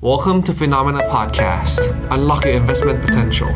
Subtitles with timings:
[0.00, 1.80] Welcome to Phenomena Podcast.
[2.14, 3.50] Unlock your investment potential.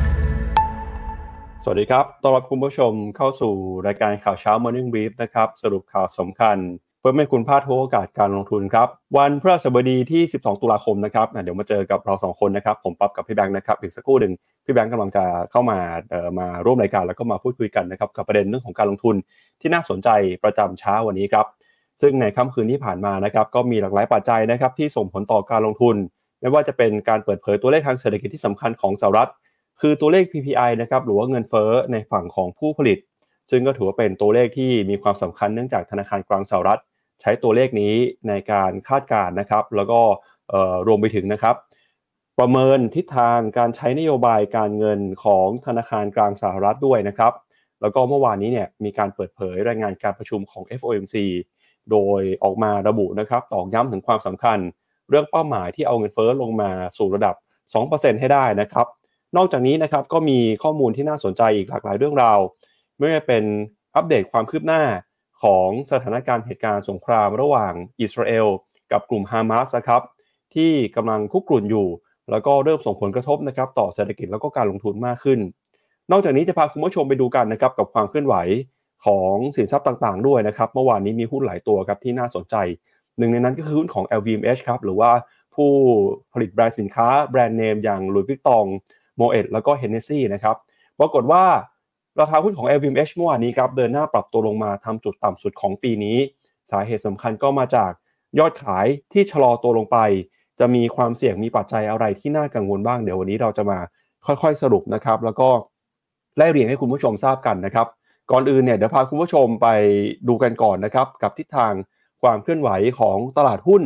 [1.62, 3.52] สวัสดีครับ ต้อนรับคุณผู้ชมเข้าสู่
[3.86, 6.56] รายการข่าวเช้า Morning Brief นะครับ สรุปข่าวสำคัญ
[7.00, 14.32] เพื่อให้คุณพลาดโอกาสการลงทุนครับ วันพฤหัสบดีที่ 12 ตุลาคมนะครับ เดี๋ยวมาเจอกับเราสองคนนะครับ ผมปั๊บกับพี่แบงค์นะครับ อีกสักครู่หนึ่ง
[14.64, 15.78] พี่แบงค์กำลังจะเข้ามา
[16.10, 19.16] เอ่อมาร่วมรายการแล้วก็มาพูดคุยกันนะครับ กับประเด็นเรื่องของการลงทุน
[19.60, 20.08] ที่น่าสนใจ
[20.44, 21.46] ประจำเช้าวันนี้ครับ
[22.00, 25.96] ซึ่งในค่ำคืนที่ผ่านมานะครับ ก็มีหลากหลายปัจจัยนะครับที่ส่งผลต่อการลงทุน
[26.42, 29.30] ไม่ว่าจะเป็นการเปิดเผยตัวเลขทางเศรษฐกิจที่สำคัญของสหรัฐ
[29.80, 32.98] คือตัวเลข PPI นะครับหรือว่าเงินเฟ้อในฝั่งของผู้ผลิต
[33.50, 36.80] ซึ่งก็ถือว่าเป็นตัวเลขที่มีความสำคัญเนื่องจากธนาคารกลางสหรัฐ
[37.20, 37.94] ใช้ตัวเลขนี้
[38.28, 40.00] ในการคาดการณ์นะครับ แล้วก็
[40.86, 41.56] รวมไปถึงนะครับ
[42.38, 47.32] ประเมินทิศทางการใช้นโยบายการเงินของธนาคารกลางสหรัฐด้วยนะครับ
[47.80, 51.16] แล้วก็เมื่อวานนี้เนี่ยมีการเปิดเผยรายงานการประชุมของ FOMC
[51.90, 54.58] โดยออกมาระบุนะครับตอกย้ำถึงความสำคัญ
[55.12, 57.34] เรื่องเป้าหมายที่เอาเงินเฟ้อลงมาสู่ระดับ
[57.78, 58.86] 2%ให้ได้นะครับ
[59.36, 62.38] นอกจากนี้นะครับก็มีข้อมูลที่น่าสนใจอีกหลากหลายเรื่องราว
[62.96, 63.44] ไม่ว่าเป็น
[63.94, 64.82] อัปเดตความคืบหน้า
[65.42, 68.46] ของสถานการณ์เหตุการณ์สงครามระหว่างอิสราเอล
[68.92, 70.02] กับกลุ่มฮามาสนะครับ
[70.54, 71.88] ที่กำลังคุกรุ่นอยู่
[72.30, 75.40] แล้วก็เริ่มส่งผลกระทบนะครับต่อเศรษฐกิจแล้วก็การลงทุนมากขึ้น
[76.10, 78.34] นอกจากนี้จะพาคุณผู้ชมไปดูกันนะครับกับความเคลื่อนไหว
[79.06, 82.54] ของสินทรัพย์ต่างๆ ด้วยนะครับ เมื่อวานนี้มีหุ้นหลายตัวครับที่น่าสนใจ
[83.22, 85.10] หนึ่งในนั้นก็คือหุ้นของ LVMH ครับหรือว่า
[85.54, 85.70] ผู้
[86.32, 88.64] ผลิตแบรนด์สินค้าแบรนด์เนมอย่าง Louis Vuitton
[89.16, 90.56] Moët แล้วก็ Hennessy นะครับ
[90.98, 91.44] ปรากฏว่า
[92.20, 96.18] ราคาหุ้นของ LVMH เมื่อวานนี้ครับเดินหน้าปรับตัวลงมาทำจุดต่ำสุดของปีนี้
[96.70, 97.92] สาเหตุสำคัญก็มาจาก
[98.38, 99.98] ยอดขายที่ชะลอตัวลงไป
[100.60, 103.78] จะมีความเสี่ยงมีปัจจัยอะไรที่น่ากังวลบ้างเดี๋ยววันนี้เราจะมา
[104.26, 105.48] ค่อยๆสรุปนะครับ แล้วก็
[106.36, 107.86] ไล่เรียงให้คุณผู้ชมทราบกันนะครับ
[108.30, 109.68] ก่อนอื่นเนี่ยเดี๋ยวพาคุณผู้ชมไป
[110.28, 111.72] ดูกันก่อนนะครับ กับทิศทาง
[112.22, 112.70] ความเคลื่อนไหว
[113.00, 113.82] ของตลาดหุ้น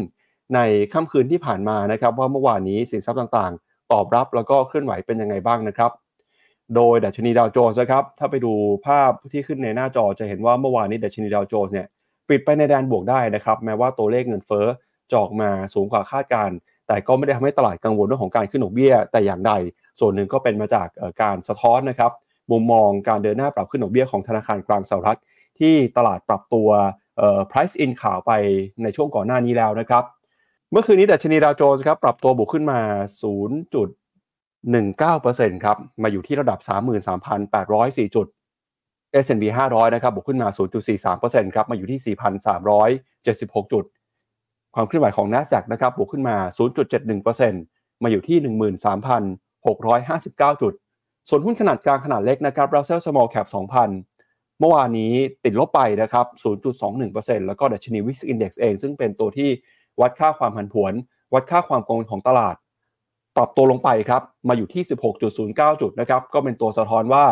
[0.54, 0.60] ใน
[0.92, 5.90] ค่ำคืนที่ผ่านมานะครับ ว่าเมื่อวานนี้สินทรัพย์ต่างๆ ตอบรับแล้วก็เคลื่อนไหวเป็นยังไงบ้างนะครับ
[6.76, 8.52] โดยดัชนีดาวโจนส์นะครับถ้าไปดู
[8.86, 11.86] ภาพที่ขึ้นในหน้าจอจะเห็นว่าเมื่อวานนี้ดัชนีดาวโจนส์เนี่ย
[12.28, 14.66] ปิดไปในแดนบวกได้นะครับ แม้ว่าตัวเลขเงินเฟ้อ
[15.12, 16.56] จอกมาสูงกว่าคาดการณ์
[16.86, 19.52] แต่ก็ไม่ได้ทำให้ตลาดกังวลเรื่องของการขึ้นดอกเบี้ย แต่อย่างใด
[20.00, 20.88] ส่วนหนึ่งก็เป็นมาจาก
[21.22, 22.12] การสะท้อนนะครับ
[22.50, 25.18] มุมมองการเดินหน้าปรับขึ้นดอกเบี้ยของธนาคารกลางสหรัฐ
[25.58, 26.68] ที่ตลาดปรับตัว
[27.50, 28.32] price in ข่าวไป
[28.82, 30.04] ในช่วงก่อนหน้านี้แล้วนะครับ
[30.70, 32.80] เมื่อคืนนี้ดัชนีดาวโจนส์ครับปรับตัวบวกขึ้นมา
[33.22, 36.58] 0.19%ครับ มาอยู่ที่ระดับ
[37.22, 38.26] 33,804 จุด
[39.24, 40.48] S&P 500 นะครับ บวกขึ้นมา
[41.02, 42.00] 0.43%ครับ มาอยู่ที่
[43.02, 43.84] 4,376 จุด
[44.74, 46.36] ความเคลื่อนไหวของ NASDAQ นะครับ บวกขึ้นมา
[47.20, 48.38] 0.71%มาอยู่ที่
[50.54, 50.72] 13,659 จุด
[51.28, 54.15] ส่วนหุ้นขนาดกลางขนาดเล็กนะครับ Russell Small Cap 2,000
[54.60, 55.12] เมื่อวานนี้
[55.44, 56.26] ติดลบไปนะครับ
[56.86, 59.50] 0.21%แล้วก็ดัชนี Wix Index เอง ซึ่งเป็นตัวที่
[60.00, 60.92] วัดค่าความผันผวน
[61.34, 62.56] วัดค่าความกังวลของตลาด
[63.36, 64.82] ปรับตัวลงไปครับ มาอยู่ที่
[65.32, 67.24] 16.09 จุดนะครับ ก็เป็นตัวสะท้อนว่า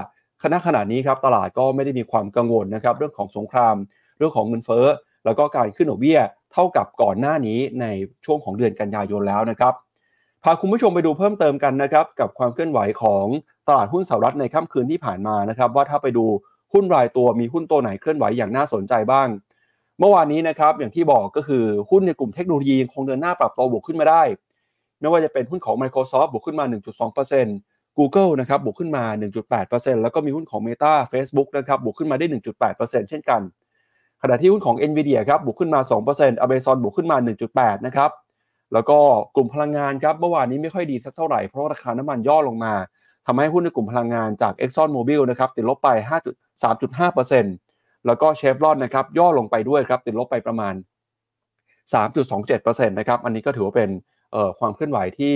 [0.43, 3.75] ขณะขณะนี้ครับตลาดก็ไม่ได้มีความกังวลนะครับเรื่องของสงคราม
[4.19, 4.87] เรื่องของเงินเฟ้อ
[5.25, 6.19] แล้วก็การขึ้นดอกเบี้ย
[6.53, 7.87] เท่ากับก่อนหน้านี้ใน
[8.25, 9.75] ช่วงของเดือนกันยายนแล้วนะครับ
[10.45, 13.27] พาคุณผู้ชมไปดูเพิ่มเติมกันนะครับกับความเคลื่อนไหวของ
[13.69, 16.27] ตลาดหุ้นสหรัฐในค่ำคืนที่ผ่านมานะครับว่าถ้าไปดู
[16.75, 19.29] หุ้นรายตัวมีหุ้นตัวไหนเคลื่อนไหวอย่างน่าสนใจบ้าง
[19.99, 24.23] เมื่อวานนี้นะครับอย่างที่บอกก็คือหุ้นในกลุ่มเทคโนโลยียังคงเดินหน้าปรับตัวบวกขึ้นมาได้
[25.01, 26.65] ไม่ว่าจะเป็นหุ้นของ Microsoft บวกขึ้นมา
[27.31, 29.05] 1.2% Google นะครับบวกขึ้นมา
[29.55, 32.27] 1.8%แล้วก็มีหุ้นของ Meta Facebook นะครับบวกขึ้นมาได้
[32.69, 33.41] 1.8%เช่นกัน
[34.23, 35.81] ขณะที่หุ้นของ Nvidia ครับบวกขึ้นมา
[36.13, 37.17] 2% Amazon บวกขึ้นมา
[37.53, 38.11] 1.8%นะครับ
[38.73, 38.99] แล้วก็
[39.37, 42.75] กลุ่มพลังงานครับเมื่อวานนี้ไม่ค่อยดีสักเท่าไหร่เพราะราคาน้ำมันย่อลงมา
[43.27, 45.89] ทำให้หุ้นในกลุ่มพลังงานจาก Exxon Mobil นะครับติดลบไป
[46.63, 50.75] 3.5%แล้วก็เชฟรอนนะครับย่อลงไปด้วยครับติดลบไปประมาณ
[51.93, 53.91] 3.27%นะครับอันนี้ก็ถือว่าเป็น
[54.59, 55.35] ความเคลื่อนไหวที่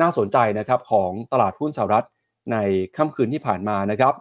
[0.00, 2.06] น่าสนใจนะครับของตลาดหุ้นสหรัฐ
[2.52, 2.56] ใน
[2.96, 4.14] ค่ำคืนที่ผ่านมานะครับ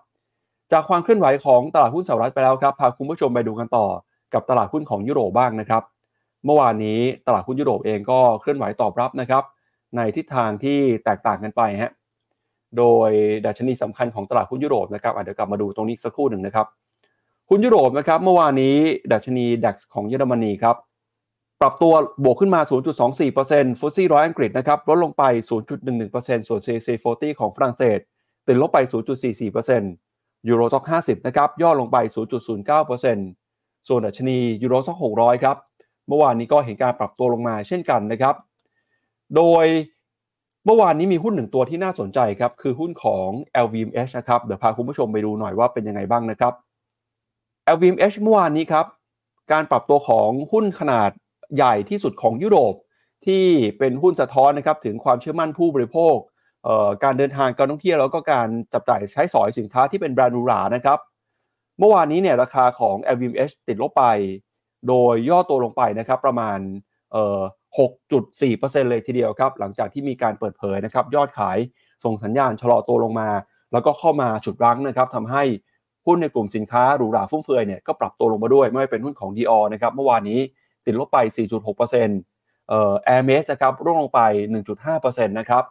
[0.71, 3.87] จากความเคลื่อนไหวของตลาดหุ้นสหรัฐไปแล้วครับพาคุณผู้ชมไปดูกันต่อ
[4.33, 5.83] กับตลาดหุ้นของยุโรปบ้างนะครับ
[6.45, 9.43] เมื่อวานนี้ตลาดหุ้นยุโรปเองก็เคลื่อนไหวตอบรับนะครับ
[9.95, 11.91] ในทิศทางที่แตกต่างกันไปฮะ
[12.77, 13.09] โดย
[13.45, 16.67] ดัชนีสำคัญของตลาดหุ้นยุโรปนะครับอะเดี๋ยวกลับมาดูตรงนี้สักครู่หนึ่งนะครับ
[17.49, 18.75] หุ้นยุโรปนะครับเมื่อวานนี้
[19.13, 20.75] ดัชนี DAX ของเยอรมนีครับ
[21.61, 21.93] ปรับตัว
[22.23, 22.61] บวกขึ้นมา
[23.19, 25.23] 0.24%ฟุตซี่ร้อยอังกฤษนะครับลดลงไป
[25.87, 27.99] 0.11%ส่วน CAC 40 ของฝรั่งเศส
[28.47, 28.79] ติดลบไป
[29.83, 31.97] 0.44%ยูโรซ็อก50 นะครับย่อลงไป
[32.77, 35.57] 0.09%ส่วนดัชนียูโรซ็อก600 ครับ
[36.07, 38.35] เมื่อวานนี้ก็เห็นการปรับตัวลงมาเช่นกันนะครับ
[39.35, 39.65] โดย
[40.65, 43.29] เมื่อวานนี้มีหุ้นหนึ่งตัวที่น่าสนใจครับคือหุ้นของ
[43.65, 46.53] LVMH นะครับเดี๋ยวพาคุณผู้ชมไปดูหน่อยว่าเป็นยังไงบ้างนะครับ
[47.75, 48.85] LVMH เมื่อวานนี้ครับ
[49.51, 51.11] การปรับตัวของหุ้นขนาด
[51.55, 52.73] ใหญ่ที่สุดของยุโรป
[53.25, 53.45] ที่
[53.79, 56.15] เป็นหุ้นสะท้อนนะครับถึงความเชื่อมั่นผู้บริโภค
[57.03, 60.99] การเดินทางการท่องเที่ยวแล้วก็การจับจ่ายใช้สอยสินค้าที่เป็นแบรนด์หรูหรานะครับ
[61.79, 64.05] เมื่อวานนี้เนี่ยราคาของ LVMH ติดลบไป
[64.87, 66.59] โดยย่อตัวลงไปนะครับประมาณ
[67.77, 71.57] 6.4%เลยทีเดียวครับ หลังจากที่มีการเปิดเผยนะครับยอดขาย
[72.03, 73.29] ส่งสัญญาณชะลอตัวลงมา
[73.71, 75.43] แล้วก็เข้ามาฉุดรั้งนะครับทำให้
[76.05, 80.39] หุ้นในกลุ่มสินค้าหรูหราฟุ่มเฟือยเนี่ยก็ปรับตัวลงมาด้วย ไม่ว่าเป็นหุ้นของ Dior นะครับเมื่อวานนี้
[80.85, 81.17] ติดลบไป
[81.93, 84.21] 4.6%เอ่อ Hermes นะครับร่วงลงไป
[84.77, 85.63] 1.5%นะครับ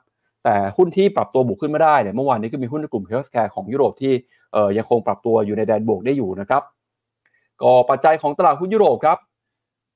[0.44, 4.12] แต่หุ้นที่ปรับตัวบวกขึ้นไมาได้เนี่ยเมื่อวานนี้ก็มีหุ้นในกลุ่ม Healthcare ของยุโรปที่
[4.52, 6.62] เอ่อยังคงปรับตัวอยู่ในแดนบวกได้อยู่นะครับ
[7.62, 9.18] ก็ปัจจัยของตลาดหุ้นยุโรปครับ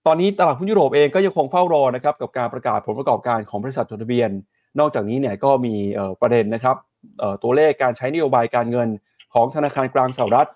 [0.06, 4.30] ตอนนี้ตลาดหุ้นยุโรปเองก็ยังคงเฝ้ารอนะครับกับการประกาศผลประกอบการของบริษัทจดทะเบียน
[4.78, 5.74] นอกจากนี้เนี่ยก็มี
[6.20, 6.76] ประเด็นนะครับ
[7.42, 8.88] ตัวเลขการใช้นโยบายการเงิน
[9.34, 10.48] ของธนาคารกลางสหรัฐ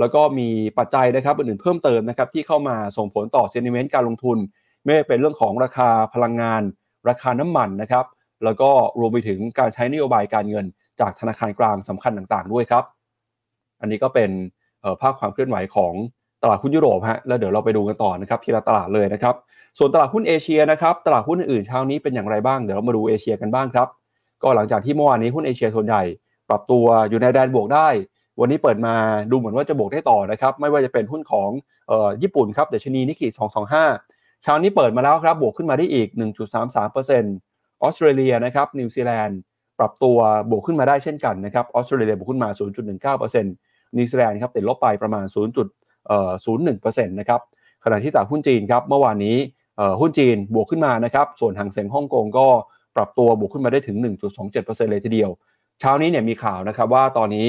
[0.00, 0.48] แล้วก็มี
[0.78, 4.38] ปัจจัยนะครับอื่นๆเพิ่มเติมนะครับที่เข้ามาส่งผลต่อเซนิเมนต์การลงทุน
[4.84, 6.62] ไม่เป็นเรื่องของราคาพลังงาน
[7.08, 8.04] ราคาน้ำมันนะครับ
[8.44, 8.70] แล้วก็
[9.00, 10.66] รวมไปถึงการใช้นโยบายการเงิน
[11.00, 12.84] จากธนาคารกลางสำคัญต่างๆ ด้วยครับ
[13.80, 14.30] อันนี้ก็เป็น
[15.00, 15.94] ภาพความเคลื่อนไหวของ
[16.44, 19.34] ตลาดหุ้นยุโรปฮะแล้วเดี๋ยวเราไปดูกันต่อนะครับทีละตลาดเลยนะครับ
[19.78, 23.88] ส่วนตลาดหุ้นเอเชียนะครับตลาดหุ้นอื่นเช้านี้เป็นอย่างไรบ้างเดี๋ยวเรามาดูเอเชียกันบ้างครับ
[24.42, 26.02] ก็หลังจากที่เมื่อวานนี้หุ้นเอเชียส่วนใหญ่
[26.48, 27.88] ปรับตัวอยู่ในแดนบวกได้
[28.40, 28.94] วันนี้เปิดมา
[29.30, 31.50] ดูเหมือนว่าจะบวกได้ต่อนะครับ ไม่ว่าจะเป็นหุ้นของ
[31.90, 36.08] ออญี่ปุ่นครับดัชนีนิกเกิ225เช้านี้เปิดมาแล้วครับบวกขึ้นมาได้อีก
[36.74, 39.38] 1.33%ออสเตรเลียนะครับนิวซีแลนด์
[39.78, 40.18] ปรับตัว
[40.50, 42.48] บวกขึ้นมาได้เช่นกันนะครับออสเตรเลียบวกขึ้นมา
[43.16, 45.24] 0.19%นิวซีแลนด์ครับติดลบไปประมาณ
[46.46, 47.40] 0.01%นะครับ
[47.84, 49.36] ขณะที่จากหุ้นจีนครับเมื่อวานนี้
[50.00, 52.46] หุ้นจีนบวกขึ้นมานะครับส่วนหางเซ็งฮ่องกงก็
[52.96, 53.96] ปรับตัวบวกขึ้นมาได้ถึง
[54.44, 55.30] 1.27%เลยทีเดียว
[55.80, 57.48] เช้านี้เนี่ยมีข่าวนะครับว่าตอนนี้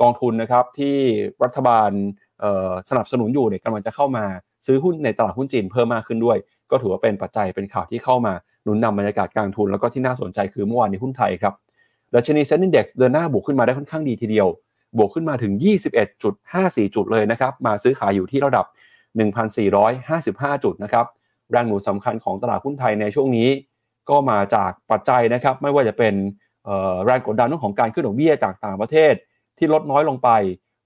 [0.00, 0.96] กองทุนนะครับที่
[1.44, 1.90] รัฐบาล
[2.90, 4.24] สนับสนุนอยู่เนี่ยกำลังจะเข้ามา
[4.66, 6.38] ซื้อหุ้นในตลาดหุ้นจีนเพิ่มมากขึ้นด้วย
[6.70, 8.32] ก็ถือว่าเป็นปัจจัยเป็นข่าวที่เข้ามา
[8.64, 11.54] หนุนนำบรรยากาศการทุนแล้วก็ที่น่าสนใจคือเมื่อวานนี้หุ้นไทยครับ
[12.14, 14.48] ดัชนีเซ็นดิ้งเด็กซ์เดินหน้าบวกขึ้นมาได้ค่อนข้างดีทีเดียว
[14.98, 15.52] บวกขึ้นมาถึง
[16.24, 18.66] 21.54 จุดเลยนะครับ มาซื้อขายอยู่ที่ระดับ
[19.44, 21.06] 1,455 จุดนะครับ
[21.50, 23.48] แรงหนุนสำคัญของตลาดหุ้นไทยในช่วงนี้
[24.10, 26.14] ก็มาจากปัจจัยนะครับ ไม่ว่าจะเป็น
[27.04, 29.14] แรงกดดันเรื่องของการขึ้นดอกเบี้ยจากต่างประเทศ
[29.58, 30.28] ที่ลดน้อยลงไป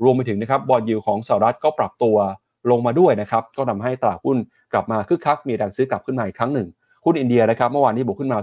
[0.04, 2.16] รวมไปถึงนะครับบอลยูของสหรัฐก็ปรับตัว
[2.70, 4.36] ลงมาด้วยนะครับ ก็ทำให้ตลาดหุ้น
[4.72, 6.68] กลับมาคึกคัก มีแรงซื้อกลับขึ้นมาอีกครั้งหนึ่ง
[7.04, 8.38] หุ้นอินเดียนะครับเมื่อวานนี้บวกขึ้นมา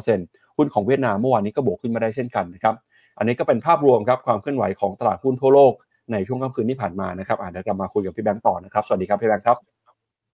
[0.00, 2.74] 0.6%หุ้นของเวียดนามเมื่อวานนี้ก็บวกขึ้นมาได้เช่นกันนะครับ
[3.18, 5.72] อันนี้ก็เป็นภาพรวมครับความเคลื่อนไหวของตลาดหุ้นทั่วโลก
[6.12, 9.58] ในช่วงค่ำคืนที่ผ่านมานะครับอ่าเดี๋ยวกลับมาคุยกับพี่แบงค์ต่อนะครับ สวัสดีครับพี่แบงค์ครับ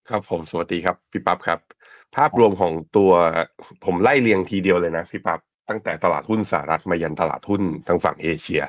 [0.08, 1.58] ครับผมสวัสดีครับพี่ปั๊บครับ
[2.16, 3.12] ภาพรวมของตัว
[3.84, 8.62] ผมไล่เรียงทีเดียวเลยนะพี่ปั๊บตั้งแต่ตลาดหุ้นสหรัฐมายันตลาดหุ้นทางฝั่งเอเชีย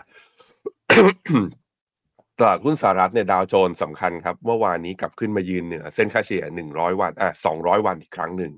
[2.40, 8.54] ตลาดหุ้นสหรัฐเนี่ยดาวโจนส์สำคัญครับ เมื่อวานนี้กลับขึ้นมายืนเหนือ เส้นค่าเฉลี่ย100 วันอะ200 วันอีกครั้งหนึ่ง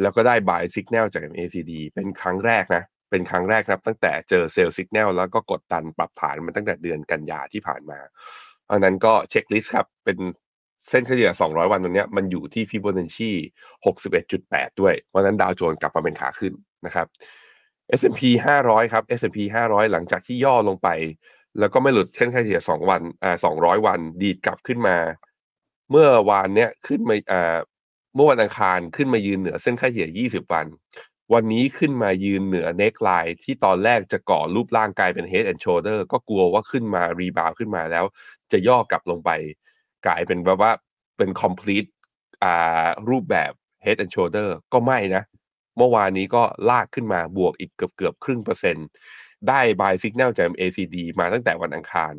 [0.00, 7.98] แล้วก็ได้ buy สัญญาณจาก MACD เป็นครั้งแรกนะ เป็นครั้งแรกครับ ตั้งแต่เจอ sell สัญญาณแล้วก็กดดันปรับฐานมาตั้งแต่เดือนกันยาที่ผ่านมา
[8.64, 10.18] เพราะนั้นก็ checklist ครับ เป็น
[10.90, 13.30] เส้นเฉลี่ย 200 วันตรงนี้มันอยู่ที่ฟิโบนัชชี
[14.04, 16.52] 61.8 ด้วย เพราะนั้น Dow Jones กลับมาเป็นขาขึ้น
[16.86, 17.06] นะครับ
[17.98, 18.20] S&P
[18.60, 19.38] 500 ครับ S&P
[19.68, 20.88] 500 หลังจากที่ย่อลงไป
[21.58, 24.96] แล้วก็ไม่หลุดเส้นเฉลี่ย 2 วันอ่า200 วันดีดกลับขึ้นมา
[25.90, 27.56] เมื่อวานเนี้ยขึ้นมาอ่า
[28.14, 30.66] เมื่อวันอังคารขึ้นมายืนเหนือเส้นค่าเฉลี่ย 20 วัน
[31.34, 38.04] วันนี้ขึ้นมายืนเหนือ neckline ที่ตอนแรกจะก่อรูปร่างกลายเป็น head and shoulder ก็กลัวว่าขึ้นมา rebound ขึ้นมาแล้ว
[38.52, 39.30] จะย่อกลับลงไป
[40.06, 40.72] กลายเป็นแบบว่า
[41.16, 41.88] เป็น complete
[42.44, 43.52] อ่ารูปแบบ
[43.84, 45.22] head and shoulder ก็ไม่นะ
[45.76, 48.86] เมื่อวานนี้ก็ลากขึ้นมาบวกอีกเกือบเกือบครึ่งเปอร์เซ็นต์
[49.48, 52.14] ได้ buy signal จาก MACD มาตั้งแต่วันอังคาร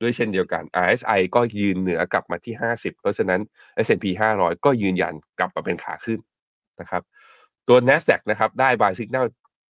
[0.00, 3.40] ด้วยเช่นเดียวกัน RSI ก็ยืนเหนือกลับมาที่ 50 เพราะฉะนั้น
[3.84, 4.06] S&P
[4.38, 6.20] 500 ก็ยืนยันกลับมาเป็นขาขึ้น
[6.80, 7.02] นะครับ
[7.68, 9.26] ตัว NASDAQ นะครับได้ buy signal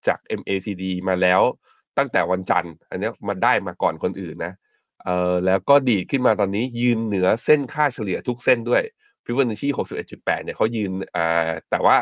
[0.06, 1.40] จาก MACD มาแล้ว
[1.98, 4.52] ตั้งแต่วันจันทร์ อันนี้มันได้มาก่อนคนอื่นนะ
[5.04, 8.82] เอ่อแล้วก็ดีดขึ้นมาตอนนี้ยืนเหนือเส้นค่าเฉลี่ยทุกเส้นด้วย
[9.24, 9.68] ฟิวเจอร์ชี
[10.06, 11.96] 61.8เนี่ยเขายืนอ่าแต่ว่า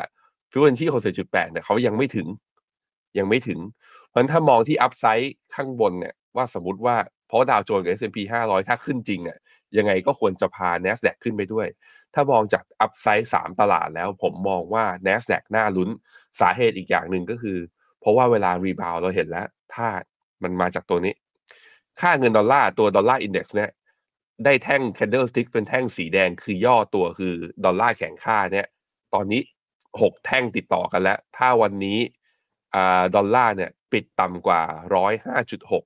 [0.51, 0.87] ฟิวเจอร์ชี
[1.19, 2.29] 61.8เนี่ยเขายังไม่ถึง
[3.19, 3.61] ยังไม่ถึง
[4.09, 6.97] เพราะฉะนั้นถ้ามองที่ upside ข้างบนเนี่ยว่าสมมติว่า
[7.29, 9.39] เพราะดาวโจนส์กับ S&P 500 ถ้าขึ้นจริงเนี่ย
[9.77, 11.67] ยังไงก็ควรจะพา NASDAQ ขึ้นไปด้วย
[12.21, 15.91] ถ้ามองจาก upside สามตลาดแล้วผมมองว่า NASDAQ น่าลุ้น
[16.41, 17.59] สาเหตุอีกอย่างหนึ่งก็คือ
[18.01, 19.89] เพราะว่าเวลา rebound เราเห็นแล้ว ถ้า
[20.43, 21.15] มันมาจากตัวนี้
[22.01, 23.71] ค่าเงินดอลลาร์ตัว Dollar Index เนี่ย
[24.45, 27.35] ได้แท่ง candlestick เป็นแท่งสีแดงคือย่อตัวคือ
[27.65, 28.67] ดอลลาร์แข็งค่าเนี่ย
[29.15, 29.43] ตอนนี้
[30.01, 31.99] หกแท่งติดต่อกันแล้ว ถ้าวันนี้
[32.75, 34.63] อ่าดอลลาร์เนี่ยปิดต่ำกว่า
[34.95, 35.85] ร้อยห้าจุดหก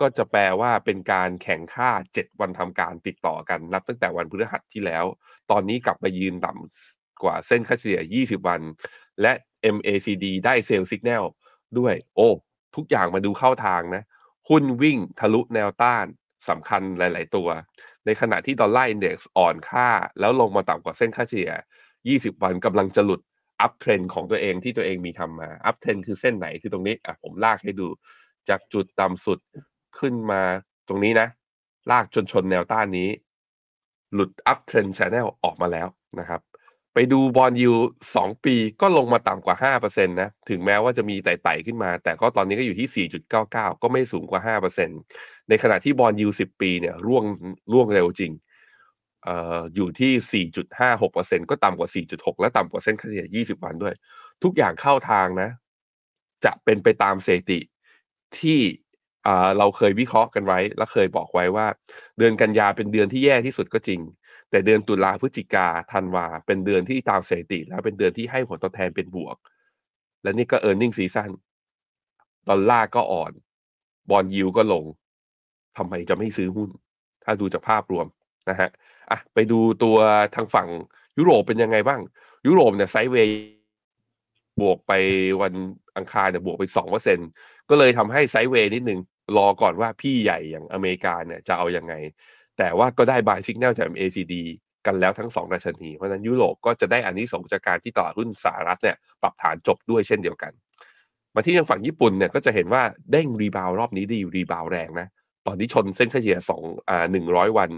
[0.00, 5.04] ก็จะแปลว่าเป็นการแข่งค่า 7 วันทำการติดต่อกัน นับตั้งแต่วันพฤหัสที่แล้ว
[5.50, 8.60] ตอนนี้กลับมายืนต่ำกว่าเส้นค่าเฉลี่ย 20 วัน
[9.22, 9.32] และ
[9.74, 11.24] MACD ได้เซลล์สัญญาณ
[11.78, 12.28] ด้วย โอ้
[12.76, 14.02] ทุกอย่างมาดูเข้าทางนะ
[14.48, 16.06] หุ้นวิ่งทะลุแนวต้าน
[16.48, 17.48] สำคัญหลาย ๆ ตัว
[18.06, 19.88] ในขณะที่ Dollar Index อ่อนค่า
[20.20, 21.52] แล้วลงมาต่ำกว่าเส้นค่าเฉลี่ย
[21.98, 23.20] 20 วันกำลังจะหลุด
[23.60, 27.86] uptrend ของตัวเองที่ตัวเองมีทำมา uptrend คือเส้นไหนคือตรงนี้ อะผมลากให้ดู
[28.48, 29.38] จากจุดต่ำสุด
[29.98, 30.42] ขึ้นมา
[30.88, 31.28] ตรงนี้นะ
[31.90, 33.08] ลากจนชนแนวต้านนี้
[34.14, 35.88] หลุดอัพเทรนช n แนลออกมาแล้ว
[36.20, 36.40] นะครับ
[36.94, 37.72] ไปดู bond yield
[38.16, 44.56] สองปีก็ลงมาต่ำกว่า 5%นะ ถึงแม้ว่าจะมีไต่ๆขึ้นมา แต่ก็ตอนนี้ก็อยู่ที่ 4.99 ก็ไม่สูงกว่า
[44.96, 47.24] 5%ในขณะที่บอลยู10 ปีเนี่ยร่วง
[47.72, 48.32] ร่วงเร็วจริง
[49.24, 50.44] เอ่ออยู่ที่
[50.88, 53.94] 4.56%ก็ต่ำกว่า 4.6 และต่ำกว่าเส้นค่าเฉลี่ย 20 วันด้วย
[54.42, 55.50] ทุกอย่างเข้าทางนะ
[56.44, 57.60] จะเป็นไปตามเสถิติ
[58.38, 58.60] ที่
[59.58, 61.66] เราเคยวิเคราะห์กันไว้ และเคยบอกไว้ว่า
[62.18, 64.00] เดือนกันยาเป็นเดือนที่แย่ที่สุดก็จริง
[64.50, 69.36] แต่เดือนตุลาพฤศจิกาธันวาเป็นเดือนที่ตามสถิติ แล้วเป็นเดือนที่ให้ผลตอบแทนเป็นบวก
[70.22, 71.30] และนี่ก็ e a r n i n g ซีซั่น
[72.48, 73.32] ดอลลาร์ก็อ่อน
[74.10, 74.84] bond yield ก็ลง
[75.76, 76.70] ทำไมจะไม่ซื้อหุ้น
[77.24, 78.06] ถ้าดูจากภาพรวม
[78.50, 78.70] นะฮะ
[79.10, 79.96] อะไปดูตัว
[80.34, 80.68] ทางฝั่ง
[81.18, 82.00] ยุโรปเป็นยังไงบ้าง
[82.46, 83.34] ยุโรปเนี่ย sideway
[84.60, 84.92] บวกไป
[85.42, 85.52] วัน
[85.96, 87.18] อังคารเนี่ยบวกไปสองเปอร์เซ็น
[87.70, 89.00] ก็เลยทำให้ sideway นิดนึง
[89.36, 91.94] รอก่อนว่าพี่ใหญ่อย่างอเมริกาเนี่ยจะเอาอยัางไง
[92.58, 94.34] แต่ว่าก็ได้ buy signal จาก MACD
[94.86, 100.52] กันแล้วทั้งสองดัชนี เพราะฉะนั้นยุโรปก็จะได้อานิสงส์จากการที่ตลาดหุ้นสหรัฐเนี่ยปรับฐานจบด้วยเช่นเดียวกัน
[101.34, 105.06] มาที่ทางฝั่งญี่ปุ่นเนี่ยก็จะเห็นว่าเด้ง rebound รอบนี้ดี rebound แรงนะ
[105.46, 107.70] ตอนนี้ชนเส้นเฉลี่ยสองอ่าหนึ่งร้อยวัน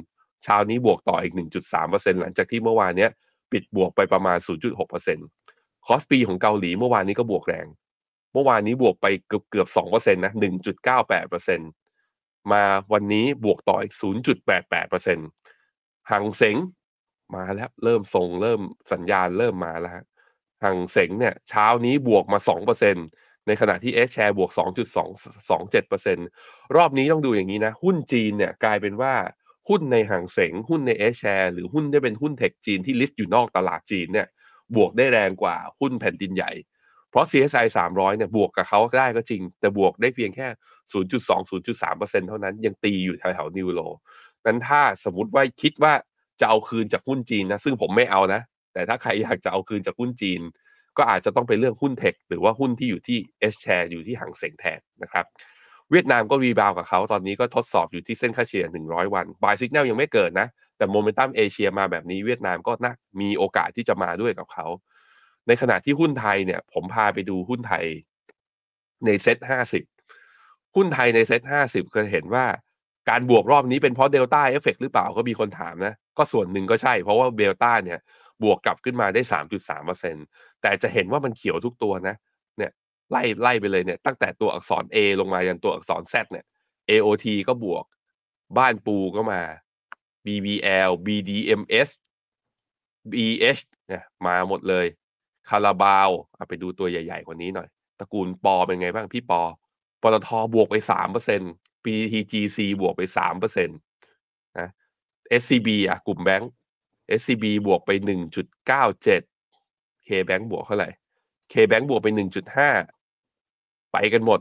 [0.45, 1.35] เช้านี้บวกต่ออีก
[1.73, 3.11] 1.3%หลังจากที่เมื่อวานเนี้ย
[3.53, 4.39] ปิดบวกไปประมาณ
[5.13, 7.67] 0.6%คอสปีของเกาหลีเมื่อวานนี้ก็บวกแรง
[8.33, 10.33] เมื่อวานนี้บวกไปเกือบเกือบ2%นต์นะ
[11.03, 12.63] 1.98%มา
[12.93, 13.95] วันนี้บวกต่ออีก
[14.63, 16.57] 0.88%ฮั่งเส็ง
[17.35, 18.61] มาแล้วเริ่มส่งเริ่ม
[18.93, 19.93] สัญญาณเริ่มมาแล้ว
[20.65, 22.39] หังเสงเนี่ยเช้านี้บวกมา
[22.93, 24.51] 2%ในขณะที่ S share บวก
[25.63, 29.15] 2.27%รอบนี้ต้องดูอย่างนี้นะ หุ้นจีนเนี่ยกลายเป็นว่า
[29.69, 34.27] หุ้นในห่างเสงหุ้นใน S share หรือหุ้นที่เป็นหุ้นเทคจีนที่ลิสต์อยู่นอกตลาดจีนเนี่ย
[34.77, 36.53] บวกได้แรงกว่าหุ้นแผ่นดินใหญ่
[37.13, 40.47] เพราะ CSI 300เนี่ยบวกกับเขาได้ก็จริง แต่บวกได้เพียงแค่
[40.93, 43.81] 0.2-0.3%เท่านั้นยังตีอยู่แถวๆนิวโร
[44.47, 45.93] นั้นถ้าสมมติว่าคิดว่า
[46.41, 48.41] จะเอาคืนจากหุ้นจีนนะซึ่งผมไม่เอานะ
[48.73, 50.41] แต่ถ้าใครอยากจะเอาคืนจากหุ้นจีน
[50.97, 53.19] ก็อาจจะต้องไปเลือกหุ้น tech หรือว่าหุ้นที่อยู่ที่
[53.53, 55.25] H share อยู่ที่ฮั่งเส็งแทนนะครับ
[55.91, 64.67] เวียดนามก็ rebound กับเขาตอนนี้ก็ทดสอบอยู่ที่เส้นค่าเฉลี่ย 100 วัน buy signal ยังไม่เกิดนะ แต่โมเมนตัมเอเชียมาแบบนี้เวียดนามก็น่ามีโอกาสที่จะมาด้วยกับเขา
[65.47, 67.85] ในขณะที่หุ้นไทยเนี่ย ผมพาไปดูหุ้นไทย
[69.07, 69.85] ในเซ็ตห้าสิบ
[70.77, 72.47] หุ้นไทยในเซ็ตห้าสิบก็เห็นว่า
[73.11, 77.99] การบวกรอบนี้เป็นเพราะเดลต้าเอฟเฟกหรือเปล่าก็มีคนถามนะ ก็ส่วนหนึ่งก็ใช่ เพราะว่าเดลต้าเนี่ย
[78.43, 80.17] บวกกลับขึ้นมาได้สามจุดสามเปอร์เซ็น
[80.63, 82.17] แต่จะเห็นว่ามันเขียวทุกตัวนะ
[82.59, 82.73] เนี่ย
[83.11, 86.45] ไล่ไล่ไปเลยเนี่ย ตั้งแต่ตัวอักษร A ลงมายันตัวอักษร Z เนี่ย
[86.91, 87.85] AOT ก็บวก
[88.59, 89.41] บ้านปูก็มา
[90.27, 91.89] BBL BDMS
[93.13, 94.87] BH เนี่ยมาหมดเลย
[95.49, 96.11] คาราบาว
[96.49, 97.69] ไปดูตัวใหญ่ๆกว่านี้หน่อย
[97.99, 99.43] ตระกูลปอเป็นไงบ้างพี่ปอ
[100.03, 101.53] ปตทบวกไปสามเปอร์เซ็นต์
[101.85, 103.79] PTGC บวกไปสามเปอร์เซ็นต์
[104.59, 104.69] นะ
[105.41, 106.51] SCB อะกลุ่มแบงก์
[107.19, 109.23] SCB บวกไปหนึ่งจุดเก้าเจ็ด
[110.07, 110.91] KBank บวกเท่าไหร่
[111.53, 112.71] KBank บวกไปหนึ่งจุดห้า
[113.93, 114.41] ไปกันหมด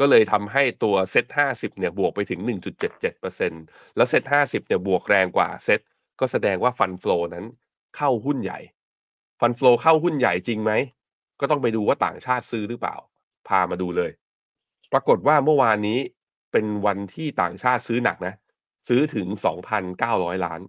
[0.00, 3.52] ก็เลยทำให้ตัวเซ็ตห้าสิบเนี่ยบวกไปถึงหนึ่งจุดเจ็ดเจ็ดเปอร์เซ็น
[3.96, 5.80] แล้วเซ็ตห้าสิบเนี่ยบวกแรงกว่าเซ็ต
[6.20, 7.46] ก็แสดงว่า fund flow นั้น
[7.96, 8.60] เข้าหุ้นใหญ่
[9.40, 10.72] ฟันฟลอเข้าหุ้นใหญ่จริงไหม
[11.40, 12.96] ก็ต้องไปดูว่าต่างชาติซื้อหรือเปล่า
[13.48, 14.10] พามาดูเลย
[14.92, 15.98] ปรากฏว่าเมื่อวานนี้
[16.52, 18.34] เป็นวันที่ต่างชาติซื้อหนักนะ
[18.88, 19.26] ซื้อถึง
[19.86, 20.60] 2,900 ล้าน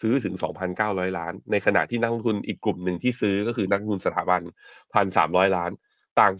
[0.00, 0.34] ซื้อถึง
[0.76, 4.42] 2,900 ล้าน ในขณะที่นักลงทุนอีกกลุ่มหนึ่งที่ซื้อก็คือนักลงทุนสถาบัน
[4.98, 5.70] 1,300 ล้าน
[6.20, 6.32] ต่าง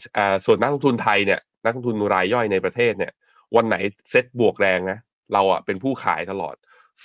[0.47, 3.13] ส่วนนักลงทุนไทยเนี่ยนักลงทุนรายย่อยในประเทศเนี่ย
[3.57, 3.77] วันไหน
[4.11, 4.99] เซ็ตบวกแรงนะ
[5.33, 6.55] เราอะเป็นผู้ขายตลอด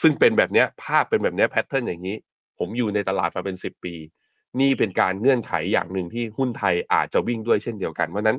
[0.01, 2.17] ซึ่งเป็นแบบเนี้ยภาพเป็นแบบเนี้ยแพทเทิร์นอย่างนี้
[2.59, 3.95] ผมอยู่ในตลาดมาเป็น10ปี
[4.59, 8.37] นี่เป็นการเงื่อนไขอย่างหนึ่งที่หุ้นไทยอาจจะวิ่งด้วยเช่นเดียวกัน เพราะนั้น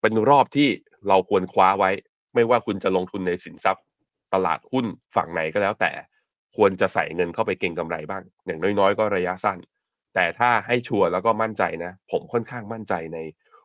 [0.00, 0.68] เป็นรอบที่
[1.08, 1.90] เราควรคว้าไว้
[2.34, 3.84] ไม่ว่าคุณจะลงทุนในสินทรัพย์
[4.34, 5.90] ตลาดหุ้นฝั่งไหนก็แล้วแต่
[6.56, 9.58] ควรจะใส่เงินเข้าไปเก็งกำไรบ้าง อย่างน้อยๆ ก็ระยะสั้น
[10.14, 13.18] แต่ถ้าให้ชัวร์แล้วก็มั่นใจนะ ผมค่อนข้างมั่นใจใน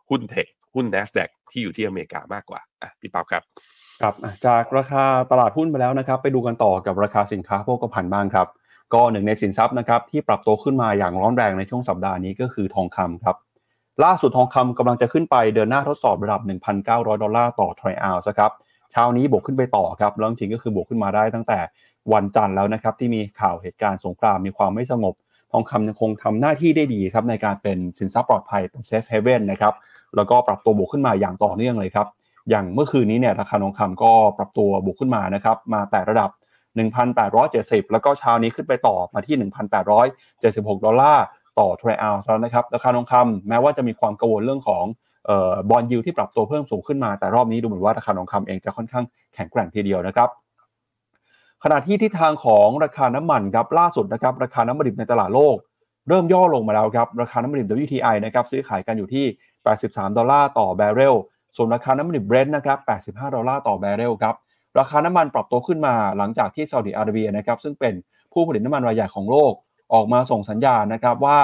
[0.09, 3.43] หุ้นเทคหุ้น NASDAQ ที่อยู่ที่อเมริกามากกว่าอะพี่ปั๊บครับ
[4.01, 4.13] ครับ
[4.45, 8.47] จากราคาตลาดหุ้นไปแล้วนะครับ ไปดูกันต่อกับราคาสินค้าโภคภัณฑ์บ้างครับ
[8.93, 13.35] ก็หนึ่งในสินทรัพย์นะครับที่ปรับตัวขึ้นมาอย่างร้อนแรงในช่วงสัปดาห์นี้ก็คือทองคำครับ
[14.03, 16.41] ล่าสุดทองคำกำลังจะขึ้นไปเดินหน้าทดสอบระดับ
[16.81, 18.51] 1,900 ดอลลาร์ต่อทรัลล์ครับ
[18.91, 21.59] เช้านี้บวกขึ้นไปต่อครับแล้วจริงก็คือบวกขึ้นมาได้ตั้งแต่
[22.13, 25.13] วันจันทร์แล้วนะครับที่มีข่าวเหตุการณ์สงครามมีความไม่สงบ
[25.51, 29.73] ทองคำยังคงทำหน้าที่ได้ดีครับในการเป็นสินทรัพย์ปลอดภัยเป็น safe haven นะครับ
[30.15, 32.07] แล้วก็ปรับตัวบวกขึ้นมาอย่างต่อเนื่องเลยครับ
[32.49, 36.29] อย่างเมื่อคืนนี้เนี่ยราคาทองคำก็ปรับตัวบวกขึ้นมานะครับมาแต่ระดับ
[36.79, 39.35] 1,870 แล้วก็เช้านี้ขึ้นไปต่อมาที่
[40.11, 41.25] 1,876 ดอลลาร์
[41.59, 44.83] ต่อทรัลล์แล้วนะครับ ราคาทองคำแม้ว่าจะมีความกังวลเรื่องของ
[45.69, 50.29] บอลยูที่ปรับตัวเพิ่มสูงขึ้นมา แต่รอบนี้ดูเหมือนว่าราคาทองคำเองจะค่อนข้างแข็งแกร่งทีเดียวนะครับ
[51.63, 55.57] ขณะที่ทิศทางของราคาน้ำมันครับล่าสุดนะครับราคาน้ำมันดิบในตลาดโลก
[56.07, 59.25] เริ่มย่อลงมาแล้วครับราคาน้ำมันดิบ WTI นะครับซื้อขายกันอยู่ที่
[59.71, 61.15] 83 ดอลลาร์ต่อแบเรล
[61.55, 62.77] ส่วนราคาน้ำมันดิบเบรนท์นะครับ
[63.23, 64.35] 85 ดอลลาร์ต่อแบเรลครับ
[64.79, 67.93] ราคาน้ำมันปรับตัวขึ้นมาหลังจากที่ซาอุดิอาระเบียนะครับซึ่งเป็น
[68.33, 69.53] ผู้ผลิตน้ำมันรายใหญ่ของโลก
[69.93, 71.39] ออกมาส่งสัญญาณนะครับว่า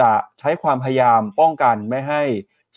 [0.00, 2.22] จะใช้ความพยายามป้องกันไม่ให้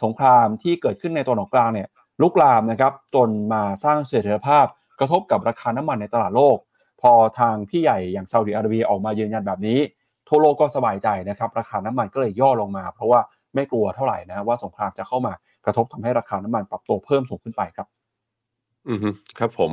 [0.04, 1.88] สงครามที่เกิดขึ้นในตะวันอกกลางเนี่ย
[2.22, 4.66] ลุกลามนะครับจนมาสร้างเสถียรภาพ
[5.00, 6.58] กระทบกับราคาน้ำมันในตลาดโลก
[7.02, 9.80] พอทางพี่ใหญ่อย่างซาอุดิอาระเบียออกมายืนยันแบบนี้
[10.28, 13.20] ทั่วโลกก็สบายใจนะครับราคาน้ำมันก็เลยย่อลงมา เพราะว่า
[13.56, 15.34] ไม่กลัวเท่าไหร่นะว่าสงครามจะเข้ามา
[15.66, 17.88] กระทบทำให้ราคาน้ำมันปรับตัวเพิ่มสูงขึ้นไปครับ
[18.90, 19.72] อือฮึ ครับผม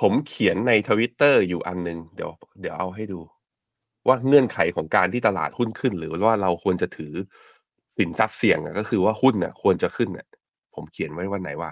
[0.00, 3.20] ผมเขียนในทวิตเตอร์อยู่อันหนึงเดี๋ยว เดี๋ยวเอาให้ดู
[4.08, 7.12] ว่าเงื่อนไขของการที่ตลาดหุ้นขึ้น หรือว่าเราควรจะถือ
[7.98, 10.26] สินทรัพย์เสี่ยงอะ ก็คือว่าหุ้นน่ะควรจะขึ้นน่ะ
[10.74, 11.70] ผมเขียนไว้วันไหนว่า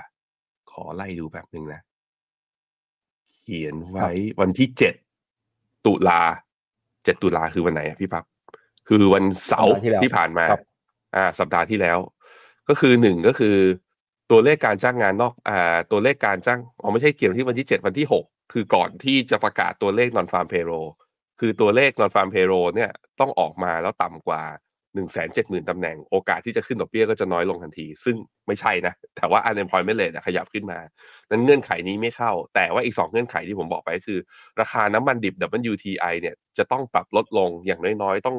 [0.71, 1.80] ขอไล่ดูแบบหนึ่งนะ
[3.42, 4.95] เขียนไว้วันที่เจ็ด
[5.87, 6.21] ตุลา
[7.04, 8.25] เจ็ดตุลาคือวันไหนอะพี่ปั๊บ
[8.88, 10.62] คือวันเสาร์สัปดาห์ที่แล้ว ที่ผ่านมา ครับ
[11.16, 11.99] อ่า สัปดาห์ที่แล้ว
[12.68, 13.56] ก็คือหนึ่งก็คือ
[14.30, 20.88] ตัวเลขการจ้างงานนอกอ่าตัวเลขการจ้างอ๋อไม่ใช่เกี่ยวที่วันที่เจ็ดวันที่หกคือก่อนที่จะประกาศตัวเลข non farm payroll
[21.40, 22.90] คือตัวเลข non farm payroll เนี่ย
[23.21, 24.42] ต้องออกมาแล้วต่ำกว่า
[24.95, 28.16] หนึ่งแสนเจ็ดหมื่นตำแหน่งโอกาสที่จะขึ้นดอกเบี้ยก็จะน้อยลงทันที ซึ่ง
[28.47, 30.78] ไม่ใช่นะ แต่ว่า unemployment rate ขยับขึ้นมา
[31.30, 34.18] นั้นเงื่อนไขนี้ไม่เข้า แต่ว่าอีกสองเงื่อนไขที่ผมบอกไปคือ
[34.61, 35.35] ราคาน้ำมันดิบ
[35.73, 38.38] WTI เนี่ยจะต้องปรับลดลงอย่างน้อยๆ ต้อง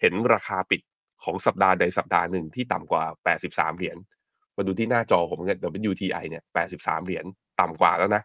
[0.00, 0.80] เห็นราคาปิด
[1.24, 3.04] ของสัปดาห์ใดสัปดาห์หนึ่งที่ต่ำกว่า
[3.40, 3.96] 83 เหรียญ
[4.58, 5.60] มาดูที่หน้าจอผมเนี่ย
[5.90, 6.42] WTI เนี่ย
[6.74, 7.24] 83 เหรียญ
[7.60, 8.22] ต่ำกว่าแล้วนะ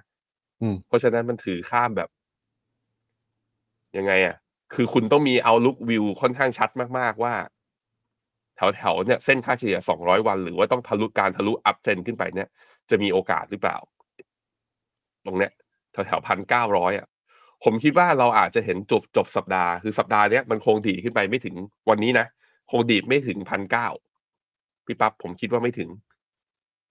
[0.62, 2.08] อืมเพราะฉะนั้นมันถือข้ามแบบ
[3.96, 4.36] ยังไงอะ
[4.74, 7.34] คือคุณต้องมีเอาลุกวิวค่อนข้างชัดมาก ๆ ว่า
[8.56, 12.48] แถวๆเนี่ยเส้นค่าเฉลี่ย200วัน หรือว่าต้องทะลุการทะลุอัพเทรนขึ้นไปเนี่ย
[12.90, 13.76] จะมีโอกาสหรือเปล่า
[15.24, 15.52] ตรงเนี้ย
[15.92, 17.06] แถวๆพันเก้าร้อยอะ
[17.64, 21.56] ผมคิดว่าเราอาจจะเห็นจบจบสัปดาห์คือสัปดาห์เนี้ยมันคงดีขึ้นไปไม่ถึง
[21.88, 22.26] วันนี้นะ
[22.70, 23.88] คงดีไม่ถึงพันเก้า
[24.86, 25.90] พี่ปั๊บผมคิดว่าไม่ถึง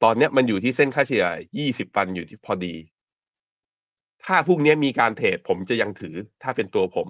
[0.04, 1.26] ตอนเนี้ยมันอยู่ที่เส้นค่าเฉลี่ย
[1.58, 2.74] ยี่สิบวันอยู่ที่พอดี
[4.28, 7.08] ถ้าพรุ่งนี้มีการเทรดผมจะยังถือถ้าเป็นตัวผม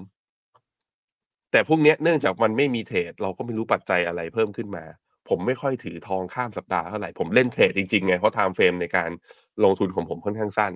[1.51, 4.83] แต่พรุ่งนี้เนื่องจากมันไม่มีเทรดเราก็ไม่รู้ปัจจัยอะไรเพิ่มขึ้นมา
[5.29, 9.09] ผมไม่ค่อยถือทองข้ามสัปดาห์เท่าไหร่ ผมเล่นเทรดจริงๆไงเพราะ time frame ในการ
[9.63, 10.73] ลงทุนของผมค่อนข้างสั้น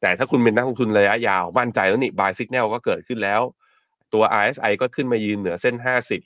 [0.00, 3.40] แต่ถ้าคุณเป็นนักลงทุนระยะยาวมั่นใจแล้วนี่ buy signal ก็เกิดขึ้นแล้ว
[4.14, 5.74] ตัว RSI ก็ขึ้นมายืนเหนือเส้น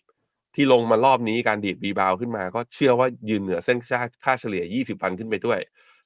[0.01, 5.61] 50 ที่ลงมารอบนี้การดีด rebound ขึ้นมา ก็เชื่อว่ายืนเหนือเส้นค่าค่าเฉลี่ย 20วันขึ้นไปด้วย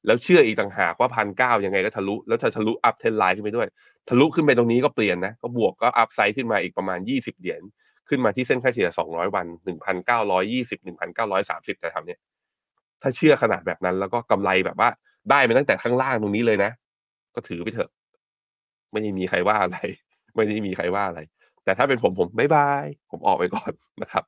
[0.07, 3.69] แล้วเชื่ออีกต่างหากว่าพันเก้ายังไงก็ทะลุ แล้วจะทะลุอัพเทนไลน์ขึ้นไปด้วย
[4.09, 7.63] ทะลุขึ้นไปตรงนี้ก็เปลี่ยนนะ ก็บวกก็อัพไซด์ขึ้นมาอีกประมาณยี่สิบเหรียญ
[8.09, 9.47] ขึ้นมาที่เส้นค่าเฉลี่ย 200 วัน
[10.17, 12.21] 1,920 1,930แต่ทำเนี้ย
[13.03, 14.89] ถ้าเชื่อขนาดแบบนั้น แล้วก็กำไรแบบว่า
[15.31, 16.71] ได้มาตั้งแต่ข้างล่างตรงนี้เลยนะ
[17.35, 17.91] ก็ถือไปเถอะ
[18.93, 19.79] ไม่ได้มีใครว่าอะไร
[20.35, 21.21] ไม่ได้มีใครว่าอะไร
[21.65, 24.25] แต่ถ้าเป็นผมผมบายบาย ผมออกไปก่อนนะครับ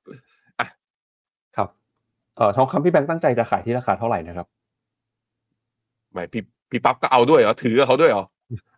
[0.60, 0.68] อะ
[1.56, 1.68] ครับ
[2.36, 4.46] เอ่อทองคำพี่แบงค์ตั้งใจจะขายที่ราคาเท่าไหร่นะครับ
[6.16, 8.24] หมายพี่พี่ปั๊บก็เอาด้วยเหรอถือกับเขาด้วยเหรอ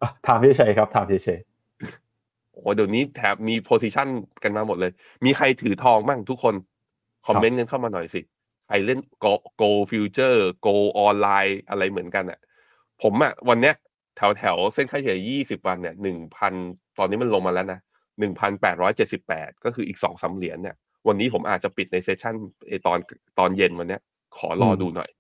[0.03, 1.40] อะถามเฉยๆครับถามเฉย
[2.53, 4.09] โอ้โหเดี๋ยวนี้แถบมี position
[4.42, 4.92] กันมาหมดเลย
[5.24, 6.55] มีใครถือทองบ้างทุกคน
[7.27, 8.20] คอมเมนต์กันเข้ามาหน่อยสิ
[8.66, 9.26] ใครเล่น gold
[9.57, 12.38] gold futures gold online อะไรเหมือนกันอะ
[13.03, 13.74] ผมอะวันเนี้ย
[14.16, 16.53] แถวแถวเส้นค่าเฉลี่ยยี่สิบวันเนี่ยหนึ่งพัน
[16.98, 17.81] ตอนนี้มันลงมาแล้วนะ
[18.18, 20.77] หนึ่งพันแปดร้อยเจ็ดสิบแปดก็คืออีกสองสาเหรียญเนี่ย
[21.09, 22.35] วันนี้ผมอาจจะปิดในเซสชั่น
[22.68, 22.98] ไอตอน
[23.38, 24.01] ตอนเย็นวันเนี้ย
[24.37, 25.11] ขอรอดูหน่อย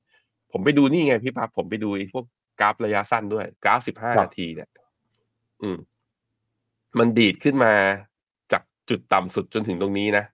[0.52, 2.24] ผมไปดูนี่ไงพี่ปั๊บผมไปดูไอ้พวก
[2.60, 4.68] กราฟระยะสั้นด้วย กราฟสิบห้านาทีเนี่ย
[5.62, 5.78] อืม
[6.98, 7.72] มันดีดขึ้นมา
[8.52, 10.24] จากจุดต่ำสุดจนถึงตรงนี้นะ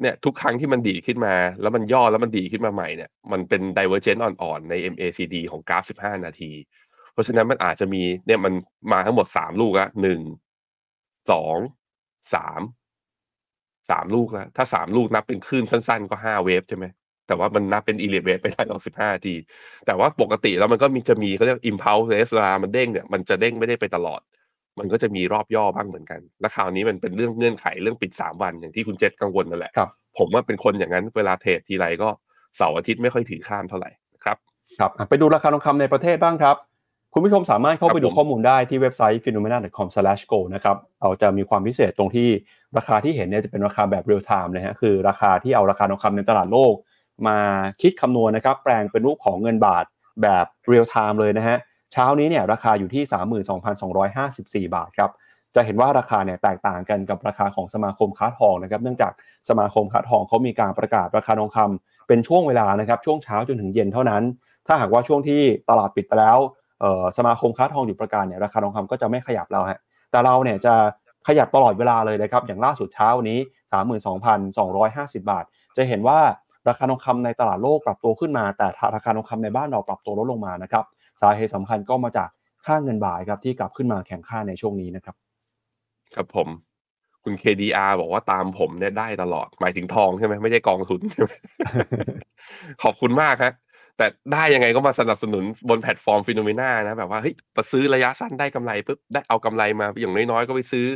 [0.00, 6.50] เนี่ยทุกครั้งที่มันดีดขึ้นมา แล้วมันย่อแล้วมันดีดขึ้นมาใหม่เนี่ยมันเป็น divergent อ่อนๆ ใน MACD ของกราฟ 15 นาที
[7.12, 8.52] เพราะฉะนั้นมันอาจจะมีเนี่ยมัน
[8.92, 10.20] มาทั้งหมด3ลูกอะหนึ่ง
[11.30, 11.56] สอง
[12.34, 12.60] สาม
[13.90, 16.86] สามลูกแล้วถ้า3ลูกนับเป็นคลื่นสั้นๆ ก็5เวฟใช่ไหม
[17.32, 19.36] แต่ว่ามันนับเป็น e l e v a t ไปได้หรอก15นาที
[19.86, 24.20] แต่ว่าปกติแล้วมันก็มีจะมีเขาเรียก impulse เวลามันเด้งเนี่ยมันจะเด้งไม่ได้ไปตลอด
[24.78, 32.08] มันก็จะมีรอบย่อบ้างเหมือนกัน และคราวนี้มันเป็นเรื่องเงื่อนไขเรื่องปิด3วันอย่างที่คุณเจษกังวลนั่นแหละๆครับผมว่าเป็นคนอย่างนั้นเวลาเทรดทีไรก็
[32.56, 34.36] เสาร์อาทิตย์ไม่ค่อยถือข้ามเท่าไหร่นะครับ
[34.78, 36.56] ครับอะไปดูราคาทองคำในประเทศบ้างครับ
[37.14, 42.28] คุณผู้ชมสามารถเข้าไปครับดูผมข้อมูลได้ที่เว็บไซต์ finnomena.com/gold นะครับเราจะมีความพิเศษตรงที่
[42.76, 46.74] ราคาที่เห็นเนี่ยจะเป็นราคาแบบเรียลไทม์นะฮะคือราคาที่เอาราคาทองคำในตลาดโลก
[47.26, 47.38] มา
[47.82, 49.84] คิดคำนวณนะครับ แปลงเป็นรูปของเงินบาท
[50.22, 51.58] แบบเรียลไทม์เลยนะฮะ
[51.92, 53.02] เช้านี้เนี่ยราคาอยู่ที่
[54.68, 55.10] 32,254 บาทครับ
[55.54, 59.12] จะเห็นว่าราคาเนี่ยแตกต่างกันกับราคาของสมาคมค้าทองนะครับ เนื่องจาก
[59.48, 64.22] สมาคมค้าทองเขามีการประกาศราคาทองคำเป็นช่วงเวลานะครับ ช่วงเช้าจนถึงเย็นเท่านั้น
[64.66, 66.38] ถ้าหากว่าช่วงที่ตลาดปิดไปแล้ว
[67.18, 70.74] สมาคมค้าทองหยุดประกาศเนี่ยราคาทองคำก็จะไม่ขยับแล้วฮะ แต่เราเนี่ยจะ
[71.26, 73.38] ขยับตลอดเวลาเลยนะครับ อย่างล่าสุดเช้านี้
[75.18, 75.44] 32,250 บาท
[75.76, 76.18] จะเห็นว่า
[76.68, 80.84] ราคาทองคำในตลาดโลกปรับตัวขึ้นมา แต่ราคาทองคำในบ้านเราปรับตัวลดลงมานะครับ
[81.20, 82.28] สาเหตุสำคัญก็มาจาก
[82.66, 85.16] ค่าเงินบาทครับที่กลับขึ้นมาแข็งค่าในช่วงนี้นะครับ
[86.14, 86.48] ครับผม
[87.24, 91.30] คุณ KDR บอกว่าตามผมเนี่ยได้ตลอด หมายถึงทองใช่ไหมไม่ใช่กองทุนใช่ไหม
[92.82, 93.52] ขอบคุณมากครับ
[93.96, 100.86] แต่ได้ยังไงก็มาสนับสนุนบนแพลตฟอร์ม Finnomena นะแบบว่าเฮ้ยมาซื้อระยะสั้นได้กำไรปุ๊บได้เอากำไรมาอย่างน้อยๆ ก็ไปซื้อ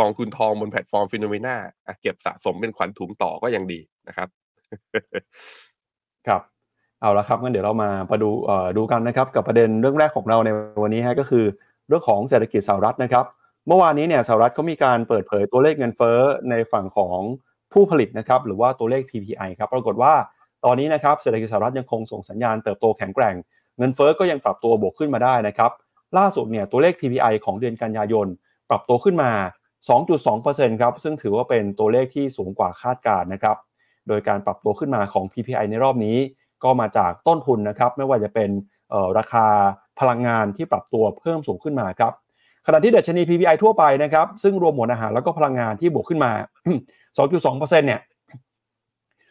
[0.00, 1.56] กองทุนทองบนแพลตฟอร์ม Finnomena
[2.02, 4.28] เก็บสะสมเป็นขวัญถุงต่อก็ยังดีนะครับ
[6.26, 6.40] ครับ
[7.00, 8.30] เอาละครับงั้นเดี๋ยวเรามาประดู
[8.76, 10.50] ดูกันนะครับกับประเด็นเรื่องแรกของเราใน
[10.82, 11.44] วันนี้ฮะก็คือ
[11.88, 13.24] เรื่องของเศรษฐกิจสหรัฐนะครับ
[13.66, 16.18] เมื่อวานนี้เนี่ยสหรัฐเขามีการเปิดเผยตัวเลขเงินเฟ้อ
[16.50, 17.18] ในฝั่งของ
[17.72, 20.14] ผู้ผลิตนะครับหรือว่าตัวเลข PPI ครับปรากฏว่า
[20.64, 23.34] ตอนนี้นะครับเศรษฐกิจสหรัฐยังคงส่งสัญญาณเติบโตแข็งแกร่ง
[23.78, 25.70] เงินเฟ้อก็ยังปรับตัวบวกขึ้นมาได้นะครับ
[26.18, 28.26] ล่าสุดเนี่ยตัวเลข PPI ของเดือนกันยายน
[28.70, 29.30] ปรับตัวขึ้นมา
[30.06, 33.56] 2.2%ครับซึ่งถือว่าเป็นตัวเลขที่สูงกว่าคาดการณ์นะครับ
[34.08, 36.16] โดยการปรับตัวขึ้นมาของ PPI ในรอบนี้
[36.64, 38.50] ก็มาจากต้นทุนนะครับ ไม่ว่าจะเป็น
[39.18, 39.46] ราคา
[40.00, 42.12] พลังงานที่ปรับตัวเพิ่มสูงขึ้นมาครับ
[42.66, 46.32] ขณะที่ดัชนี PPI ทั่วไปนะครับ ซึ่งรวมหมวดอาหารแล้วก็พลังงานที่บวกขึ้นมา
[47.16, 48.00] 2.2%เนี่ย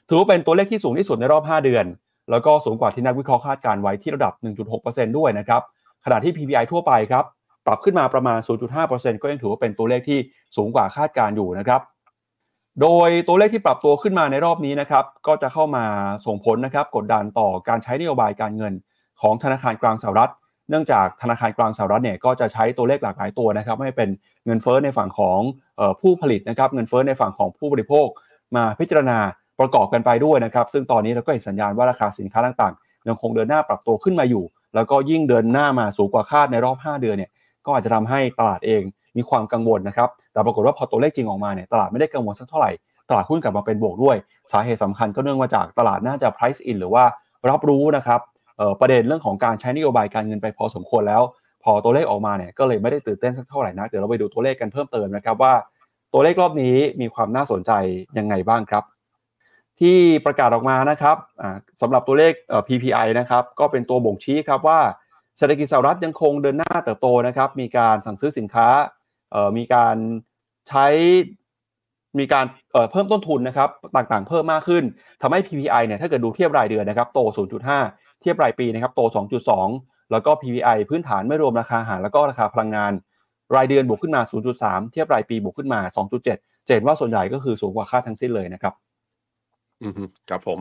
[0.10, 1.86] ถือว่าเป็นตัวเลขที่สูงที่สุดในรอบ 5 เดือน
[2.32, 4.34] แล้วก็สูงกว่าที่นักวิเคราะห์คาดการไว้ที่ระดับ
[4.76, 5.62] 1.6%ด้วยนะครับ
[6.06, 7.26] ขณะที่ PPI ทั่วไปครับ
[7.66, 8.40] ปรับขึ้นมาประมาณ
[8.80, 10.20] 0.5%ก็ยังถือว่าเป็นตัวเลขที่
[10.58, 11.82] สูงกว่าคาดการอยู่นะครับ
[12.80, 15.86] โดยตัวเลขที่ปรับตัวขึ้นมาในรอบนี้นะครับก็จะเข้ามา
[16.26, 18.74] ส่งผลนะครับกดดันต่อการใช้นโยบายการเงิน
[19.22, 20.32] ของธนาคารกลางสหรัฐ
[20.70, 24.10] เนื่องจากธนาคารกลางสหรัฐเนี่ยก็จะใช้ตัวเลขหลากหลายตัวนะครับไม่เป็น
[24.46, 25.40] เงินเฟ้อในฝั่งของ
[25.80, 28.08] ออผู้ผลิตนะครับเงินเฟ้อในฝั่งของผู้บริโภค
[28.56, 29.18] มาพิจารณา
[29.60, 34.44] ประกอบกันไปด้วยนะครับ ซึ่งตอนนี้เราก็เห็นสัญญาณว่าราคาสินค้าต่างๆ ยังคงเดินหน้าปรับตัวขึ้นมาอยู่
[34.76, 37.32] แล้วก็ยิ่งเดินหน้ามาสูงกว่าคาดในรอบ 5 เดือนเนี่ย
[37.66, 38.84] ก็อาจจะทำให้ตลาดเอง
[39.18, 42.72] มีความกังวลนะครับ แต่ปรากฏว่าพอตัวเลขจริงออกมาเนี่ยตลาดไม่ได้กังวลสักเท่าไหร่
[43.10, 44.18] ตลาดหุ้นกลับมาเป็นบวกด้วย
[44.52, 47.04] สาเหตุสำคัญก็เนื่องมาจากตลาดน่าจะ price in หรือว่า
[47.50, 48.20] รับรู้นะครับ
[48.80, 51.22] ประเด็นเรื่องของการใช้นโยบายการเงินไปพอสมควรแล้ว
[51.64, 55.54] พอตัวเลขออกมาเนี่ยก็เลยไม่ได้ตื่นเต้นสักเท่าไหร่นะเดี๋ยวเราไปดูตัวเลขกันเพิ่มเติมนะครับว่า
[56.14, 57.72] ตัวเลขรอบนี้มีความน่าสนใจ
[58.18, 58.84] ยังไงบ้างครับ
[59.80, 61.18] ที่ประกาศออกมานะครับ
[61.82, 62.34] สำหรับตัวเลข
[62.68, 64.80] PPI นะครับก็เป็นตัวบ่งชี้ครับว่า
[65.38, 68.68] เศรษฐกิจสหรัฐยังคงเดินหน้าเติบโตนะครับมีการสั่งซื้อสินค้า
[69.58, 69.96] มีการ
[70.70, 70.86] ใช้
[72.20, 74.84] มีการเอ่อเพิ่มต้นทุนนะครับต่างๆ เพิ่มมากขึ้น
[75.22, 77.20] ทำให้ PPI เนี่ยถ้าเกิดดูเทียบรายเดือนนะครับโต
[77.78, 79.02] 0.5 เทียบรายปีนะครับโต
[79.58, 82.92] 2.2 แล้วก็ PPI พื้นฐานไม่รวมราคาอาหารแล้วก็ราคาพลังงาน
[83.56, 84.22] รายเดือนบวกขึ้นมา
[84.58, 86.26] 0.3 เทียบรายปีบวกขึ้นมา 2.7
[86.74, 88.74] เห็นว่าส่วนใหญ่ก็คือสูงกว่าคาดทั้งสิ้นเลยนะครับ
[89.82, 90.60] อืมครับผม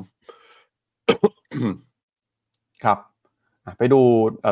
[2.84, 2.98] ครับ
[3.78, 4.00] ไปดู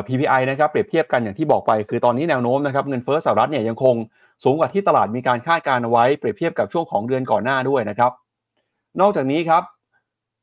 [0.07, 3.95] PPI นะครับเปรียบเทียบกันอย่างที่บอกไป คือตอนนี้แนวโน้มนะครับเงินเฟ้อสหรัฐเนี่ยยังคง
[4.43, 8.11] สูงกว่าที่ตลาดมีการคาดการเอาไว้เปรียบเทียบกับช่วงของเดือนก่อนหน้าด้วยนะครับ
[9.01, 9.63] นอกจากนี้ครับ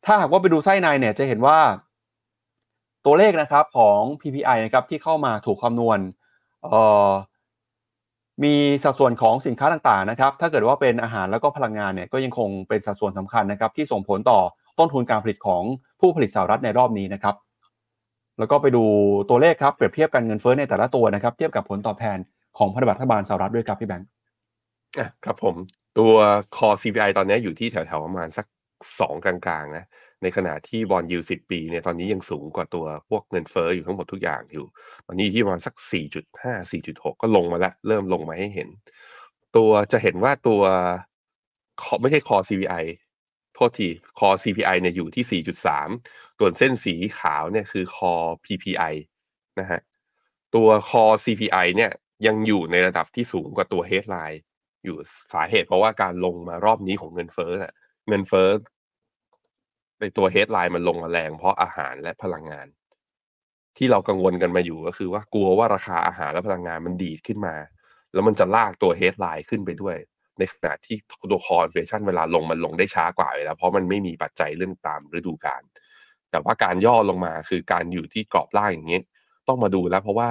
[0.07, 1.59] ถ้าหากว่าไปดูไส้ในเนี่ยจะเห็นว่า
[3.05, 5.98] ตัวเลขนะครับของ PPI นะครับที่เข้ามาถูกคำนวณ
[8.44, 14.40] มีสัดส่วนของสินค้าต่างๆนะครับ ถ้าเกิดว่าเป็นอาหารแล้วก็พลังงานเนี่ยก็ยังคงเป็นสัดส่วนสำคัญนะครับที่ส่งผลต่อ
[14.79, 15.62] ต้นทุนการผลิตของ
[16.00, 17.35] ผู้ผลิตสหรัฐในรอบนี้นะครับ
[18.38, 18.85] แล้วก็ไปดู
[19.29, 22.18] ตัวเลขครับเปรียบเทียบกันเงินเฟ้อในแต่ละตัวนะครับ เทียบกับผลตอบแทน
[22.59, 24.09] ของพันธบัตรรัฐบาลสหรัฐด้วยครับพี่แบงค์
[25.25, 25.55] ครับผม
[25.99, 26.12] ตัว
[26.57, 28.46] core CPI ตอนนี้อยู่ที่แถวๆประมาณสัก
[29.01, 29.85] สองกลางๆนะ
[30.22, 34.66] ในขณะที่บอลยูสิบปีเนี่ยตอนนี้ยังสูงกว่าตัวพวกเงินเฟ้ออยู่ทั้งหมดทุกอย่างอยู่
[35.07, 35.75] ตอนนี้ที่ประมาณสัก
[36.22, 38.68] 4.5 4.6 ก็ลงมาแล้วเริ่มลงมาให้เห็น
[39.57, 40.62] ตัวจะเห็นว่าตัว
[42.01, 42.85] ไม่ใช่คอ CPI
[43.56, 43.88] โทษที
[44.18, 45.42] คอ CPI เนี่ยอยู่ที่
[45.86, 48.12] 4.3 ส่วนเส้นสีขาวเนี่ยคือคอ
[48.44, 48.94] PPI
[49.60, 49.80] นะฮะ
[50.54, 51.90] ตัวคอ CPI เนี่ย
[52.26, 54.38] ยังอยู่ในระดับที่สูงกว่าตัว headline
[54.84, 54.96] อยู่
[55.32, 57.52] สาเหตุเพราะว่าการลงมารอบนี้ของเงินเฟ้อ
[58.08, 58.48] เงินเฟ้อ
[60.00, 62.66] ในตัวเฮดไลน์มันลงมาแรงเพราะอาหารและพลังงาน
[63.76, 67.56] ที่เรากังวลกันมาอยู่ก็คือว่ากลัวว่าราคาอาหารและพลังงานมันดีดขึ้นมา
[68.12, 69.96] แล้วมันจะลากตัว headline ขึ้นไปด้วย
[70.38, 70.96] ในขณะที่
[71.31, 75.62] ตัว core inflation เวลาลงมันลงได้ช้ากว่าเลยแล้วเพราะมันไม่มีปัจจัยเรื่องตามฤดูกาล
[76.31, 79.01] แต่ว่าการย่อลงมาคือการอยู่ที่กรอบล่างอย่างนี้
[79.49, 80.31] ต้องมาดูแล้ว เพราะว่า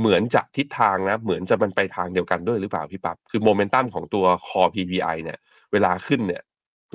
[0.00, 5.38] เหมือนจะทิศทางนะเหมือนจะมันไปทางเดียวกันด้วยหรือเปล่าพี่ปั๊บคือโมเมนตัมของตัวคอ PPI เนี่ย
[5.72, 6.42] เวลาขึ้นเนี่ย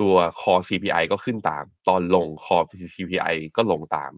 [0.00, 4.12] ตัว core CPI ก็ขึ้นตาม ตอนลง core CPI ก็ลงตาม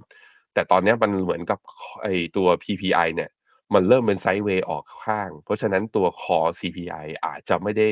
[0.54, 1.58] แต่ตอนนี้มันเหมือนกับ
[2.02, 3.30] ไอตัว PPI เนี่ย
[3.74, 7.88] มันเริ่มเป็นไซด์เวย์ออกข้าง เพราะฉะนั้นตัว core CPI อาจจะไม่ได้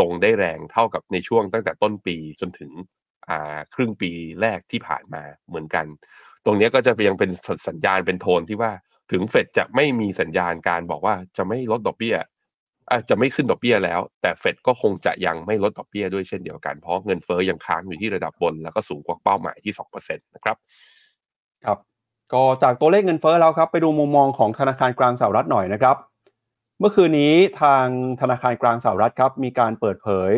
[0.00, 2.70] ลงได้แรงเท่ากับในช่วงตั้งแต่ต้นปีจนถึง
[3.28, 5.86] อ่าครึ่งปีแรกที่ผ่านมาเหมือนกัน
[6.44, 7.30] ตรงนี้ก็จะยังเป็น
[7.68, 8.72] สัญญาณเป็นโทนที่ว่า
[9.12, 12.16] ถึงเฟดจะไม่มีสัญญาณการบอกว่าจะไม่ลดดอกเบี้ย
[12.92, 20.56] อาจจะไม่ขึ้นดอกเบี้ยแล้ว แต่เฟดก็คงจะยังไม่ลดดอกเบี้ยด้วยเช่นเดียวกัน เพราะเงินเฟอ้อยังค้างอยู่ที่ระดับบน แล้วก็สูงกว่าเป้าหมายที่2%นะครับ
[21.64, 21.93] ครับ
[22.32, 25.96] ก็จากตัวเลขเงินเฟ้อแล้วครับ ไปดูมุมมองของธนาคารกลางสหรัฐหน่อยนะครับ
[26.78, 27.86] เมื่อคืนนี้ทาง
[28.20, 30.32] ธนาคารกลางสหรัฐครับมีการเปิดเผย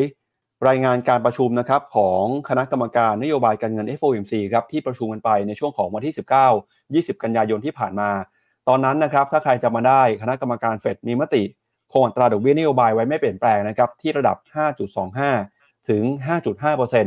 [0.68, 6.14] รายงานการประชุมนะครับของคณะกรรมการนโยบายการเงิน FOMC ครับที่ประชุมกันไปในช่วงของวันที่
[6.54, 8.10] 19 20 กันยายนที่ผ่านมา
[8.68, 11.42] ตอนนั้นนะครับถ้าใครจะมาได้คณะกรรมการเฟดมีมติ
[11.92, 14.36] คงอัตราดอกเบี้ยนโยบายไว้ไม่เปลี่ยนแปลงนะครับที่ระดับ
[15.12, 16.02] 5.25 ถึง
[16.56, 17.04] 5.5%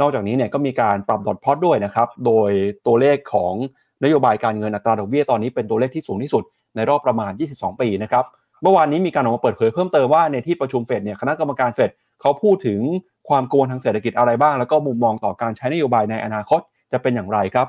[0.00, 2.50] นอกจากนี้เนี่ยก็มีการปรับดอทพอตด้วยนะครับโดย
[2.86, 3.54] ตัวเลขของ
[4.04, 6.44] นโยบายการเงินอัตราดอกเบี้ยตอนนี้เป็นตัวเลขที่สูงที่สุด
[6.76, 8.24] ในรอบประมาณ 22 ปีนะครับ
[8.62, 12.80] เมื่อวานนี้มีการออกมาเปิดเผยเพิ่มเติมว่าในที่ประชุมเฟดเนี่ยคณะกรรมการเฟดเขาพูดถึง
[13.28, 16.60] ความกังวลทางเศรษฐกิจอะไรบ้าง แล้วก็มุมมองต่อการใช้นโยบายในอนาคต
[16.92, 17.66] จะเป็นอย่างไรครับ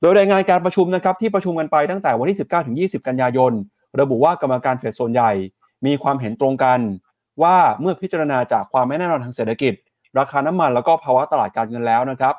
[0.00, 2.38] โดยรายงานการประชุมนะครับที่ประชุมกันไปตั้งแต่วันที่
[2.92, 3.52] 19-20 กันยายน
[4.00, 5.30] ระบุว่ากรรมการเฟดส่วนใหญ่
[5.86, 6.78] มีความเห็นตรงกัน
[7.42, 9.72] ว่าเมื่อพิจารณาจากความไม่แน่นอนทางเศรษฐกิจ
[10.18, 12.34] ราคาน้ำมันแล้วก็ภาวะตลาดการเงินแล้วนะครับ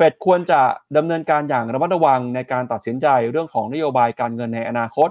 [0.00, 0.60] ฟดควรจะ
[0.96, 5.10] ดำเนินการอย่างระมัดระวังในการตัดสินใจเรื่องของนโยบายการเงินในอนาคต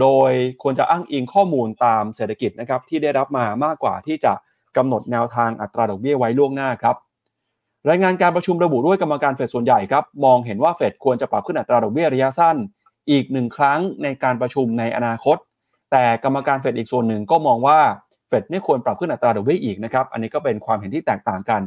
[0.00, 0.30] โดย
[0.62, 4.32] ควรจะอ้างอิงข้อมูลตามเศรษฐกิจนะครับที่ได้รับมามากกว่าที่จะ
[4.76, 6.96] กำหนดแนวทางอัตราดอกเบี้ยไว้ล่วงหน้าครับ
[7.88, 12.56] รายงานการประชุมระบุด้วยกรรมการเฟดส่วนใหญ่ครับมองเห็นว่าเฟดควรจะปรับขึ้นอัตราดอกเบี้ยระยะสั้น
[13.10, 15.36] อีกหนึ่งครั้งในการประชุมในอนาคต
[15.92, 17.78] แต่กรรมการเฟดอีกส่วนหนึ่งก็มองว่า
[18.28, 21.62] เฟดไม่ควรปรับขึ้นอัตราดอกเบี้ยอีกนะครับ อันนี้ก็เป็นความเห็นที่แตกต่างกัน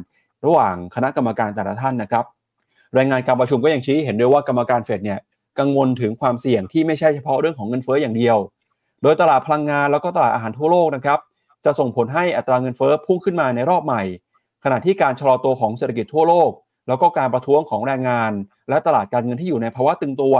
[0.46, 2.24] ระหว่างคณะกรรมการแต่ละท่านนะครับ
[2.96, 5.18] รายงานการประชุมก็ยังชี้เห็นด้วยว่ากรรมการเฟดเนี่ย
[5.58, 8.36] กังวลถึงความเสี่ยงที่ไม่ใช่เฉพาะเรื่องของเงินเฟ้ออย่างเดียว
[9.02, 11.18] โดยตลาดพลังงานแล้วก็ตลาดอาหารทั่วโลกนะครับ
[11.64, 14.02] จะส่งผลให้อัตราเงินเฟ้อพุ่งขึ้นมาในรอบใหม่
[14.64, 16.50] ขณะที่การชะลอตัวของเศรษฐกิจทั่วโลก
[16.88, 18.32] แล้วก็การประท้วงของแรงงาน
[18.68, 20.36] และตลาดการเงินที่อยู่ในภาวะตึงตัว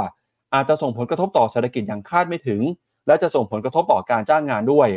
[0.55, 2.61] อาจจะส่งผลกระทบต่อเศรษฐกิจอย่างคาดไม่ถึง
[3.07, 4.89] และจะส่งผลกระทบต่อการจ้างงานด้วย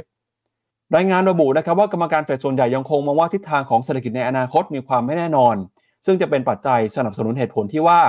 [0.95, 5.55] รายงานระบุนะครับว่ากรรมการเฟดส่วนใหญ่ยังคงมองว่าทิศทางของเศรษฐกิจในอนาคตมีความไม่แน่นอน
[6.05, 8.01] ซึ่งจะเป็นปัจจัยสนับสนุนเหตุผลที่ว่า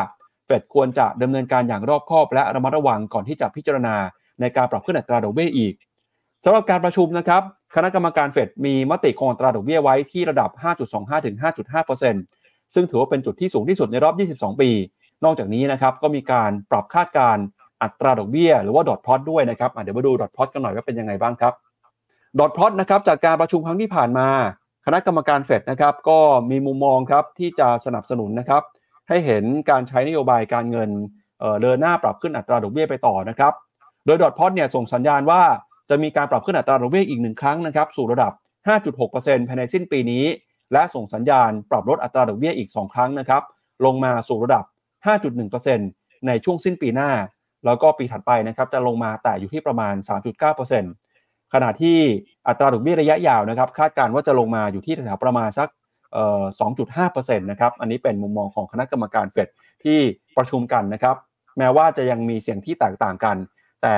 [0.47, 3.97] เฟดควรจะดำเนินการอย่างรอบคอบและระมัดระวังก่อนที่จะพิจารณา
[4.41, 5.75] ในการปรับขึ้นอัตราดอกเบี้ยอีก
[6.45, 7.43] สำหรับการประชุมนะครับ
[7.75, 10.51] คณะกรรมการเฟดมีมติคงอัตราดอกเบี้ยไว้ที่ระดับ
[10.89, 11.37] 5.25ถึง
[12.05, 14.71] 5.5%ซึ่งถือว่าเป็นจุดที่สูงที่สุดในรอบ 22 ปี
[15.25, 17.37] นอกจากนี้นะครับก็มีการปรับคาดการ
[17.83, 21.53] อัตราดอกเบี้ยหรือว่าดอทพอตด้วยนะครับเดี๋ยวมาดูดอทพอตกันหน่อยว่าเป็นยังไงบ้างครับ
[22.39, 24.29] ดอทพอตนะครับจากการประชุมครั้งที่ผ่านมา
[24.95, 26.19] ณะกรรมการเฟดนะครับก็
[26.51, 28.63] มีมุมมองครับที่จะสนับสนุนนะครับ
[29.09, 30.91] ให้เห็นการใช้นโยบายการเงิน
[31.63, 33.53] เดินหน้าปรับขึ้นอัตราดอกเบี้ยไปต่อนะครับ
[34.07, 35.43] โดยดอทพอตเนี่ยส่งสัญญาณว่า
[35.91, 38.33] จะมีการปรับขึ้นอัตราดอกเบี้ยอีกหนึ่งครั้งนะครับสู่ระดับ
[38.89, 40.25] 5.6%ภายในสิ้นปีนี้
[40.73, 43.43] และส่งสัญญาณปรับลดอัตราดอกเบี้ยอีก 2 ครั้งนะครับ
[43.85, 44.65] ลงมาสู่ระดับ
[45.45, 47.11] 5.1%ในช่วงสิ้นปีหน้า
[47.65, 49.95] แล้วก็ปีถัดไปนะครับจะลงมาแต่อยู่ที่ประมาณ
[50.59, 51.10] 3.9%
[51.55, 51.99] ขณะที่
[52.49, 55.69] อัตราดอกเบี้ยระยะยาวนะครับคาดการณ์ว่าจะลงมาอยู่ที่แถวประมาณสัก
[56.75, 59.49] 2.5%นะครับอันนี้เป็นมุมมองของคณะกรรมการเฟด
[59.85, 59.99] ที่
[60.37, 61.17] ประชุมกันนะครับ
[61.59, 63.37] แม้ว่าจะยังมีเสียงที่แตกต่างกัน
[63.83, 63.97] แต่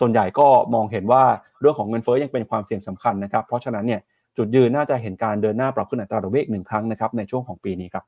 [0.00, 1.24] ส่วนใหญ่ก็มองเห็นว่า
[1.60, 4.00] เรื่องของเงินเฟ้อยังเป็นความเสี่ยงสำคัญนะครับ เพราะฉะนั้นเนี่ย
[4.36, 8.04] จุดยืนน่าจะเห็นการเดินหน้าปรับขึ้นอัตราดอกเบี้ยอีกหนึ่งครั้งนะครับในช่วงของปีนี้ครับ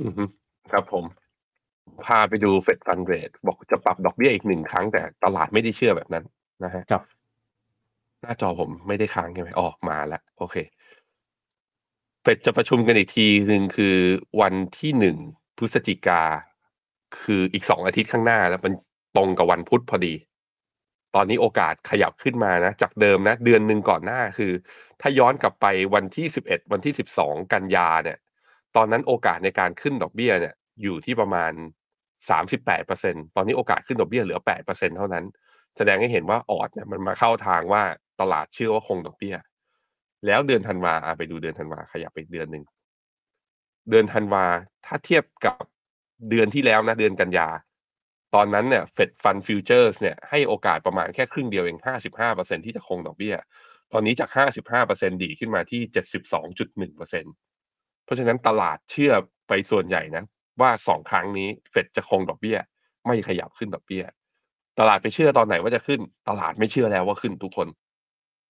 [0.00, 0.12] อือ
[0.72, 1.04] ครับผม
[2.04, 6.24] พาไปดูเฟดฟันเรทบอกจะปรับดอกเบี้ยอีกหนึ่งครั้งแต่ตลาดไม่ได้เชื่อแบบนั้น
[6.64, 7.02] นะฮะครับ
[8.22, 10.56] หน้าจอผมไม่ได้ค้างใช่ไหมออกมาแล้ว โอเค
[12.22, 13.96] เฟดจะประชุมกันอีกทีหนึ่งคือ
[14.40, 15.16] วันที่หนึ่ง
[15.58, 16.22] พฤศจิกา
[17.20, 18.72] คืออีกสองอาทิตย์ข้างหน้าแล้วมัน
[19.16, 20.14] ตรงกับวันพุธพอดี
[21.14, 24.52] ตอนนี้โอกาสขยับขึ้นมานะ จากเดิมนะ เดือนหนึ่งก่อนหน้าคือ
[25.00, 28.18] ถ้าย้อนกลับไปวันที่สิบเอ็ดวันที่สิบสองกันยาเนี่ย
[28.76, 31.52] ตอนนั้นโอกาสในการขึ้นดอกเบี้ยเนี่ย อยู่ที่ประมาณ
[32.30, 35.24] สามสิบแปดเปอร์เซ็นตอนนี้โอกาสขึ้นดอกเบี้ยเหลือแปดเปอร์เซ็นเท่านั้น
[35.76, 37.82] แสดงให้เห็นว่าออดเนี่ยมันมาเข้าทางว่า
[38.20, 39.36] ตลาดเชื่อว่าคงดอกเบี้ย
[40.26, 42.64] แล้วเดือนธันวาไปดูเดือนธันวาขยับไปเดือนหนึ่ง
[43.90, 44.44] เดือนธันวา
[44.86, 45.64] ถ้าเทียบกับ
[46.30, 47.48] เดือนที่แล้วนะเดือนกันยา
[48.34, 53.34] ตอนนั้นเนี่ย Fed Funds Futures เนี่ยให้โอกาสประมาณแค่ครึ่งเดียวเองห้าสิบห้าเปอร์เซ็นที่จะคงดอกเบี้ย
[53.92, 57.24] ตอนนี้จากห้าสิบห้าเปอร์เซ็นดีขึ้นมาที่เจ็ดสิบสองจุดหนึ่งเปอร์เซ็น
[58.04, 59.12] เพราะฉะนั้นตลาดเชื่อ
[59.48, 60.24] ไปส่วนใหญ่นะ
[60.60, 62.58] ว่าสองครั้งนี้เฟดจะคงดอกเบี้ย
[63.06, 64.04] ไม่ขยับขึ้นดอกเบี้ย
[64.78, 67.68] ตลาดไปเชื่อตอนไหนว่าจะขึ้น ตลาดไม่เชื่อแล้วว่าขึ้นทุกคน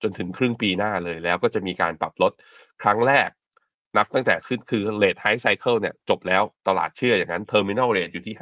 [0.03, 2.33] จนถึงครึ่งปีหน้าเลย แล้วก็จะมีการปรับลด
[2.83, 3.31] ครั้งแรก
[3.97, 8.35] นับตั้งแต่ขึ้นคือ rate hike cycle เนี่ยจบแล้วตลาดเชื่ออย่างนั้น terminal rate อยู่ที่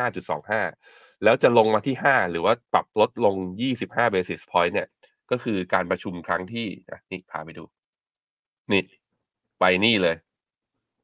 [0.58, 3.36] 5.25 แล้วจะลงมาที่ 5 หรือว่าปรับลดลง
[3.76, 4.88] 25 basis point เนี่ย
[5.30, 6.66] ก็คือการประชุมครั้งที่
[7.10, 7.64] นี่พาไปดู
[8.72, 8.82] นี่
[9.60, 10.16] ไปนี่เลย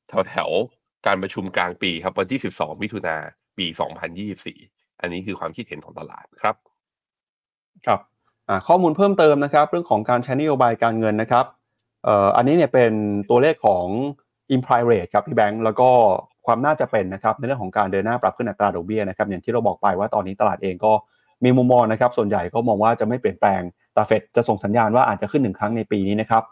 [0.08, 0.50] แถวแถว
[1.06, 3.16] การประชุมกลางปีครับวันที่ 12 มิถุนา
[3.58, 3.66] ปี
[4.34, 6.56] 2024 อันนี้คือความคิดเห็นของตลาดครับ
[7.86, 8.11] ครับ
[8.68, 11.44] ข้อมูลเพิ่มเติมนะครับ เรื่องของการใช้นโยบายการเงินนะครับ
[12.36, 12.92] อันนี้เนี่ยเป็น
[13.30, 13.86] ตัวเลขของ
[14.54, 15.88] implied rate ครับพี่แบงค์แล้วก็
[16.46, 20.92] ความน่าจะเป็นนะครับในเรื่องของการเดินหน้าปรับขึ้นอัตราดอกเบี้ยนะครับอย่างที่เราบอกไปว่าตอนนี้ตลาดเองก็
[21.44, 23.60] มีมุมมองนะครับ ส่วนใหญ่ก็มองว่าจะไม่เปลี่ยนแปลง
[23.96, 26.42] ตาเฟดจะส่งสัญญาณว่าอาจจะขึ้นหนึ่งครั้งในปีนี้นะครับ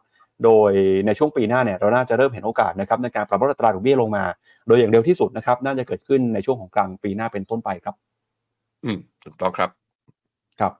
[0.44, 0.72] โดย
[1.06, 4.24] ในช่วงปีหน้าเนี่ยเราน่าจะเริ่มเห็นโอกาสนะครับในการปรับลดอัตราดอกเบี้ยลงมา
[4.66, 7.94] โดยอย่างเร็วที่สุดนะครับน่าจะเกิดขึ้นในช่วงของกลางปีหน้าเป็นต้นไปครับ
[8.84, 9.70] อืมถูกต้องครับ
[10.60, 10.72] ครับ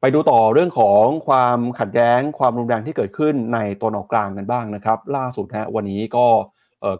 [0.00, 6.26] ไปดูต่อเรื่องของความขัดแย้งความรุนแรงที่เกิดขึ้นในตอนออกกลางกันบ้างนะครับ ล่าสุดนะวันนี้ก็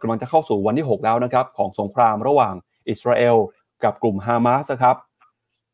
[0.01, 2.55] กำลังจะเข้าสู่วันที่ 6 แล้วนะครับของสงครามระหว่าง
[2.89, 3.37] อิสราเอล
[3.85, 4.97] กับกลุ่มฮามาสครับ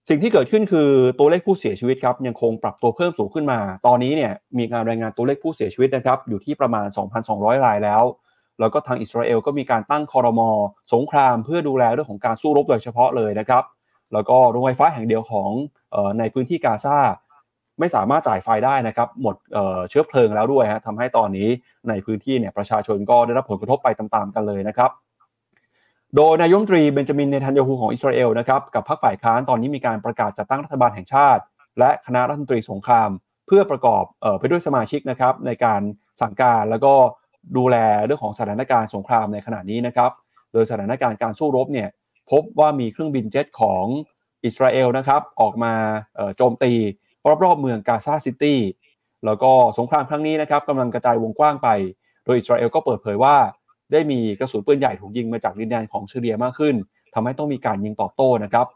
[0.08, 6.87] สิ่งที่เกิดขึ้นคือตัวเลขผู้เสียชีวิตครับยังคงปรับตัวเพิ่มสูงขึ้นมา ตอนนี้เนี่ยมีการรายงานตัวเลขผู้เสียชีวิตนะครับอยู่ที่ประมาณ
[7.26, 8.02] 2,200 รายแล้ว
[8.61, 10.50] แล้วก็ทางอิสราเอลก็มีการตั้งคอรมอ
[10.94, 13.62] สงครามเพื่อดูแลเรื่องของการสู้รบโดยเฉพาะเลยนะครับ
[14.12, 15.51] แล้วก็โรงไฟฟ้าแห่งเดียวของ
[16.18, 16.98] ในพื้นที่กาซา
[17.81, 19.37] ไม่สามารถจ่ายไฟได้นะครับ หมด
[19.90, 21.48] เชื้อเพลิงแล้วด้วยฮะทำให้ตอนนี้
[21.88, 24.90] ในพื้นที่เนี่ยประชาชนก็ได้รับผลกระทบไปตามๆกันเลยนะครับ
[26.16, 31.42] โดยนายมตรีเบนจามินเนทันยาฮูของอิสราเอลนะครับกับพรรคฝ่ายค้านตอนนี้มีการประกาศจัดตั้งรัฐบาลแห่งชาติ
[31.79, 33.11] และคณะรัฐมนตรีสงคราม
[33.46, 35.81] เพื่อประกอบออไปด้วยสมาชิกนะครับในการ
[36.20, 36.94] สั่งการแล้วก็
[37.57, 40.11] ดูแลเรื่องของสถานการณ์สงครามในขณะนี้นะครับ
[40.53, 41.88] โดยสถานการณ์การสู้รบเนี่ย
[42.32, 43.84] พบว่ามีเครื่องบินเจ็ตของ
[44.44, 45.74] อิสราเอลนะครับออกมา
[46.36, 46.72] โจมตี
[47.44, 48.60] รอบๆเมืองกาซาซิตี้
[49.26, 51.68] แล้วก็สงครามครั้งนี้นะครับกำลังกระจายวงกว้างไป
[52.24, 53.36] โดยอิสราเอลก็เปิดเผยว่า
[53.92, 56.74] ได้มีกระสุนปืนใหญ่ถูกยิงมาจากดินแดนของซีเรียมากขึ้น
[57.14, 58.66] ทำให้ต้องมีการยิงตอบโต้นะครับ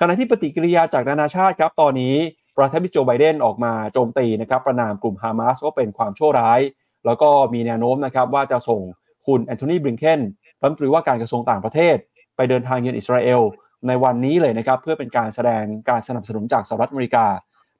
[0.00, 2.14] ขณะที่ปฏิกิริยาจากนานาชาติครับตอนนี้
[2.56, 6.60] ประธานาธิบดีโจไบเดนออกมาโจมตีนะครับประนามกลุ่มฮามาสว่าเป็นความชั่วร้าย
[7.06, 8.80] แล้วก็มีแนวโน้มนะครับว่าจะส่ง
[9.26, 10.20] คุณแอนโทนีบริงเคน
[10.60, 11.96] รัฐมนตรีว่าการกระทรวงต่างประเทศ
[12.36, 13.40] ไปเดินทางเยือนอิสราเอล
[13.88, 17.26] ในวันนี้เลยนะครับเพื่อเป็นการแสดงการสนับสนุนจากสหรัฐอเมริกา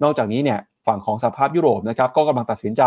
[0.03, 2.83] นอกจากนี้เนี่ยฝั่งของสหภาพยุโรปนะครับก็กำลังตัดสินใจ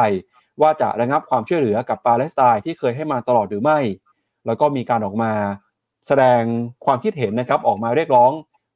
[0.61, 3.79] ว่าจะระงับความช่วยเหลือกับปาเลสไตน์ที่เคยให้มาตลอดหรือไม่
[4.45, 5.31] แล้วก็มีการออกมา
[6.07, 6.41] แสดง
[6.85, 8.31] ความคิดเห็นนะครับออกมาเรียกร้อง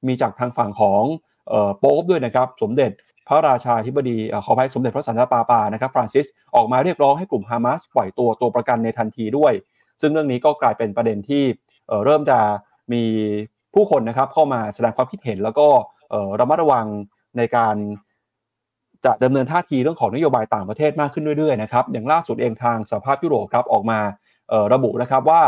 [0.08, 1.04] มีจากทางฝั่งของ
[1.80, 2.91] โป๊ปด้วยนะครับสมเด็จ
[3.28, 6.26] พระราชาธิบดีขออภัยสมเด็จพระสันตะปาปานะครับฟรานซิส
[6.56, 9.54] ออกมาเรียกร้องให้กลุ่มฮามาสปล่อยตัวตัวประกันในทันทีด้วย
[10.02, 11.44] ซึ่งเรื่องนี้ก็กลายเป็นประเด็นที่
[12.06, 12.39] เริ่มจะ
[12.92, 13.04] มี
[13.74, 15.68] ผู้คนนะครับเข้ามาแสดงความคิดเห็น แล้วก็
[16.40, 16.86] ระมัดระวัง
[17.38, 17.76] ในการ
[19.06, 24.00] จะดำเนินท่าทีเรื่องของนโยบายต่างประเทศมากขึ้นเรื่อยๆนะครับอย่างล่าสุดเองทางสหภาพยุโรปครับออกมา
[24.74, 25.44] ระบุนะครับว่า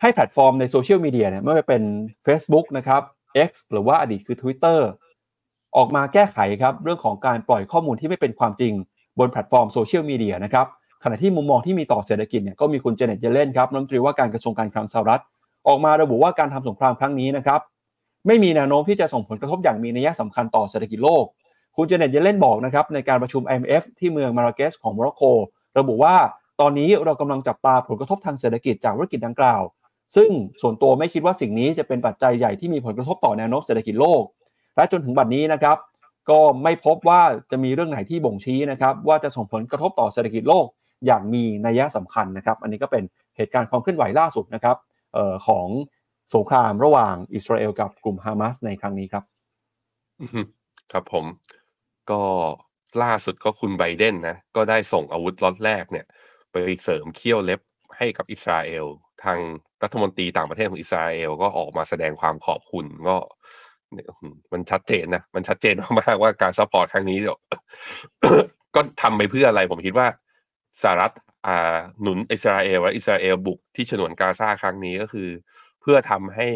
[0.00, 1.82] ให้แพลตฟอร์มในโซเชียลมีเดียเนี่ยไม่ว่าเป็น
[2.26, 3.02] Facebook นะครับ
[3.48, 4.78] X หรือว่าอดีตคือ Twitter
[5.76, 8.72] ออกมาแก้ไขครับเรื่องของการปล่อยข้อมูลที่ไม่เป็นความจริง
[9.18, 10.66] บนแพลตฟอร์มโซเชียลมีเดียนะครับ
[11.04, 15.22] ขณะที่มุมมองที่มีต่อเศรษฐกิจเนี่ยก็มีคุณเจเน็ตเยเลนครับรัฐมนตรีว่าการกระทรวงการคลังสหรัฐ
[15.68, 17.60] ออกมาระบุว่าการทำสงครามครั้งนี้นะครับ
[18.26, 21.24] ไม่มีแนวโน้มที่จะส่งผลกระทบอย่างมีนัยสำคัญต่อเศรษฐกิจโลก
[21.76, 25.22] คุณเจเน็ตเยเลนบอกนะครับในการประชุม IMF ที่เมืองมาราเกชของโมร็อกโก
[25.78, 26.14] ระบุว่า
[26.60, 29.62] ตอนนี้เรากำลังจับตาผลกระทบทางเศรษฐกิจจากธุรกิจดังกล่าว
[30.16, 30.30] ซึ่ง
[30.62, 34.22] ส่วนตัวไม่คิดว่าสิ่งนี้จะเป็นปัจจัยใหญ่ที่มีผลกระทบต่อแนวโน้มเศรษฐกิจโลก
[34.76, 35.76] และจนถึงบัดนี้นะครับ
[36.30, 40.66] ก็ไม่พบว่าจะมีเรื่องไหนที่บ่งชี้นะครับว่าจะส่งผลกระทบต่อเศรษฐกิจโลก
[41.06, 43.02] อย่างมีนัยสำคัญนะครับ อันนี้ก็เป็น
[43.36, 44.76] เหตุการณ์ความเคลื่อนไหวล่าสุดนะครับ
[45.46, 45.68] ของ
[46.34, 49.24] สงครามระหว่างอิสราเอลกับกลุ่มฮามาสในครั้งนี้ครับ
[50.92, 51.24] ครับผม
[52.10, 52.22] ก็
[53.02, 56.06] ล่าสุดก็คุณไบเดนนะ ก็ได้ส่งอาวุธล็อตแรกเนี่ย
[56.50, 57.60] ไปเสริมเขี้ยวเล็บ
[57.96, 58.86] ให้กับอิสราเอล
[59.24, 59.38] ทาง
[59.82, 63.16] รัฐมนตรีต่างประเทศของอิสราเอลก็ออกมาแสดงความขอบคุณก็
[64.52, 67.18] มันชัดเจนนะ มันชัดเจนมากๆว่าการ support ครั้งนี้
[68.74, 70.06] ก็ทำไปเพื่ออะไรผมคิดว่า
[70.82, 71.12] สหรัฐ
[72.02, 75.28] หนุนอิสราเอลและอิสราเอลบุกที่ฉนวนกาซาครั้งนี้ก็คือ
[75.80, 76.48] เพื่อทำให้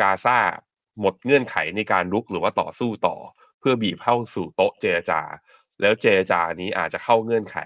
[0.00, 0.38] กาซา
[1.00, 3.16] หมดเงื่อนไขในการรุกหรือว่าต่อสู้ต่อ
[3.60, 5.20] เพื่อบีบเข้าสู่โต๊ะเจรจา
[5.80, 7.58] แล้วเจรจานี้อาจจะเข้าเงื่อนไข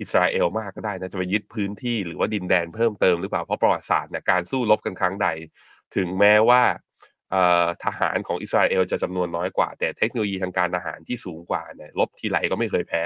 [0.00, 5.28] อิสราเอลมากก็ได้นะจะไปยึดพื้นที่หรือว่าดินแดนเพิ่มเติมหรือเปล่าเพราะประวัติศาสตร์เนี่ยการสู้รบกันครั้งใด
[5.96, 6.62] ถึงแม้ว่า
[7.84, 13.02] ทหารของอิสราเอลจะจำนวนน้อยกว่า แต่เทคโนโลยีทางการทหารที่สูงกว่าเนี่ยลบทีไรก็ไม่เคยแพ้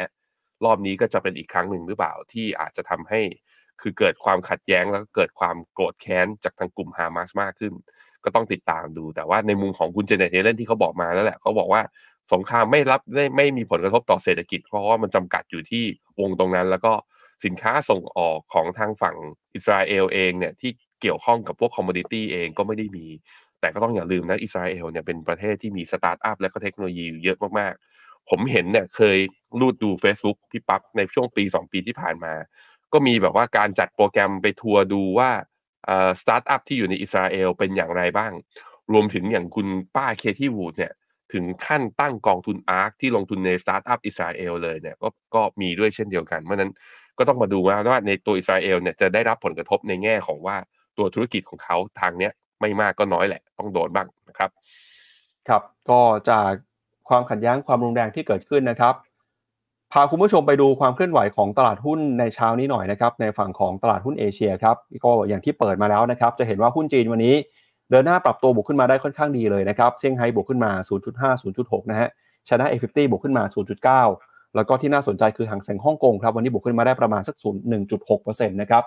[0.64, 3.20] รอบนี้ก็จะเป็นอีกครั้งหนึ่งหรือเปล่าที่อาจจะทำให้
[3.80, 7.72] คือเกิดความขัดแย้งแล้วก็เกิดความโกรธแค้นจากทางกลุ่มฮามาสมากขึ้น
[8.24, 11.82] ก็ต้องติดตามดู แต่ว่าในมุมของคุณเจเนตเยเลนที่เขาบอกมาแล้วแหละเขาบอกว่า
[12.32, 15.84] สงครามไม่รับไม่ไม่มีผลกระทบต่อเศรษฐกิจ เพราะว่ามันจำกัดอยู่ที่
[16.20, 16.92] วงตรงนั้น แล้วก็
[17.44, 19.16] สินค้าส่งออกของทางฝั่ง
[19.54, 23.06] อิสราเอลเองเนี่ยที่เกี่ยวข้องกับพวก commodity เองก็ไม่ได้มี
[23.60, 27.95] แต่ก็ต้องอย่าลืมนะอิสราเอลเนี่ยเป็นประเทศที่มีสตาร์ทอัพและก็เทคโนโลยีเยอะมากๆ
[28.30, 29.18] ผมเห็นเนี่ยเคย
[29.60, 32.34] รูดดู Facebook พี่ปั๊บในช่วงปี 2 ปีที่ผ่านมา
[32.92, 35.30] ก็มีแบบว่าการจัดโปรแกรมไปทัวร์ดูว่า
[36.20, 38.32] สตาร์ทอัพที่อยู่ในอิสราเอลเป็นอย่างไรบ้าง
[38.92, 39.66] รวมถึงอย่างคุณ
[39.96, 40.92] ป้าเคธี่วูดเนี่ย
[41.32, 46.72] ถึงขั้นตั้งกองทุน ARK ที่ลงทุนในสตาร์ทอัพอิสราเอลเลยเนี่ยก็ก็มีด้วยเช่นเดียวกัน เพราะนั้น
[47.18, 50.56] ก็ต้องมาดูว่าว่าในตัวอิสราเอลเนี่ยจะได้รับผลกระทบในแง่ของว่า
[50.98, 54.50] ตัวธุรกิจของเขาทางเนี้ยไม่มากก็น้อยแหละ ต้องโดนบ้างนะครับ
[55.48, 56.00] ครับก็
[56.30, 56.52] จาก
[57.08, 58.94] ความขัดแย้งความรุนแรงที่เกิดขึ้นนะครับ
[59.92, 67.34] พาคุณผู้ชมไปดูความเคลื่อนไหวของตลาดหุ้นในเช้านี้หน่อยนะครับ ในฝั่งของตลาดหุ้นเอเชียครับก็อย่างที่เปิดมาแล้วนะครับ จะเห็นว่าหุ้นจีนวันนี้
[67.90, 70.70] เดินหน้าปรับตัวบวกขึ้นมาได้ค่อนข้างดีเลยนะครับเซี่ยงไฮ้บวกขึ้นมา
[71.12, 72.08] 0.5 0.6 นะฮะ
[72.48, 73.44] ชนะ A50 บวกขึ้นมา
[73.98, 77.36] 0.9 แล้วก็ที่น่าสนใจคือหางเซ็งฮ่องกงครับวันนี้บวกขึ้นมาได้ประมาณสัก
[77.96, 78.84] 0.1.6%นะครับ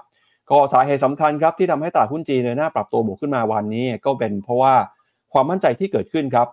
[0.52, 4.74] ก็สาเหตุสำคัญครับที่ทำให้ตลาดหุ้นจีนเดินหน้าปรับตัวบวกขึ้นมาวันนี้ ก็เป็นเพราะว่า
[5.34, 6.48] ความมั่นใจที่เกิดขึ้นครับ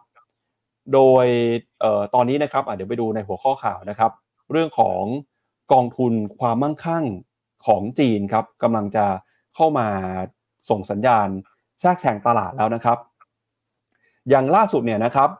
[0.94, 1.26] โดย
[1.82, 4.12] ออตอนนี้นะครับเดี๋ยวไปดูในหัวข้อข่าวนะครับ
[4.50, 5.02] เรื่องของ
[5.72, 7.04] กองทุนความมั่งคั่ง
[7.66, 9.06] ของจีนครับกำลังจะ
[9.54, 9.88] เข้ามา
[10.68, 11.28] ส่งสัญญาณ
[11.80, 12.98] แทรกแซงตลาดแล้วนะครับ
[14.28, 15.30] อย่างล่าสุดเนี่ยนะครับ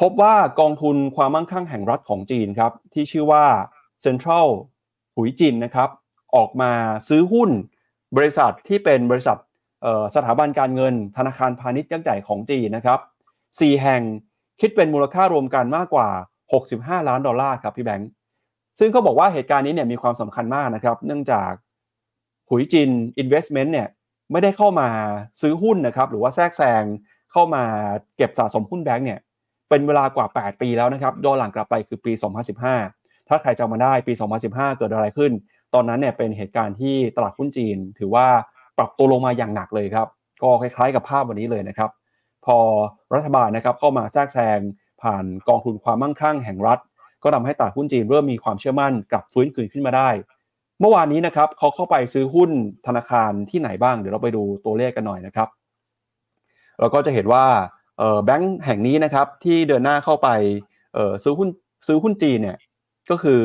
[0.00, 3.44] พบว่ากองทุนความมั่งคั่งแห่งรัฐของจีนครับ ที่ชื่อว่า
[4.04, 4.48] Central
[5.14, 5.88] หุยจินนะครับ
[6.36, 6.72] ออกมา
[7.08, 7.50] ซื้อหุ้น
[8.16, 9.36] บริษัทที่เป็นบริษัท
[10.14, 13.00] สถาบันการเงินธนาคารพาณิชย์ยักษ์ใหญ่ของจีนนะครับ
[13.40, 14.02] 4แห่ง
[14.60, 16.08] คิดเป็นมูลค่ารวมกันมากกว่า
[16.58, 18.08] 65 ล้านดอลลาร์ครับพี่แบงค์
[18.78, 21.50] ซึ่งเขาบอกว่าเหตุการณ์นี้เนี่ยมีความสำคัญมากนะครับ เนื่องจาก
[22.48, 22.90] หุยจิน
[23.22, 23.88] Investment เนี่ย
[24.32, 24.88] ไม่ได้เข้ามา
[25.40, 26.82] ซื้อหุ้นนะครับ หรือว่าแทรกแซง
[27.32, 27.62] เข้ามา
[28.16, 29.20] เก็บสะสมหุ้นแบงก์เนี่ย
[29.68, 32.12] เป็นเวลากว่า 8 ปีแล้วนะครับย้อนหลังกลับไปคือปี
[32.70, 34.12] 2015 ถ้าใครจำมาได้ปี
[34.46, 35.32] 2015 เกิดอะไรขึ้น
[35.74, 38.26] ตอนนั้นเนี่ยเป็นเหตุการณ์ที่ตลาดหุ้นจีน ถือว่า
[38.78, 40.08] ปรับตัวลงมาอย่างหนักเลยครับ
[40.42, 41.90] ก็คล้ายๆกับภาพวันนี้เลยนะครับ
[42.48, 42.58] พอ
[43.14, 44.58] รัฐบาลนะครับเข้ามาแทรกแซง
[45.02, 46.78] ผ่านกองทุนความมั่งคั่งแห่งรัฐ
[47.22, 50.08] ก็ทำให้ตลาดหุ้นจีนเริ่มมีความเชื่อมั่นกลับฟื้นคืนขึ้นมาได้
[50.80, 52.50] เมื่อวานนี้นะครับเขาเข้าไปซื้อหุ้น
[52.86, 55.48] ธนาคารที่ไหนบ้างเดี๋ยวเราไปดูตัวเลขกันหน่อยนะครับ
[56.78, 57.44] เราก็จะเห็นว่า
[58.24, 60.28] แบงก์แห่งนี้นะครับที่เดินหน้าเข้าไป
[61.24, 61.48] ซื้อหุ้น
[61.86, 62.58] ซื้อหุ้นจีนเนี่ย
[63.10, 63.40] ก็คือ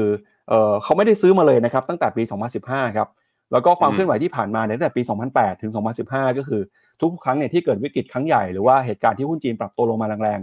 [0.84, 2.24] เขาไม่ได้ซื้อมาเลยนะครับตั้งแต่ปี
[2.60, 3.08] 2015 ครับ
[3.54, 5.01] แล้วก็ความเคลื่อนไหวที่ผ่านมาตั้งแต่ปี
[5.32, 5.72] 2008 ถึง
[6.06, 6.62] 2015 ก็คือ
[7.01, 10.39] ทุกครั้งเนี่ยที่เกิดวิกฤตครั้งใหญ่หรือว่าเหตุการณ์ที่หุ้นจีนปรับตัวลงมาแรง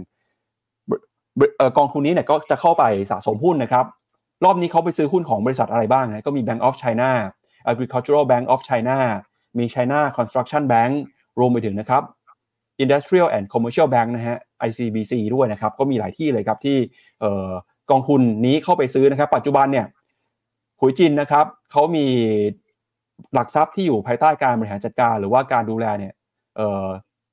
[0.87, 3.85] ๆกองทุนนี้เนี่ยก็จะเข้าไปสะสมหุ้นนะครับ
[4.45, 7.09] รอบนี้เขาไปซื้อหุ้นของบริษัทอะไรบ้างนะก็มี Bank of China
[7.71, 8.97] Agricultural Bank of China
[9.59, 10.93] มี China Construction Bank
[11.39, 12.03] รวมไปถึงนะครับ
[12.83, 14.37] Industrial and Commercial Bank นะฮะ
[14.67, 16.77] ICBC ด้วยนะครับ ก็มีหลายที่เลยครับที่
[17.91, 19.85] กองทุนนี้เข้าไปซื้อนะครับ ปัจจุบันเนี่ย
[20.79, 22.05] หุยจินนะครับเขามี
[23.33, 26.13] หลักทรัพย์ที่อยู่ภายใต้การบริหารจัดการ หรือว่าการดูแลเนี่ย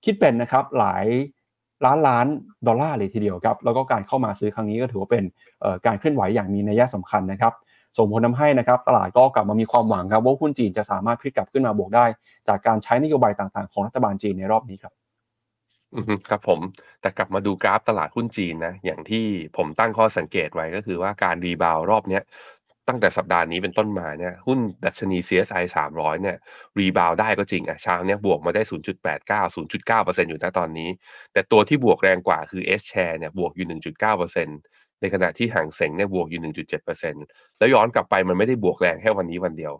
[0.05, 1.05] คิดเป็นนะครับหลาย
[1.87, 2.27] ล้านล้าน
[2.67, 5.25] ดอลลาร์เลยทีเดียวครับแล้วก็การเข้ามาซื้อครั้งนี้ก็ถือว่าเป็น
[5.87, 7.53] การเคลื่อนไหวอย่างมีนัยสำคัญนะครับ
[7.99, 12.05] ส่งผลทาให้นะครับตลาดก็กลับมามีความหวังครับว่าหุ้นจีนจะสามารถพลิกกลับขึ้นมาบวกได้
[12.49, 14.93] จากการใช้นโยบายต่างๆ ของรัฐบาลจีนในรอบนี้ครับ
[16.29, 16.61] ครับผม
[17.01, 19.25] แต่กลับมาดูกราฟตลาดหุ้นจีนนะอย่างที่
[19.57, 22.23] ผมตั้งข้อสังเกตไว้ก็คือว่าการ rebound รอบเนี้ย
[22.89, 25.65] ตั้งแต่สัปดาห์นี้เป็นต้นมาเนี่ยหุ้นดัชนี CSI
[25.95, 26.37] 300 เนี่ย
[26.79, 30.89] rebound ได้ก็จริงอะเช้าเนี้ยบวกมาได้ 0.89 0.9%อยู่นะตอนนี้
[31.33, 39.75] แต่ตัวที่บวกแรงกว่าคือ H share เนี่ยบวกอยู่ 1.9%ในขณะที่ฮั่งเส็งเนี่ยบวกอยู่ 1.7%แล้วย้อนกลับไปมันไม่ได้บวกแรงแค่วันนี้วันเดียว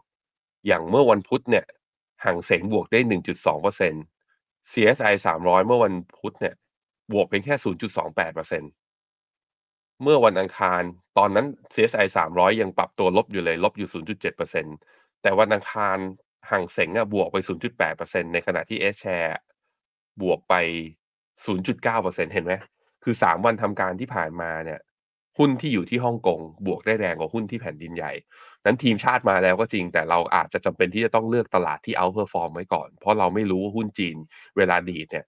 [0.67, 1.65] อย่างเมื่อวันพุธเนี่ย
[2.25, 6.55] ห่างเสงบวกได้ 1.2% CSI 300 เมื่อวันพุธเนี่ย
[7.13, 8.78] บวกเป็นแค่ 0.28%
[10.03, 10.83] เมื่อวันอังคาร
[11.19, 14.79] ตอนนั้น CSI 300 ยังปรับตัวลบอยู่เลย ลบอยู่ 0.7%
[15.23, 15.99] แต่วันอังคาร
[16.51, 19.35] ห่างเสงอะบวกไป 0.8%ในขณะที่ S share
[20.23, 20.55] บวกไป
[21.47, 22.55] 0.9%เห็นไหม
[23.05, 24.81] คือ 3 วันทำการที่ผ่านมาเนี่ย
[25.39, 28.13] หุ้นที่อยู่ที่ฮ่องกง บวกได้แรงกว่าหุ้นที่แผ่นดินใหญ่
[28.65, 34.17] นั้นทีมชาติมาแล้วก็จริง แต่เราอาจจะจำเป็นที่จะต้องเลือกตลาดที่ outperform ไว้ก่อน เพราะเราไม่รู้ว่าหุ้นจีน
[34.57, 35.27] เวลาดีดเนี่ย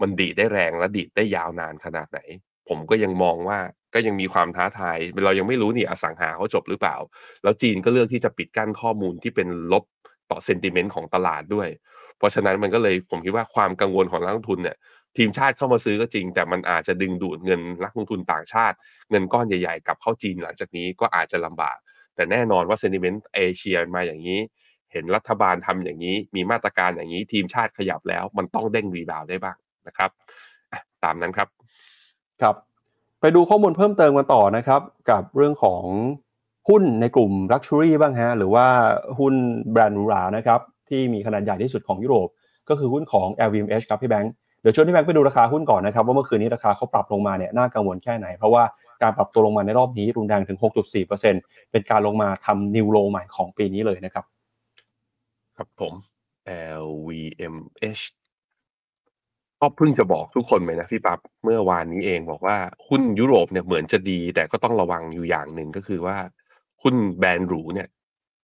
[0.00, 2.20] มันดีดได้แรงและดีดได้ยาวนานขนาดไหน
[2.68, 3.58] ผมก็ยังมองว่า
[3.94, 6.96] ก็ยังมีความท้าทาย เรายังไม่รู้นี่อสังหาเขาจบหรือเปล่า
[7.42, 9.84] แล้วจีนก็เลือกที่จะปิดกั้นข้อมูลที่เป็นลบ
[10.30, 11.68] ต่อ sentiment ของตลาดด้วย
[12.18, 14.76] เพราะฉะนั้นมันก็เลยผมคิดว่าความกังวลของนักลงทุนเนี่ย
[15.16, 18.76] ทีมชาติเข้ามาซื้อก็จริง แต่มันอาจจะดึงดูดเงินนักลงทุนต่างชาติ
[19.10, 21.76] เงินก้อนใหญ่ๆกลับเข้าจีนหลังจากนี้ก็อาจจะลำบาก
[22.14, 24.38] แต่แน่นอนว่าเซนติเมนต์เอเชียมาอย่างนี้
[24.92, 30.10] เห็นรัฐบาลทำอย่างนี้ มีมาตรการอย่างนี้ ทีมชาติขยับแล้ว มันต้องเด้งรีบาวได้บ้างนะครับ
[31.04, 31.48] ตามนั้นครับ
[32.40, 32.69] ครับ
[33.20, 35.84] ไปดูข้อมูลเพิ่มเติมกันต่อนะครับกับเรื่องของ
[36.68, 38.66] หุ้นในกลุ่ม Luxury บ้างฮะหรือว่า
[39.18, 39.34] หุ้น
[39.72, 42.28] แบรนด์รูรานะครับที่มีขนาดใหญ่ที่สุดของยุโรป
[42.68, 48.62] ก็คือหุ้นของ LVMH ครับพี่แบงค์เดี๋ยวชวนพี่แบงค์ไปดูราคาหุ้นก่อนนะครับว่าเมื่อคืนนี้ราคาเขาปรับลงมาเนี่ยน่ากังวลแค่ไหน เพราะว่า
[49.02, 50.58] การปรับตัวลงมาในรอบนี้รุนแรงถึง
[50.94, 54.24] 6.4%เป็นการลงมาทำนิวโลใหม่ของปีนี้เลยนะครับ
[55.56, 55.92] ครับผม
[56.84, 58.02] LVMH
[59.60, 62.56] ก็เพิ่งจะบอกทุกคนไปนะพี่ปับ๊บเมื่อวานนี้เองบอกว่า
[62.88, 66.16] หุ้นยุโรปเนี่ยเหมือนจะดี แต่ก็ต้องระวังอยู่อย่างหนึ่งก็คือว่า
[66.82, 67.88] หุ้นแบรนด์หรูเนี่ย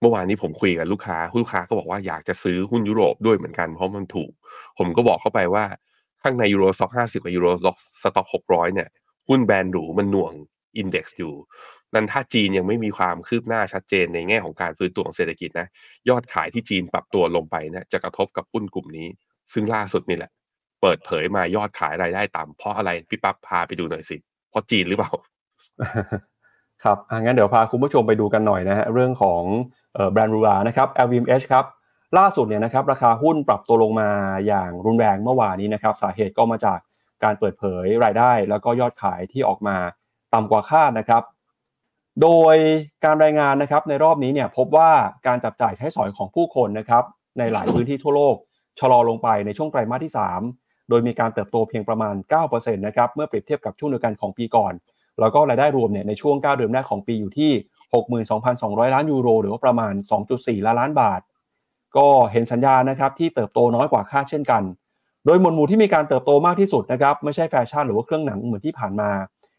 [0.01, 4.33] เมื่อวานนี้ผมคุยกับลูกค้าลูกค้าก็บอกว่าอยากจะซื้อหุ้นยุโรปด้วยเหมือนกันเพราะมันถูก
[4.79, 5.65] ผมก็บอกเข้าไปว่า
[6.23, 8.89] ข้างในยูโรซ็อกห้าสิบกับยูโรสต็อกหกร้อยเนี่ย
[9.29, 10.33] หุ้นแบรนด์หรูมันหน่วง
[10.77, 11.35] อินเด็กซ์อยู่
[11.95, 15.67] นั้นถ้าจีนยังไม่มีความคืบหน้าชัดเจนในแง่ของการฟื้นตัวของเศรษฐกิจนะ
[16.09, 19.09] ยอดขายที่จีนปรับตัวลงไปนะจะกระทบกับหุ้นกลุ่มนี้
[19.53, 20.31] ซึ่งล่าสุดนี่แหละ
[20.81, 24.17] เปิดเผยมายอดขายรายได้ต่ำเพราะอะไรพี่ปั๊บพาไปดูหน่อยสิ
[24.51, 25.13] เพราะจีนหรือเปล่า
[26.85, 29.43] ครับงั้นเดี๋ยวพาคุณผู้ชมไปดูกันหน่อยนะฮะเรื่องของ
[30.13, 31.65] แบรนด์รูรานะครับ LVMH ครับ
[32.19, 34.11] ล่าสุดเนี่ยนะครับราคาหุ้นปรับตัวลงมา
[34.47, 36.79] อย่างรุนแรงเมื่อวานนี้นะครับสาเหตุก็มาจาก
[37.25, 39.77] การเปิดเผยรายได้ แล้วก็ยอดขายที่ออกมา
[40.35, 41.23] ต่ำกว่าคาดนะครับ
[42.23, 42.57] โดย
[43.05, 44.91] การรายงานนะครับในรอบนี้เนี่ยพบว่า
[45.27, 47.05] การจับจ่ายใช้สอยของผู้คนนะครับ
[47.39, 48.37] ในหลายพื้นที่ทั่วโลก
[48.81, 52.15] ชะลอลงไปในช่วงไตรมาสที่ 3 โดยมีการเติบโตเพียงประมาณ
[52.47, 54.73] 9%นะครับเมื่อเปรียบเทียบกับช่วงเดียวกันของปีก่อน
[55.21, 57.53] แล้วก็รายได้รวมเนี่ยในช่วง 9 เดือนแรกของปีอยู่ที่
[58.43, 59.95] 62,200 ล้านยูโร หรือว่าประมาณ
[60.31, 61.21] 2.4 ล้านล้านบาท
[61.97, 64.63] ก็เห็นสัญญาณนะครับที่เติบโตน้อยกว่าคาดเช่นกัน
[65.25, 69.11] โดยหมวดหมู่ที่มีการเติบโตมากที่สุดนะครับไม่ใช่แฟชั่นหรือว่าเครื่องหนังเหมือนที่ผ่านมา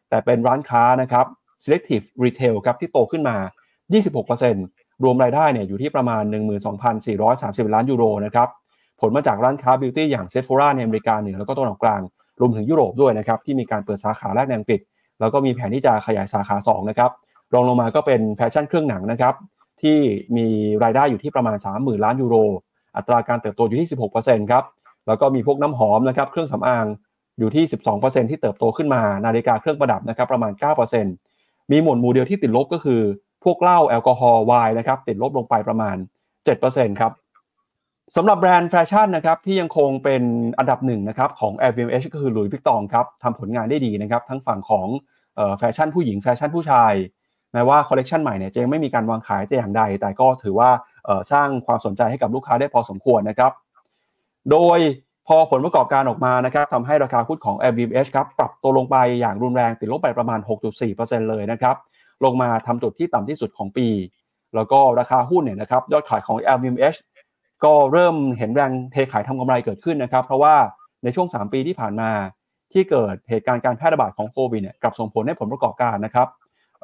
[0.09, 1.25] แต่เป็นร้านค้านะครับ
[1.63, 3.37] selective retail ครับที่โตขึ้นมา
[4.19, 6.23] 26%รวมรายได้เนี่ยอยู่ที่ประมาณ
[6.79, 8.47] 12,430 ล้านยูโรนะครับ
[8.99, 12.01] ผลมาจากร้านค้าบิวตี้อย่างเซฟ h ราในอเมริกาเหนือแล้วก็ตะวันออกกลาง
[12.39, 14.79] รวมถึงยุโรปด้วยนะครับที่มีการเปิดสาขาแรกในอังกฤษ
[15.19, 17.11] แล้วก็มีแผนที่จะขยายสาขา2นะครับ
[17.53, 19.33] รองลงมาก็เป็นแฟชั่นเครื่องหนังนะครับ
[19.81, 19.97] ที่
[20.37, 20.47] มี
[20.83, 22.35] รายได้อยู่ที่ประมาณ 30,000 ล้านยูโร
[22.95, 23.89] อัตราการเติบโตอยู่ที่
[24.19, 24.63] 16%ครับ
[25.07, 26.85] แล้วก็มีพวกน้ำหอมนะครับเครื่องสำอาง
[27.39, 27.63] อยู่ที่
[27.97, 30.51] 12%ที่เติบโตขึ้นมานาฬิกาเครื่องประดับนะครับประมาณ
[31.11, 33.01] 9%มีหมวดหมู่เดียวที่ติดลบก็คือ
[33.43, 35.95] พวกเหล้าแอลกอฮอล์ไวน์นะครับติดลบลงไปประมาณ
[36.47, 37.11] 7%ครับ
[38.15, 40.23] สำหรับแบรนด์แฟชั่นนะครับที่ยังคงเป็น
[40.57, 44.87] อันดับหนึ่งนะครับของ LVMH ก็คือ Louis Vuitton ครับทำผลงานได้ดีนะครับทั้งฝั่งของ
[45.59, 46.93] แฟชั่นผู้หญิงแฟชั่นผู้ชาย
[47.53, 50.69] แม้ว่าคอลเลกชันใหม่เนี่ยจะยังไม่มีการวางขายแต่อย่างใด แต่ก็ถือว่า
[51.31, 53.51] สร้างความสนใจให้กับลูกค้าได้พอสมควรนะครับ
[54.51, 54.79] โดย
[55.27, 60.39] พอผลประกอบการออกมานะครับทำให้ราคาหุ้นของ LVMH ครับปรับตัวลงไปอย่างรุนแรงติดลบไปประมาณ
[60.85, 61.75] 6.4%เลยนะครับ
[62.23, 63.87] ลงมาทำจุดที่ต่ำที่สุดของปี
[64.55, 66.97] แล้วก็ราคาหุ้นเนี่ยนะครับยอดขายของ LVMH
[67.63, 70.55] ก็เริ่มเห็นแรงเทขายทำกำไรเกิดขึ้นนะครับ เพราะว่า
[71.03, 72.11] ในช่วง 3 ปีที่ผ่านมา
[72.73, 76.27] ที่เกิดเหตุการณ์การแพร่ระบาดของโควิดเนี่ยกลับส่งผลให้ผลประกอบการนะครับ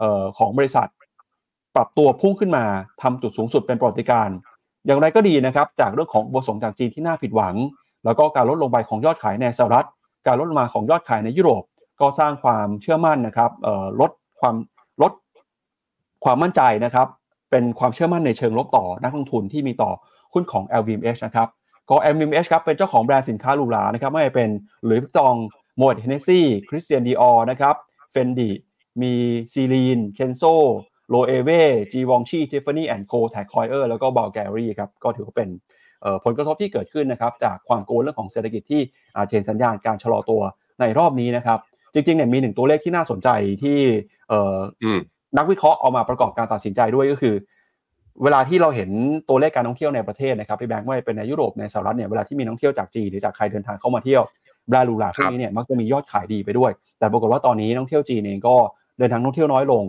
[0.02, 0.88] ออของบริษัท
[1.76, 2.66] ปรับตัวพุ่งขึ้นมา
[3.02, 4.30] ทำจุดสูงสุดเป็นประวัติการ
[4.86, 7.56] อย่างไรก็ดีนะครับ จากเรื่องของบทสงจากจีนที่น่าผิดหวัง
[8.06, 9.88] แล้วก็การลดลงไปของยอดขายในสหรัฐ
[10.28, 11.64] การลดลงมาของยอดขายในยุโรป
[12.02, 13.52] ก็สร้างความเชื่อมั่นนะครับ
[14.00, 14.56] ลดความ
[15.02, 15.12] ลด
[16.24, 17.08] ความมั่นใจนะครับ
[17.52, 19.92] เป็นความเชื่อมั่นในเชิงลบต่อนักลงทุนที่มีต่อ
[20.34, 21.48] หุ้นของ LVMH นะครับ
[21.90, 24.50] ก็ LVMH ครับเป็นเจ้าของแบรนด์สินค้าหรูหรานะครับไม่ว่าเป็น
[24.86, 25.36] Louis Vuitton
[25.78, 27.76] Moët Hennessy Christian Dior นะครับ
[28.12, 28.50] Fendi
[29.02, 29.14] มี
[29.54, 30.44] Celine Kenzo
[31.10, 33.14] Loewe Givenchy Tiffany & Co.
[33.32, 35.50] TAG Heuer แล้วก็ Bvlgari ครับก็ถือว่าเป็น
[36.24, 38.82] ผลกระทบที่เกิดขึ้นนะครับจากความโกลเรื่องของเศรษฐกิจที่
[39.16, 40.42] อาจเห็นสัญญาณการชะลอตัว
[40.80, 41.60] ในรอบนี้นะครับ
[41.94, 43.30] จริงๆเนี่ยมีหนึ่งตัวเลขที่น่าสนใจ
[43.64, 43.78] ที่
[45.38, 47.36] นักวิเคราะห์เอามาประกอบการตัดสินใจด้วยก็คือ
[48.24, 48.90] เวลาที่เราเห็น
[49.30, 54.24] ตัวเลขการท่องเที่ยวในประเทศนะครับพี่แบงค์ไม่เป็นในยุโรปในสหรัฐเนี่ยเวลาที่มีนักท่องเที่ยวจากจีนหรือจากใครเดินทางเข้ามาเที่ยว
[54.72, 58.56] บรนด์ลูลาพวกนี้เนี่ยมักจะมียอดขายดีไปด้วย แต่ปรากฏว่าตอนนี้นักท่องเที่ยวจีนเองก็
[58.98, 59.84] เดินทางท่องเที่ยวน้อยลง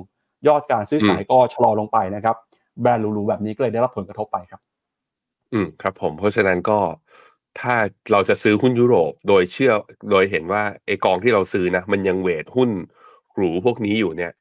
[0.48, 2.36] ยอดการซื้อขายก็ชะลอลงไปนะครับ
[2.80, 4.60] แบรนด์หรูๆแบบนี้ก็เลยได้รับผลกระทบไปครับ
[5.52, 6.78] อืมครับ ผมเพราะฉะนั้นก็
[7.60, 7.74] ถ้า
[8.12, 9.72] เราจะซื้อหุ้นยุโรปโดยเชื่อ
[10.10, 12.70] โดยเห็นว่าไอกองที่เราซื้อนะมันยังเวทหุ้น
[13.34, 14.32] หรูพวกนี้อยู่เนี่ย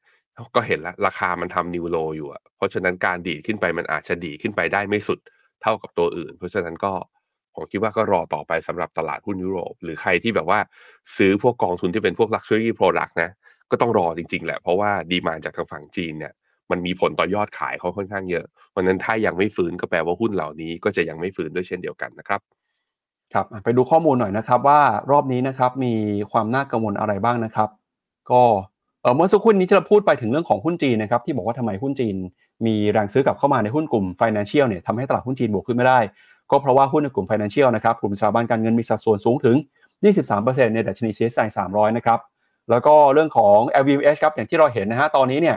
[0.54, 5.18] ก็เห็นแล้วราคามันทำนิวโลอยู่อะเพราะฉะนั้นการดีดขึ้นไปมันอาจจะดีขึ้นไปได้ไม่สุด
[5.62, 6.92] เท่ากับตัวอื่น เพราะฉะนั้นก็
[7.54, 10.58] ผมคิดว่าก็รอต่อไปสำหรับตลาดหุ้นยุโรป หรือใครที่แบบว่า
[11.16, 13.30] ซื้อพวกกองทุนที่เป็นพวก Luxury Product นะ
[13.70, 16.32] ก็ต้องรอจริง ๆ แหละ เพราะว่าดีมาจากทางฝั่งจีนเนี่ย
[16.70, 22.40] มันมีผลต่อยอดขายเขาค่อนข้างเยอะเพราะนั้นถ้ายังไม่ฟื้นก็แปลว่าหุ้นเหล่านี้ก็จะยังไม่ฟื้นด้วยเช่นเดียวกันนะครับ
[23.34, 24.80] ครับไปดูข้อมูลหน่อยนะครับว่า
[25.10, 25.94] รอบนี้นะครับมี
[26.32, 27.68] ความน่ากังวลอะไรบ้างนะครับ
[28.30, 28.42] ก็
[29.12, 32.16] เมื่อสักครู่นี้ที่เราพูดไปถึงเรื่องของหุ้นจีนนะครับที่บอกว่าทำไมหุ้นจีน
[32.66, 35.98] มีแรงซื้อกลับเข้ามาในหุ้นกลุ่ม Financial เนี่ยทำให้ตลาดหุ้นจีนบวกขึ้นไม่ได้
[36.50, 39.56] ก็เพราะว่าหุ้นในกลุ่ม Financial นะครับกลุ่มสถาบันการเงินมีสัดส่วนสูงถึง
[40.14, 42.18] 23%ในดัชนี CSI 300 นะครับ
[42.70, 45.56] แล้วก็เรื่องของ LVMH ครับอย่างที่เราเห็นนะฮะตอนนี้เนี่ย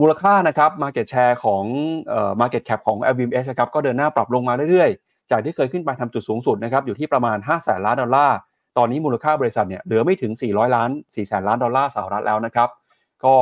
[0.00, 1.64] มูลค่านะครับ Market Share ของ
[2.08, 8.36] เอ่อ Market Cap ของ LVMH นะครับก็เดินหน้าปรับลงมาเรื่อยๆ จากที่เคยขึ้นไปทำจุดสูงสุดนะครับอยู่ที่ประมาณ5แสนล้านดอลลาร์
[8.78, 12.68] ตอนนี้มูลค่าบริษัทเนี่ยเหลือไม่ถึง 400 ล้าน 4 แสนล้านดอลลาร์สหรัฐแล้วนะครับ
[13.24, 13.34] ก็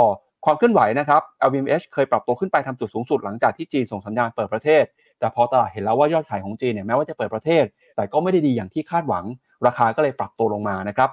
[0.45, 4.85] ความเคลื่อนไหวนะครับ LVMH เคยปรับตัวขึ้นไปทำจุดสูงสุดหลังจากที่จีนส่งสัญญาณเปิดประเทศ
[5.19, 7.65] แต่พอตลาดเห็นแล้วว่ายอดขายของจีนเนี่ยแม้ว่าจะเปิดประเทศ
[7.97, 9.25] แต่ก็ไม่ได้ดีอย่างที่คาดหวัง
[9.67, 11.11] ราคาก็เลยปรับตัวลงมานะครับ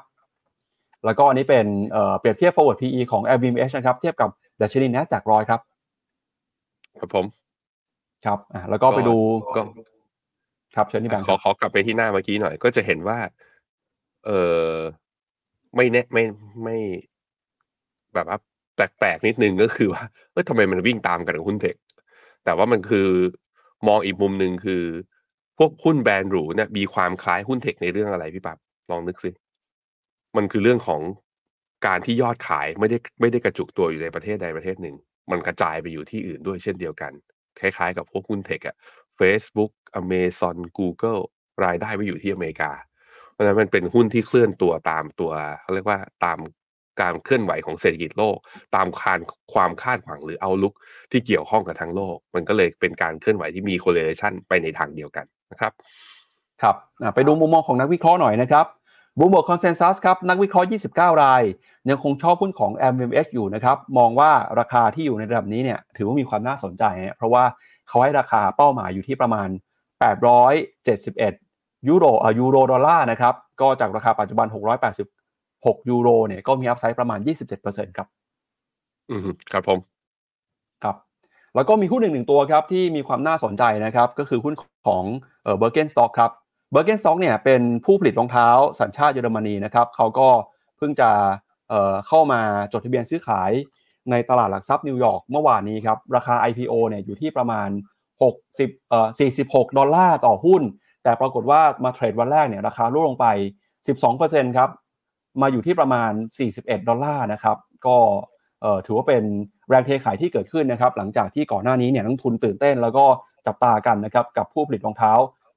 [1.06, 1.66] แล้วก็อันนี้เป็น
[2.20, 4.30] เปรียบเทียบ forward PE ของ LVMH นะครับ เทียบกับ
[4.62, 5.60] ดัชนี NASDAQ ร้อยครับ
[7.00, 7.26] ครับผม
[8.26, 9.16] ครับอ่าแล้วก็ไปดู
[9.56, 9.62] ก็
[10.76, 13.18] ครับเชิญที่แบงค์ขอขอกลับไปที่หน้าเมื่อกี้หน่อย ก็จะเห็นว่า
[14.30, 14.36] เอ
[14.74, 14.76] อ
[15.76, 16.24] ไม่แน่ไม่
[16.64, 16.78] ไม่
[18.14, 18.40] แบบว่า
[18.76, 21.76] แปลกๆนิดนึงก็คือว่าเออทำไมมันวิ่งตามกันกับหุ้นเทค
[22.46, 23.08] แต่ว่ามันคือ
[23.88, 24.84] มองอีกมุมหนึ่งคือ
[25.58, 28.58] พวกหุ้นแบรนด์หรูเนี่ยมีความคล้ายหุ้นเทคในเรื่องอะไรพี่ปับ
[28.92, 29.32] ลองนึกสิ
[30.38, 31.02] มันคือเรื่องของ
[31.88, 34.96] การที่ยอดขายไม่ได้ไม่ได้กระจุกตัวอยู่ในประเทศใดประเทศหนึ่ง
[35.32, 37.12] มันกระจายไปอยู่ที่อื่นด้วยเช่นเดียวกัน
[37.60, 38.76] คล้ายๆ กับพวกหุ้นเทคอะ
[39.20, 39.72] Facebook
[40.02, 41.22] Amazon Google
[41.66, 42.72] รายได้ไปอยู่ที่อเมริกา
[43.40, 45.32] ราะฉะนั้นมันเป็นหุ้นที่เคลื่อนตัวตามตัว
[45.62, 46.40] เขาเรียกว่าตาม
[47.02, 48.38] การเคลื่อนไหวของเศรษฐกิจโลก
[48.76, 49.20] ตามคาด
[49.54, 50.74] ความคาดหวังหรือ outlook
[51.12, 55.72] ที่เกี่ยวข้องกับทั้งโลก มันก็เลยเป็นการเคลื่อนไหวที่มี correlation ไปในทางเดียวกันนะครับ
[56.62, 56.76] ครับ
[57.16, 58.66] ไปดูมุมมองของนักวิเคราะห์หน่อยนะครับ
[59.18, 61.44] Bloomberg consensus ครับนักวิเคราะห์ 29 ราย
[61.90, 66.84] ยังคงชอบหุ้นของ LVMH อยู่นะครับ มองว่าราคาที่อยู่ในระดับนี้เนี่ยถือว่ามีความน่าสนใจ
[67.18, 67.44] เพราะว่า
[67.88, 69.50] เขาให้ราคาเป้าหมายอยู่ที่ประมาณ
[70.30, 71.49] 871
[71.88, 74.48] ยูโรอ่ายูโรดอลลาร์นะครับก็จากราคาปัจจุบัน
[75.18, 77.20] 686 ยูโรเนี่ยก็มี upside ประมาณ
[77.60, 78.08] 27%ครับ
[79.10, 79.22] อืม
[79.52, 79.80] ครับผม
[80.84, 80.96] ครับ
[81.56, 84.54] แล้วก็มีหุ้นหนึ่งหนึ่งตัวครับที่มีความน่าสนใจนะครับ ก็คือหุ้น
[84.88, 85.04] ของ
[85.44, 86.32] เออ Birkenstock ครับ
[86.72, 88.48] Birkenstock เนี่ยเป็นผู้ผลิตรองเท้า
[88.80, 90.28] สัญชาติเยอรมนีนะครับเขาก็
[90.78, 91.72] เพิ่งจะ
[92.08, 92.42] เข้ามา
[92.74, 93.52] จดทะเบียนซื้อขาย
[94.12, 97.70] ในตลาดหลักทรัพย์นิวยอร์กเมื่อวานนี้ครับ ราคา IPO เนี่ยอยู่ที่ประมาณ
[98.30, 99.08] 60เอ่อ
[99.40, 100.62] 46 ดอลลาร์ต่อหุ้น
[101.04, 103.28] แต่ปรากฏว่ามาเทรดวันแรกเนี่ยราคาร่วงลงไป
[103.94, 104.70] 12%ครับ
[105.42, 106.12] มาอยู่ที่ประมาณ
[106.50, 107.98] 41 ดอลลาร์นะครับ ก็
[108.86, 109.24] ถือว่าเป็น
[109.70, 113.06] แรงเทขายที่เกิดขึ้นนะครับ หลังจากที่ก่อนหน้านี้เนี่ยนักทุนตื่นเต้น แล้วก็
[113.48, 115.12] จับตากันนะครับกับผู้ผลิตรองเท้า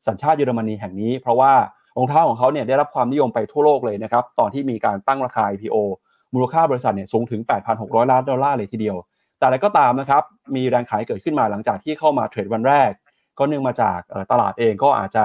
[0.07, 1.53] สัญชาติเยอรมนีแห่งนี้ เพราะว่า
[1.97, 5.77] รองเท้าของเขาเนี่ยได้รับความนิยมไปทั่วโลกเลยนะครับ ตอนที่มีการตั้งราคา IPO
[6.35, 7.41] มูลค่าบริษัทเนี่ยสูงถึง
[7.77, 8.97] 8,600 ล้านดอลลาร์เลยทีเดียว
[9.39, 10.23] แต่อะไรก็ตามนะครับ
[10.57, 12.91] มีแรงขายเกิดขึ้นมาหลังจากที่เข้ามาเทรดวันแรก
[13.39, 13.99] ก็เนื่องมาจาก
[14.31, 15.25] ตลาดเองก็อาจจะ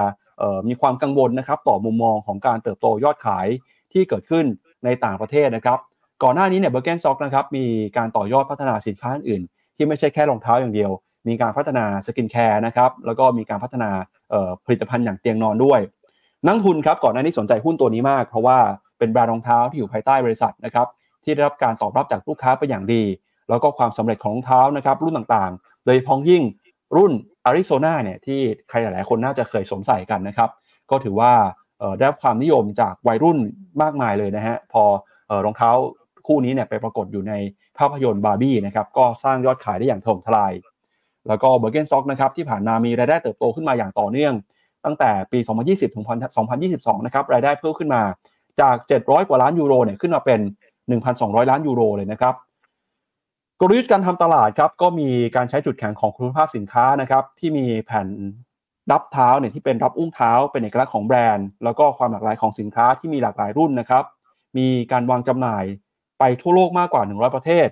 [0.68, 3.46] มีความกังวลนะครับต่อมุมมองของการเติบโตยอดขาย
[3.92, 4.44] ที่เกิดขึ้น
[4.84, 5.78] ในต่างประเทศนะครับ
[6.22, 7.64] ก่อนหน้านี้เนี่ย Birkenstock นะครับมี
[7.96, 9.42] การต่อยอดพัฒนาสินค้าอื่น
[9.76, 10.90] ที่ไม่ใช่แค่รองเท้าอย่างเดียว
[11.28, 13.90] มีการพัฒนา skincare นะครับแล้วก็มีการพัฒนา
[14.64, 15.80] ผลิตภัณฑ์อย่างเตียงนอนด้วย
[16.46, 18.58] นักลงทุนครับก่อนหน้านี้สนใจหุ้นตัวนี้มาก เพราะว่า
[18.98, 20.86] เป็นแบรนด์รองเท้าที่อยู่ภายใต้บริษัทนะครับ
[21.24, 23.02] ที่ได้รับการตอบรับจากลูกค้าเป็นอย่างดี
[23.48, 26.42] แล้วก็ความสำเร็จของรองเท้านะครับรุ่นต่างๆ โดยพ้องยิ่ง
[26.96, 27.12] รุ่น
[27.48, 30.50] อาริโซนาเนี่ยที่ใครหลายๆ คนน่าจะเคยสวมใส่กันนะครับ
[30.90, 31.32] ก็ถือว่า
[31.96, 33.38] ได้รับความนิยมจากวัยรุ่น
[33.82, 34.82] มากมายเลยนะฮะ พอ
[35.44, 35.70] รองเท้า
[36.26, 37.32] คู่นี้เนี่ยไปปรากฏอยู่ใน
[37.78, 40.52] ภาพยนตร์บาร์บี้นะครับ ก็สร้างยอดขายได้อย่างถล่มทลาย
[41.28, 44.34] แล้วก็เบอร์เกนสต็อกนะครับที่ผ่านมามีรายได้เติบโตขึ้นมาอย่างต่อเนื่อง
[44.84, 45.38] ตั้งแต่ปี
[45.68, 46.04] 2020 ถึง
[46.56, 48.02] 2022 นะครับ รายได้เพิ่มขึ้นมา
[48.60, 50.40] จาก 700 กว่าล้านยูโรเนี่ยขึ้นมาเป็น
[50.94, 52.34] 1,200 ล้านยูโรเลยนะครับ
[53.60, 58.08] กลยุทธ์การทำตลาดครับก็มีการใช้จุดแข็งของคุณภาพสินค้านะครับที่มีแผ่น
[58.92, 64.04] รับเท้าเนี่ยที่เป็นรับอุ้งเท้า เป็นเอกลักษณ์ของแบรนด์ แล้วก็ความหลากหลายของสินค้าที่มีหลากหลายรุ่นนะครับ
[64.58, 65.64] มีการวางจำหน่าย
[66.18, 67.68] ไปทั่วโลกมากกว่า 100 ประเทศ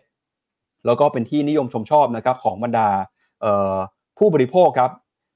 [0.87, 2.89] แล้วก็เป็นที่นิยมชมชอบนะครับของบรรดา
[4.19, 4.91] ผู้บริโภคครับ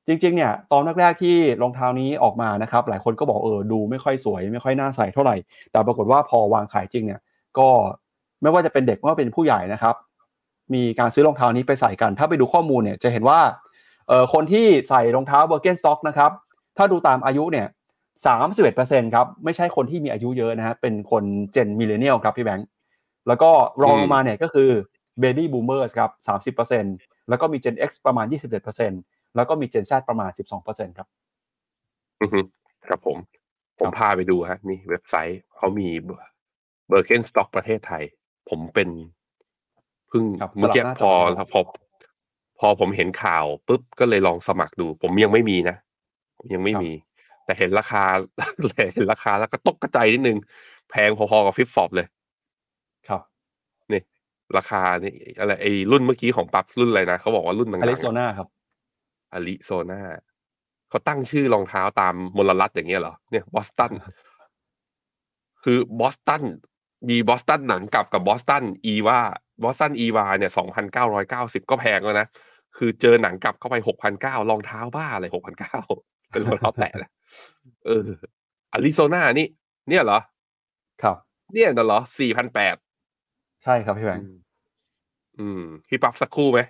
[0.06, 5.36] จริงๆเนี่ยตอนแรกๆที่รองเท้านี้ออกมานะครับ หลายคนก็บอกเออดูไม่ค่อยสวย ไม่ค่อยน่าใส่เท่าไหร่
[5.70, 7.20] แต่ปรากฏว่าพอวางขายจริงเนี่ย
[7.58, 7.68] ก็
[8.42, 9.94] ไม่ว่าจะเป็นเด็กไม่ว่าเป็นผู้ใหญ่นะครับ
[10.74, 13.40] มีการซื้อรองเท้านี้ไปใส่กัน ถ้าไปดูข้อมูลเนี่ยจะเห็นว่า
[14.08, 16.30] เออคนที่ใส่รองเท้า Birkenstock นะครับ
[16.76, 17.66] ถ้าดูตามอายุเนี่ย
[18.26, 22.68] สามสิบเอ็ดเปอร์เซ็นต์ครับไม่ใช่คนที่มีอายุเยอะนะฮะเป็นคน gen millennial ครับพี่แบงค์
[23.28, 23.50] แล้วก็
[23.82, 24.70] รองลงมาเนี่ยก็คือ
[25.22, 28.26] Baby Boomers ครับ30%แล้วก็มี Gen X ประมาณ
[28.80, 30.30] 27%แล้วก็มี Gen Z ประมาณ
[30.64, 31.08] 12%ครับ
[32.20, 32.30] อือ
[32.86, 33.18] ครับผม
[33.78, 35.88] ผมพาไปดูฮะนี่เว็บไซต์เขามี
[36.88, 38.02] เบอร์เกนสต็อกประเทศไทย
[38.48, 38.88] ผมเป็น
[40.10, 41.60] เพิ่งครับเมื่อกี้สลับหน้าพอจอครับพอ
[42.60, 45.76] พอผมเห็นข่าวปุ๊บก็เลยลองสมัครดู ผมยังไม่มีนะ
[46.38, 46.90] ผมยังไม่มี
[47.44, 48.02] แต่เห็นราคา
[48.94, 50.38] เห็นราคาแล้วก็ตกกระจายนิดนึง
[50.90, 52.06] แพงพอๆกับฟิปฟอปเลย
[53.08, 53.22] ครับ
[53.92, 54.02] นี่
[54.56, 58.48] ราคานี่อะไรไอ้รุ่นเมื่อกี้ของปั๊บรุ่นอะไรนะเขาบอกว่ารุ่นต่างๆออะเล็กโซนาครับ
[59.32, 60.00] อาริโซนา
[60.88, 63.92] เขาตั้งชื่อรองเท้าตามมลรัฐอย่างเงี้ยเหรอเนี่ยบอสตัน
[65.62, 66.42] คือบอสตัน
[67.08, 72.26] มีบอสตันหนังกลับกับ Boston EVA Boston EVA เนี่ยสองพันเก้าร้อยเก้าสิบก็แพงแล้วนะ
[72.76, 75.76] คือเจอหนังกลับเข้าไปหกพันเก้ารองเท้าบ้าอะไรหกพันเก้า
[76.30, 77.10] เป็นรองเท้าแตะนะ
[77.86, 78.06] เออ
[78.72, 79.46] อาริโซนานี่
[79.88, 80.20] เนี่ยเหรอ
[81.02, 81.16] ครับ
[81.52, 82.76] เนี่ยน่ะเหรอสี่พันแปด
[83.64, 84.24] ใช่ครับพี่แบงค์
[85.38, 86.60] อืมพี่ปั๊บสักครู่ไหม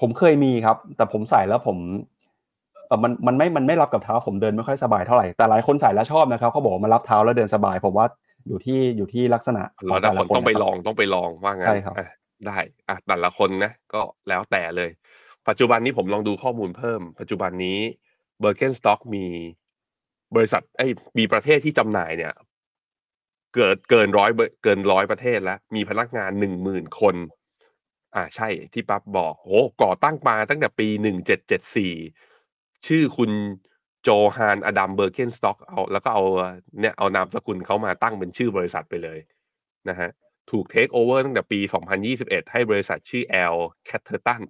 [0.00, 1.78] ผมเคยมีครับ แต่ผมใส่แล้วผม
[2.86, 8.06] เออมันมันไม่มันไม่รับกับเท้าผมเดินไม่ค่อยสบายเท่าไหร่แต่หลายคนใส่แล้วชอบนะครับเขาบอกว่ามันรับเท้าแล้วเดินสบายผมว่า
[8.48, 12.08] อยู่ที่อยู่ที่ลักษณะขเราองแต่แต่คละนคนต้องไปนะลครับองต้องไปลองว่างั้นใช่ครับอะ
[12.46, 14.90] ได้อะแต่ละคนนะก็แล้วแต่เลย
[15.48, 17.78] ปัจจุบันนี้ผมลองดูข้อมูลเพิ่ม ปัจจุบันนี้
[18.40, 19.26] Birkenstock มี
[20.36, 22.34] บริษัทไอ้ยมีประเทศที่จำหน่ายเนี่ย
[23.54, 24.30] เกิดเกินร้อย
[24.62, 27.14] เกินร้อยประเทศแล้ว มีพนักงานหนึ่งหมื่นคน
[28.14, 31.92] อ่าใช่ที่ปั๊บบอกโอ้ก่อตั้งมาตั้งแต่ปีหนึ่งเจ็ดเจ็ดสี่
[32.86, 33.30] ชื่อคุณ
[34.08, 36.24] Johann Adam Birkenstock เอาแล้วก็เอา
[36.80, 39.18] เนี่ยเอานามสกุลเขามาตั้งเป็นชื่อบริษัทไปเลย
[39.88, 40.10] นะฮะ
[40.50, 41.60] ถูกเทคโอเวอร์ตั้งแต่ปี
[42.06, 43.22] 2021 ให้บริษัทชื่อ
[43.54, 43.56] L
[43.88, 44.42] Catterton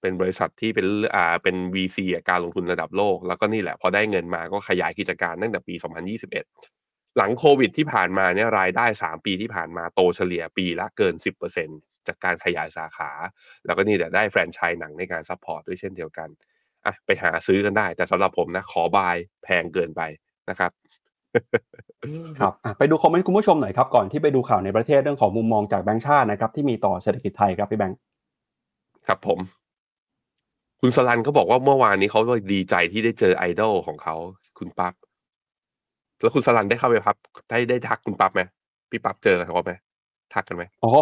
[0.00, 1.98] เป็นบริษัทที่เป็นอ่าเป็น VC
[2.30, 5.74] การลงทุนระดับโลก แล้วก็นี่แหละพอได้เงินมาก็ขยายกิจการตั้งแต่ปี
[6.46, 11.14] 2021 หลังโควิดที่ผ่านมาเนี่ยรายได้ 3 ปีที่ผ่านมาโตเฉลี่ยปีละเกิน
[11.60, 13.10] 10%จากการขยายสาขา
[13.64, 16.28] แล้วก็นี่แหละได้แฟรนไชส์หนังในการ support ด้วยเช่นเดียวกัน
[16.86, 20.02] อะไปหาซื้อกันได้ แต่สำหรับผมนะ ขอบายแพงเกินไป
[20.50, 20.70] นะครับ
[22.40, 27.98] ครับอะไปดูคอมเมนต์คุณผู้ชมหน่อยครับก่อนที่ไปดูข่าวในประเทศเรื่องของมุมมองจากแบงก์ชาตินะครับที่มีต่อเศรษฐกิจไทยครับพี่แบงค์
[29.06, 29.38] ครับผม
[30.80, 32.20] คุณสลันเขาบอกว่าเมื่อวานนี้เขา
[32.52, 34.14] ดีใจที่ได้เจอไอดอลของเขา
[34.58, 34.94] คุณปั๊บ
[36.20, 37.16] แล้วคุณสลันได้เข้าไปพับ
[37.50, 38.42] ได้ได้ทักคุณปั๊บไหม
[38.90, 39.72] พี่ปั๊บเจอเขาไหม
[40.34, 40.92] ทักกันไหมอ๋อ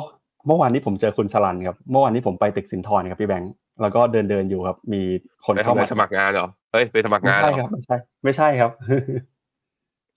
[0.47, 5.03] เมื่อวานนี้ผมเจอคุณสลันครับ เมื่อวานนี้ผมไปตึกสินทรครับพี่แบงค์ แล้วก็เดินเดินๆอยู่ครับ มี
[5.45, 8.71] คนไปเข้าทำอะไรมาสมัครงานเหรอเฮ้ยไปสมัครไม่งานเหรใช่อครับ ไม่ใช่ ไม่ใช่ครับ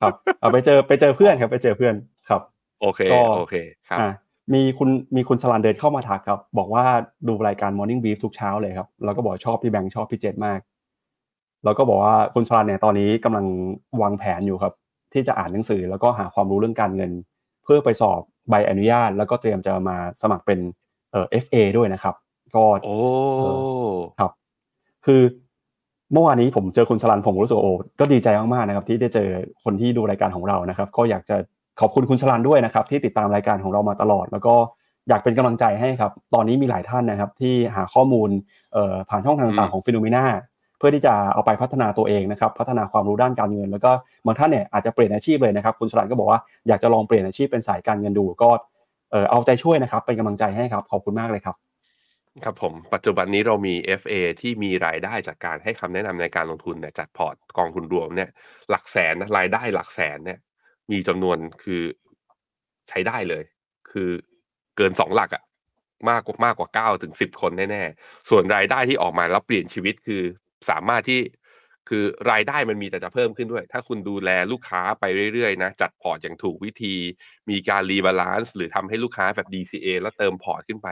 [0.01, 1.95] ครับเอาไปเจอไปเจอเพื่อนครับ ไปเจอเพื่อน
[2.30, 2.41] ครับ
[2.82, 3.55] โอเคก็โอเค
[3.89, 4.12] ครับอ่า
[4.53, 6.84] มีคุณมีคุณสลันเดินเข้ามาทักครับ บอกว่า
[7.28, 10.60] ดูรายการ Morning Brief ทุกเช้าเลยครับแล้วก็บอกชอบพี่แบงค์ชอบพี่เจษมาก
[11.64, 13.45] แล้วก็บอกว่าคุณสลันเนี่ยตอนนี้กำลัง
[14.01, 14.74] วางแผนอยู่ครับ
[15.14, 17.12] ที่จะอ่านหนังสือแล้วก็หาความรู้เรื่องการเงิน
[17.64, 20.60] เพื่อไปสอบใบอนุญาต แล้วก็เตรียมจะมาสมัครเป็น
[21.12, 22.16] เอ่อ FA ด้วยนะครับ
[22.56, 22.95] ก็โอ้
[23.38, 23.45] เอ
[24.20, 24.32] ครับ
[25.06, 25.22] คือ
[26.14, 29.28] เมื่อวานนี้ผมเจอคุณสลันผมรู้สึกว่าโอ้ก็ดีใจมากๆนะครับ ที่ได้เจอ
[29.64, 31.36] คนที่ดูรายการของเรานะครับ ก็อยากจะ
[31.80, 34.56] ขอบคุณคุณสลันด้วยนะครับ ที่ติดตามรายการของเรามาตลอด แล้วก็
[35.10, 38.30] อยากเป็นกำลังใจให้ครับ ตอนนี้มีหลายท่านนะครับ ที่หาข้อมูล
[38.74, 40.26] เอ่อผ่านช่องทางต่างๆของฟิโนเมนา
[40.78, 43.91] เพื่อที่จะเอาไปพัฒนาตัวเองนะครับ พัฒนาความรู้ด้านการเงิน แล้วก็
[44.26, 48.50] บางท่านเนี่ยอาจจะเปลี่ยนอาชีพเลยนะครับ คุณสลันก็บอกว่าอยากจะลองเปลี่ยนอาชีพเป็นสายการเงินดูก็
[49.12, 51.56] เอ่อเอาใจช่วยนะครับ เป็นกำลังใจให้ครับขอบคุณมากเลยครับ
[52.44, 58.30] ครับผมปัจจุบันนี้เรามี FA ที่มีรายได้จากการให้คำแนะนำในการลงทุนเนี่ยจัดพอร์ตกองทุนรวมเนี่ย
[58.70, 60.40] หลักแสนนะรายได้หลักแสนเนี่ย
[60.92, 61.82] มีจำนวนคือ
[62.90, 63.44] ใช้ได้เลย
[63.92, 64.10] คือ
[64.78, 65.44] เกินสองหลักอะ
[66.10, 70.22] มากกว่ามากกว่าเก้าถึงสิบคนแน่ๆ ส่วนรายได้ที่ออกมาแล้วเปลี่ยนชีวิตคือ
[70.70, 71.22] สามารถที่
[71.88, 76.96] คือรายได้มันมีแต่จะเพิ่มขึ้นด้วย ถ้าคุณดูแลลูกค้าไปเรื่อยๆนะจัด port อย่างถูกวิธี
[77.50, 80.90] มีการ rebalance หรือทำให้ลูกค้าแบบ DCA แล้วเติม port ขึ้นไป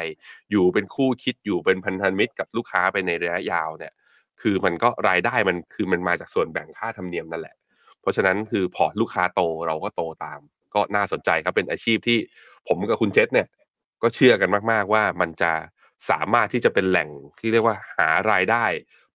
[0.51, 3.93] อยู่เป็นคู่คิดอยู่เป็นพันธมิตรกับลูกค้าไปในระยะยาวเนี่ย
[4.41, 7.55] คือมันก็รายได้มันคือมันมาจากส่วนแบ่งค่าธรรมเนียมนั่นแหละ
[8.01, 10.39] เพราะฉะนั้นคือ port ลูกค้าโตเราก็โตตาม
[10.75, 12.17] ก็น่าสนใจครับเป็นอาชีพที่
[12.67, 13.47] ผมกับคุณเจษเนี่ย
[14.03, 15.51] ก็เชื่อกันมาก ๆว่ามันจะ
[16.09, 18.65] สามารถที่จะเป็นแหล่งที่เรียกว่าหารายได้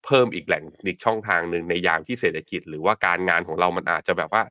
[0.05, 4.42] เพิ่มอีกแหล่งอีกช่องทางหนึ่งในยามที่เศรษฐกิจ หรือว่าการงานของเรามันอาจจะแบบว่า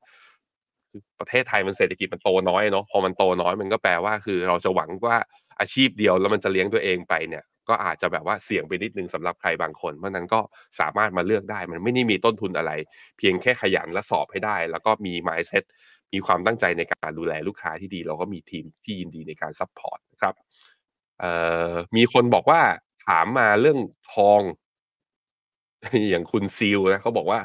[1.19, 5.17] ประเทศไทยมันเศรษฐกิจมันโตน้อยเนาะพอมันโตน้อยมันก็แปลว่าคือ เราจะหวังว่า
[5.59, 10.41] อาชีพเดียวแล้วมันจะเลี้ยงตัวเองไปเนี่ย ก็อาจจะแบบว่าเสี่ยงไปนิดนึงสำหรับใครบางคน เพราะนั้นก็
[10.79, 12.71] สามารถมาเลือกได้ มันไม่ได้มีต้นทุนอะไร
[13.17, 15.63] เพียงแค่ขยันและสอบให้ได้ แล้วก็มี mindset
[16.13, 20.35] มีความตั้งใจในการดูแลลูกค้าที่ดี เราก็มีทีมที่ยินดีในการ support นะครับ
[21.95, 22.61] มีคนบอกว่า
[23.07, 23.79] ถามมาเรื่อง
[24.13, 24.41] ทอง
[26.09, 27.39] อย่างคุณซีลนะเขาบอกว่า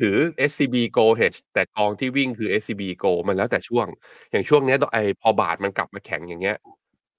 [0.00, 0.16] ถือ
[0.50, 3.86] SCB Go Hedge แต่กองที่วิ่งคือ SCB Go มันแล้วแต่ช่วง
[4.30, 6.56] อย่างช่วงเนี้ยไอพอบาทมันกลับมาแข็งอย่างเงี้ย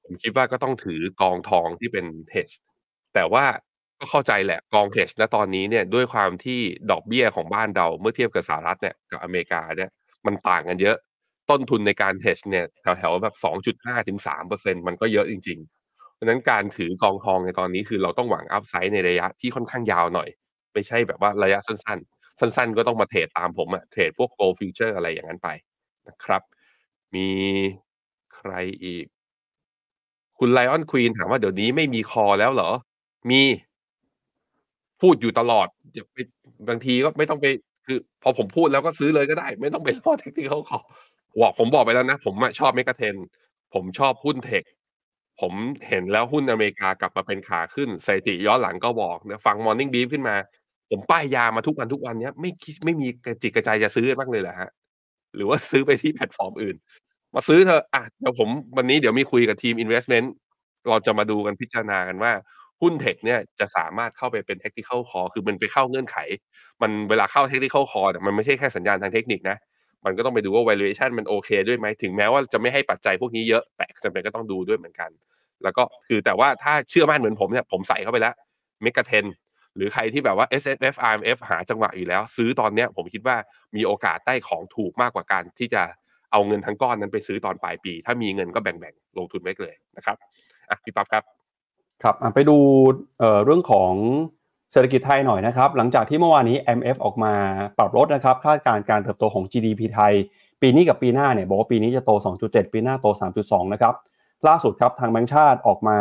[0.04, 2.54] ผมคิดว่าก็ต้องถือกองทองที่เป็น hedge
[3.14, 3.46] แต่ว่า
[4.00, 6.60] ก็เข้าใจแหละกอง hedge ณตอนนี้เนี่ยด้วยความที่
[6.92, 9.90] ดอกเบี้ยของบ้านเราเมื่อเทียบกับสหรัฐเนี่ยกับอเมริกาเนี่ย
[10.26, 10.98] มันต่างกันเยอะ
[11.50, 20.30] ต้นทุนในการ hedge เนี่ยแถวๆแบบ2.5ถึง3%มันก็เยอะจริงๆเพราะฉะนั้นการถือกองทองในตอนนี้คือเราต้องหวังอัพไซด์ในระยะที่ค่อนข้างยาวหน่อย
[20.74, 25.50] ไม่ใช่แบบว่าระยะสั้น ๆ สั้น ๆ ก็ต้องมาเทรดตามผมอะเทรดพวก gold future อะไรอย่างนั้นไป
[26.08, 26.42] นะครับ
[27.16, 27.28] มี
[28.36, 28.52] ใคร
[28.84, 29.06] อีก
[30.40, 32.72] คุณไลออนควีนถามว่าเดี๋ยวนี้ไม่มีคอแล้วเหรอ
[33.30, 33.42] มี
[35.02, 36.18] พูดอยู่ตลอดอย่าไป
[36.70, 37.46] บางทีก็ไม่ต้องไป
[37.86, 40.86] คือ พอผมพูดแล้วก็ซื้อเลยก็ได้ ไม่ต้องไปรอ technical call
[41.42, 43.20] บอกผมบอกไปแล้วนะ ผมอะชอบ Megatrend
[43.74, 44.64] ผมชอบหุ้นเทค
[45.40, 45.54] ผม
[45.88, 50.36] เห็นแล้วหุ้นอเมริกากลับมาเป็นขาขึ้นสถิติย้อนหลังก็บอกนะฟัง Morning Brief ขึ้นมา
[50.90, 54.70] ผมป้ายยามาทุกวันทุกวันเนี้ยไม่คิดไม่มีกระจิตกระใจจะซื้อบ้างเลยเหรอครับ
[55.36, 56.76] หรือว่าซื้อไปที่แพลตฟอร์มอื่น
[57.36, 60.28] มาซื้อเถอะอะเดี๋ยวผมวันนี้เดี๋ยวมีคุยกับทีม Investment
[60.90, 62.32] เราจะมาดูกันพิจารณากันว่า
[62.82, 66.18] หุ้นเทคเนี่ยจะสามารถเข้าไปเป็น technical call คือมันไปเข้าเงื่อนไข
[66.82, 69.58] มันเวลาเข้า technical call เนี่ยมันไม่ใช่แค่สัญญาณทางเทคนิคนะ
[70.06, 75.10] มันก็ต้องไปดูว่า valuation มันโอเคด้วยไหมถึงแม้ว่าจะไม่ให้ปัจจัยพวกนี้เยอะ แต่จำเป็นก็ต้องดูด้วยเหมือนกัน
[75.64, 78.34] แล้วก็คือแต่ว่าถ้าเชื่อมั่นเหมือนผมเนี่ยผมใส่เข้าไปแล้ว
[78.86, 79.26] Mega 10
[79.76, 83.38] หรือใครที่แบบว่า S F F R M F หาจังหวะอยู่แล้ว ซื้อตอนเนี้ยผมคิดว่า
[83.76, 85.82] มีโอกาสได้ของถูกมากกว่าการที่จะ
[86.32, 90.18] เอาเงินทั้งก้อนนั้นไปซื้อตอนปลายปี ถ้ามีเงินก็แบ่งๆ ลงทุนไว้เลยนะครับ
[90.70, 91.24] อะพี่ปั๊บครับ
[92.04, 92.58] ครับไปดู
[93.20, 93.94] เเรื่องของ
[94.72, 97.34] เศรษฐกิจไทยหน่อยนะครับ หลังจากที่เมื่อวานนี้ MF ออกมา
[97.78, 100.14] ปรับลดนะครับคาดการณ์การเติบโตของ GDP ไทย
[100.62, 102.12] ปีนี้กับปีหน้าเนี่ยบอกว่าปีนี้จะโต
[102.44, 103.08] 2.7 ปีหน้าโต
[103.40, 103.94] 3.2 นะครับ
[104.48, 106.00] ล่าสุดครับทางแบงก์ชาติออกมา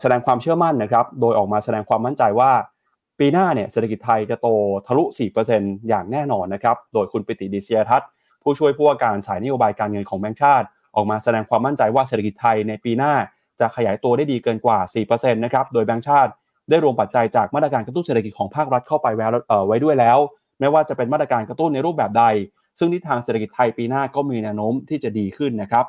[0.00, 2.52] แสดงความเชื่อมั่นนะครับ โดยออกมาแสดงความมั่นใจว่า
[3.18, 4.48] ปีหน้าเนี่ยเศรษฐกิจไทยจะโต
[4.86, 5.04] ทะลุ
[5.46, 8.08] 4%อย่างแน่นอนนะครับ โดยคุณปิติดิเซียทัศน์
[8.42, 13.12] ผู้ช่วยผู้ว่าการสายนโยบายการเงินของแบงก์ชาติ ออกมาแสดงความมั่นใจว่าเศรษฐกิจไทยในปีหน้า
[13.60, 14.78] จะขยายตัวได้ดีเกินกว่า
[15.10, 16.30] 4%นะครับ โดยแบงก์ชาติ
[16.70, 19.30] ได้รวมปัจจัยจากมาตรการกระตุ้นเศรษฐกิจของภาครัฐเข้าไปแวว
[19.66, 20.18] ไว้ด้วยแล้ว
[20.60, 22.24] ไม่ว่าจะเป็นมาตรการกระตุ้นในรูปแบบใด
[22.78, 25.84] ซึ่งทิศทางเศรษฐกิจไทยปีหน้าก็มีแนวโน้มที่จะดีขึ้นนะครับ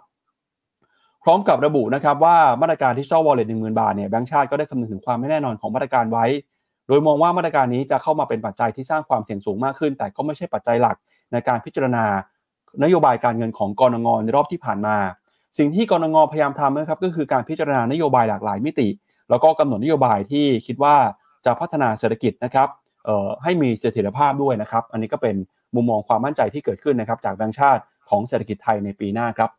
[1.28, 6.26] ร้อมกับระบุนะครับว่ามาตรการที่ Digital Wallet 10,000บาทเนี่ยแบงก์ชาติก็ได้คำนึงถึงความไม่แน่นอนของมาตรการไว้
[6.88, 10.96] โดยมองว่ามาตรการนี้จะเข้ามาเป็นปัจจัยที่สร้างความเสี่ยงสูงมากขึ้น แต่ก็ไม่ใช่ปัจจัยหลัก
[11.32, 12.06] ในการพิจารณา
[12.84, 14.98] นโยบายการเงินของกรงงในรอบที่ผ่านมา
[15.58, 18.88] สิ่งที่กรงงพยายามทำนะครับก็คือการพิจารณานโยบายหลากหลายมิติ
[19.30, 20.96] แล้วก็กำหนดนโยบายที่คิดว่า
[21.46, 22.68] จะพัฒนาเศรษฐกิจนะครับ
[23.44, 25.36] ให้มีเสถียรภาพด้วยนะครับ อันนี้ก็เป็น
[25.76, 29.50] มุมมองความมั่นใจที่เกิดขึ้นนะครับจากแบงก์ชาติของเศรษฐกิจไทยในปีหน้าครับ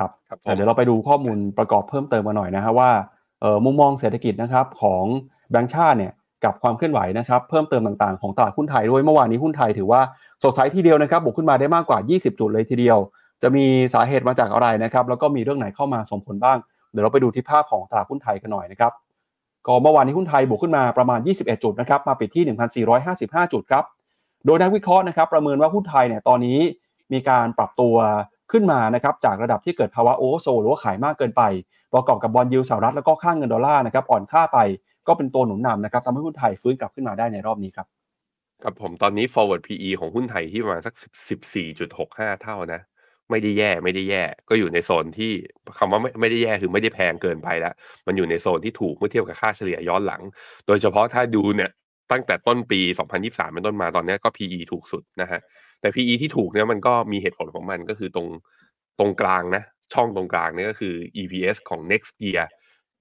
[0.00, 2.90] ครับครับผมแต่เดี๋ยวเราไปดูข้อมูลประกอบเพิ่มเติมมาหน่อยนะฮะว่า
[3.40, 5.04] เอ่อมุมมองเศรษฐกิจนะครับของ
[5.50, 6.12] แบงก์ชาติเนี่ย
[6.44, 10.00] กับความเคลื่อนไหวนะครับเพิ่มเติมต่างๆของตลาดหุ้นไทยด้วยเมื่อวานนี้หุ้นไทยถือว่า
[10.42, 12.98] สดใสทีเดียวนะครับบวกขึ้นมาได้มากกว่า 20 จุดเลยทีเดียว
[13.42, 16.58] จะมีสาเหตุมาจากอะไรนะครับแล้วก็มีเรื่องไหนเข้ามาส่งผลบ้าง
[16.92, 18.92] เดี๋ยวเราไปดูที่ภาพของตลาดหุ้นไทยกันหน่อยนะครับ
[19.66, 22.86] ก็เมื่อวานนี้หุ้นไทยบวกขึ้นมาประมาณ 21 จุดนะครับมาปิดที่
[23.22, 23.84] 1,455 จุดครับ
[24.46, 26.58] โดยนักวิเคราะห์นะครับประเมินว่าหุ้นไทยเนี่ยตอนนี้
[27.12, 27.94] มีการปรับตัว
[28.52, 31.42] ขึ้นมานะครับจากระดับที่เกิดภาวะโอเวอร์โซหรือว่าขายมากเกินไป
[31.94, 34.58] ประกอบกับบอนด์ยีลด์สหรัฐแล้วก็ค่าเงินดอลลาร์นะครับอ่อนค่าไป
[35.08, 37.86] ก็เป็นตัวหนุนนำนะครับทำให้หุ้นไทยฟื้นกลับขึ้นมาได้ในรอบนี้ครับ
[38.62, 40.94] ครับผมตอนนี้ forward PE ของหุ้นไทยที่ประมาณสัก
[41.68, 42.80] 14.65 เท่านะ
[43.30, 45.32] ไม่ได้แย่ไม่ได้แย่ ก็อยู่ในโซนที่
[45.78, 47.74] คำว่าไม่ไม่ได้แย่คือไม่ได้แพงเกินไปแล้ว
[48.06, 50.22] มันอยู่ในโซนที่ถูกเมื่อเทียบกับค่าเฉลี่ยย้อนหลัง
[50.66, 51.70] โดยเฉพาะถ้าดูเนี่ย
[52.12, 52.80] ตั้งแต่ต้นปี
[53.16, 55.40] 2023 เป็นต้นมาตอนนี้ก็ PE ถูกสุดนะฮะ
[55.80, 58.28] แต่ PE ที่ถูกเนี่ยมันก็มีเหตุผลของมันก็คือตรง
[58.98, 59.62] ตรงกลางนะ
[59.94, 62.44] ช่องตรงกลางเนี่ยก็คือ EPS ของ next year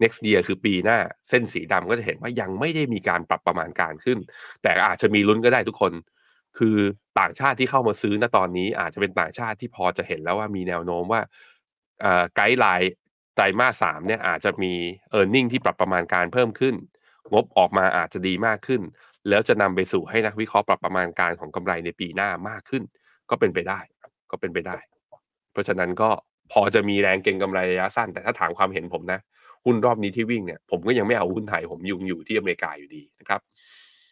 [0.04, 0.98] next year คือปีหน้า
[1.30, 4.18] เส้นสีดำก็จะเห็นว่ายังไม่ได้มีการปรับประมาณการขึ้น
[4.62, 5.94] แต่อาจจะมีลุ้นก็ได้ทุกคน
[6.58, 6.78] คือ
[7.20, 11.22] ต่างชาติที่เข้ามาซื้อณตอนนี้ อาจจะเป็นต่างชาติที่พอจะเห็นแล้วว่ามีแนวโน้มว่า
[12.36, 12.94] ไกด์ไลน์
[13.36, 14.74] ไตรมาสสามเนี่ยอาจจะมี
[15.18, 16.76] e a r n i n g ที่ปรับประมาณการเพิ่มขึ้น
[17.34, 18.82] งบออกมาอาจจะดีมากขึ้น
[19.30, 22.84] แล้วจะนำไปสู่ให้นักวิเคราะห์ปรับประมาณการของกำไรในปีหน้ามากขึ้น
[23.30, 23.80] ก็เป็นไปได้
[24.32, 24.78] ก็เป็นไปได้
[25.52, 26.10] เพราะฉะนั้นก็
[26.52, 29.20] พอจะมีแรงเก็งกำไรระยะสั้น แต่ถ้าถามความเห็นผมนะ
[29.66, 33.40] หุ้นรอบนี้ที่วิ่งเนี่ยผมก็ยังไม่เอาหุ้นไทยผมยุงอยู่ที่อเมริกาอยู่ดีนะครับ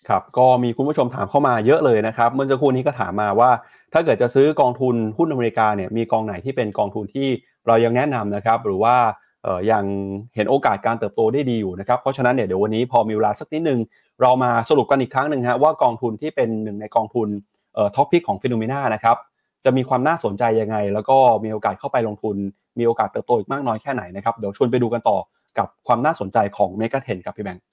[0.10, 3.52] ครับก็มีคุณผู้ชมถามเข้ามาเยอะเลยนะครับ เมื่อสักครู่นี้ก็ถามมาว่า
[3.94, 7.28] ถ้าเกิดจะซื้อกองทุนหุ้นอเมริกาเนี่ยมีกองไหนที่เป็นกองทุนที่
[7.68, 8.96] เรายังแนะนำนะครับ หรือว่า
[9.72, 9.86] ยัง
[10.36, 13.80] เห็นโอกาสการเติบโตได้ดีอยู่นะครับ เพราะฉะนั้นเนี่ยเดี๋ยววันนี้พอมีเวลาสักนิดนึง
[14.22, 17.28] เรามาสรุปกันอีกครั้งหนึ่งฮะว่ากองทุนที่เป็นหนึ่งในกองทุน
[17.96, 19.18] Top Pick ของ Finnomena นะครับ
[19.66, 22.36] จะมีความน่าสนใจยังไง แล้วก็มีโอกาสเข้าไปลงทุน
[22.80, 25.18] มีโอกาสเติบโตอีกมากน้อยแค่ไหนนะครับเดี๋ยวชวนไปดูกันต่อ
[25.58, 27.64] กับความน่าสนใจของ MEGA 10 กับพี่แบงค์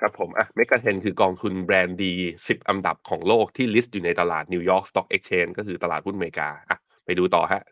[0.00, 7.62] ครับผมอะ MEGA 10 คือกองทุนแบรนด์ดี 10 อันดับของโลกที่ list อยู่ในตลาด New York Stock Exchange ก็คือตลาดหุ้นอเมริกาอะไปดูต่อฮะ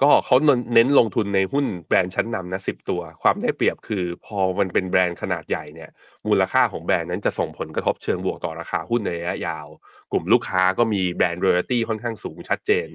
[0.00, 0.36] ก็เขา
[0.74, 5.90] เน้นลงทุนในหุ้นแบรนด์ชั้นนำนะสิบตัว ความได้เปรียบคือพอมันเป็นแบรนด์ขนาดใหญ่เนี่ย
[6.28, 9.66] มูลค่าของแบรนด์นั้นจะส่งผลกระทบเชิงบวกต่อราคาหุ้นในระยะยาว
[10.12, 12.88] กลุ่มลูกค้าก็มีแบรนด์รอยตี้ค่อนข้างสูงชัดเจน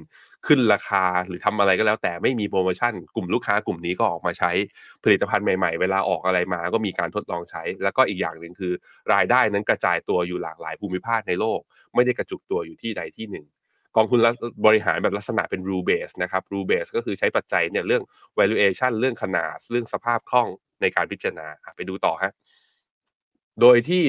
[0.48, 4.52] ขึ้นราคาหรือทำอะไรก็แล้วแต่ไม่มีโปรโมชั่น กลุ่มลูกค้ากลุ่มนี้ก็ออกมาใช้
[5.04, 8.74] ผลิตภัณฑ์ใหม่ๆ เวลาออกอะไรมาก็มีการทดลองใช้ แล้วก็อีกอย่างหนึ่งคือ
[9.14, 11.60] รายได้นั้นกระจายตัวอยู่หลากหลายภูมิภาคในโลก
[11.96, 13.46] ไม่ได้กระจุกตัวอยู่ที่ใดที่หนึ่ง
[13.98, 14.20] กองทุน
[14.66, 18.04] บริหารแบบลักษณะเป็น rule base นะครับ rule base ก็คือใช้ปัจจัยเนี่ยเรื่อง
[18.40, 20.48] valuation เรื่องขนาด เรื่องสภาพคล่อง
[20.82, 22.34] ในการพิจารณาไปดูต่อฮะ
[23.62, 24.04] โดยที่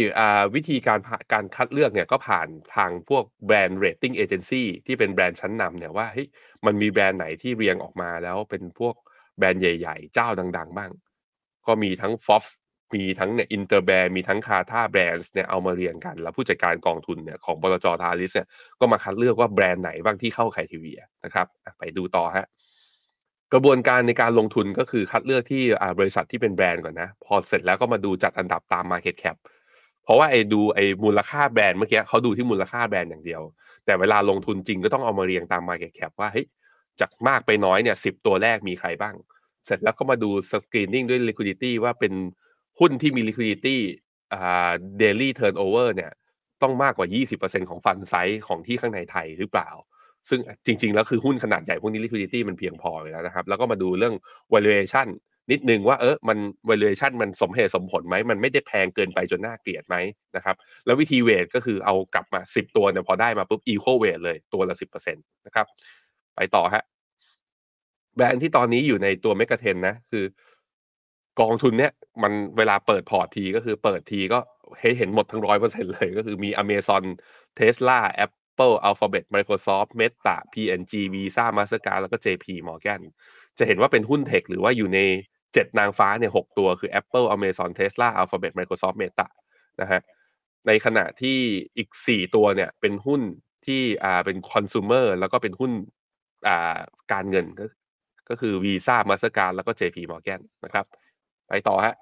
[0.54, 1.00] วิธีการ
[1.32, 6.28] การคัดเลือกเนี่ยก็ผ่านทางพวกแบรนด์ rating agency ที่เป็นแบรนด์ชั้นนำเนี่ยว่าเฮ้ย
[6.66, 8.94] มันมีแบรนด์ไหนที่เรียงออกมาแล้วเป็นพวก
[9.38, 10.28] แบรนด์ใหญ่ ๆ เจ้า
[10.58, 10.90] ดัง ๆ บ้าง
[11.66, 12.44] ก็มีทั้ง Forbes
[12.94, 18.48] มีทั้งเนี่ย Interbrand มีทั้ง Kantar Brandz เนี่ยเอามาเรียงกัน แล้วผู้จัดการกองทุนเนี่ยของบลจ Talis เนี่ย
[18.80, 21.46] ก็มาคัดเลือกว่าแบรนด์ไหนบ้างที่เข้า criteria นะครับ
[21.78, 22.46] ไปดูต่อฮะ
[23.52, 25.62] กระบวนการในการลงทุนก็คือคัดเลือกที่
[25.98, 29.36] บริษัทที่เป็นแบรนด์ก่อนนะ พอเสร็จแล้วก็มาดูจัดอันดับตาม Market Cap
[30.04, 33.42] เพราะว่าไอ้ดูไอ้มูลค่าแบรนด์เมื่อกี้เขาดูที่มูลค่าแบรนด์อย่างเดียว
[33.84, 36.46] แต่เวลาลงทุนจริงก็ต้องเอามาเรียงตาม Market Cap ว่าเฮ้ย
[37.00, 39.14] จากมากไปน้อยเนี่ยสิตัวแรกมีใครบ้าง
[39.66, 42.12] เสร็จแล้วก็มาดู screening ด้วย liquidity ว่าเป็น
[42.80, 43.76] หุ้นที่มี liquidity
[44.32, 44.72] อ่า
[45.02, 46.12] daily turnover เนี่ย
[46.62, 47.08] ต้องมากกว่า
[47.38, 49.70] 20%ของฟันไซส์ของที่ข้างในไทยหรือเปล่า
[50.28, 54.14] ซึ่งจริง ๆ แล้วคือหุ้นขนาดใหญ่พวกนี้ liquidity มันเพียงพออยู่แล้วนะครับ แล้วก็มาดูเรื่อง
[54.54, 55.08] valuation
[55.52, 56.38] นิดนึงว่าเออมัน
[56.70, 59.96] valuation มันสมเหตุสมผลไหม มันไม่ได้แพงเกินไปจนน่าเกลียดไหม
[60.36, 60.56] นะครับ
[60.86, 65.14] แล้ววิธีเวทก็คือเอากลับมา 10 ตัวเนี่ยพอได้มาปุ๊บ equal weight เลยตัวละ 10%
[65.46, 65.66] นะครับ
[66.36, 66.84] ไปต่อฮะ
[68.16, 70.24] แบรนด์ที่ตอนนี้อยู่ในตัวเมกะเทนนะ คือ
[71.40, 74.38] กองทุนเนี้ยมันเวลาเปิดพอร์ตทีก็คือเปิดทีก็
[74.80, 77.04] ให้เห็นหมดทั้งร้อยเปอร์เซ็นเลยก็คือมี Amazon
[77.58, 83.00] Tesla Apple Alphabet Microsoft Meta PNG Visa Mastercard แล้วก็ JP Morgan
[83.58, 85.00] จะเห็นว่าเป็นหุ้นเทคหรือว่าอยู่ใน
[85.54, 89.26] เจ็ดนางฟ้าเนี่ยหกตัวคือ Apple Amazon Tesla Alphabet Microsoft Meta
[89.80, 90.00] นะฮะ
[90.66, 91.38] ในขณะที่
[91.76, 93.22] อีกสี่ตัวเนี่ยเป็นหุ้น
[93.66, 95.72] ที่อ่าเป็นคอน sumer แล้วก็เป็นหุ้น
[96.48, 96.78] อ่า
[97.12, 97.64] การเงินก็
[98.28, 100.86] ก็คือ Visa Mastercard แล้วก็ JP Morgan นะครับ
[101.48, 101.94] ไปต่อฮะ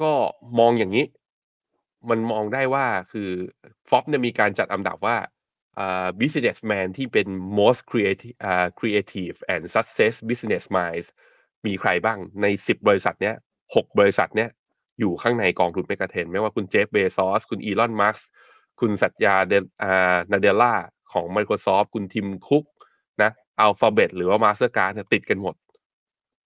[0.00, 0.12] ก็
[0.58, 1.06] มองอย่างนี้
[2.10, 3.30] มันมองได้ว่าคือ
[3.88, 5.16] ฟอปเนี่ยมีการจัดอันดับว่า
[5.78, 7.26] อ่า businessman ที่เป็น
[7.58, 11.06] most creative อ่า creative and success business minds
[11.66, 13.34] มีใครบ้างใน 10 บริษัทเนี้ย
[13.74, 14.50] หกบริษัทเนี้ย
[15.00, 18.18] อยู่ข้างในกองทุนเมกะเทนไม่ว่าคุณเจฟเบซอสคุณอีลอนมัส
[18.80, 19.52] คุณสัตยาเด
[20.32, 20.74] นาเดล่า
[21.12, 22.64] ของ Microsoft คุณทิมคุก
[23.22, 25.54] นะ Alphabet หรือว่า Mastercard ติดกันหมด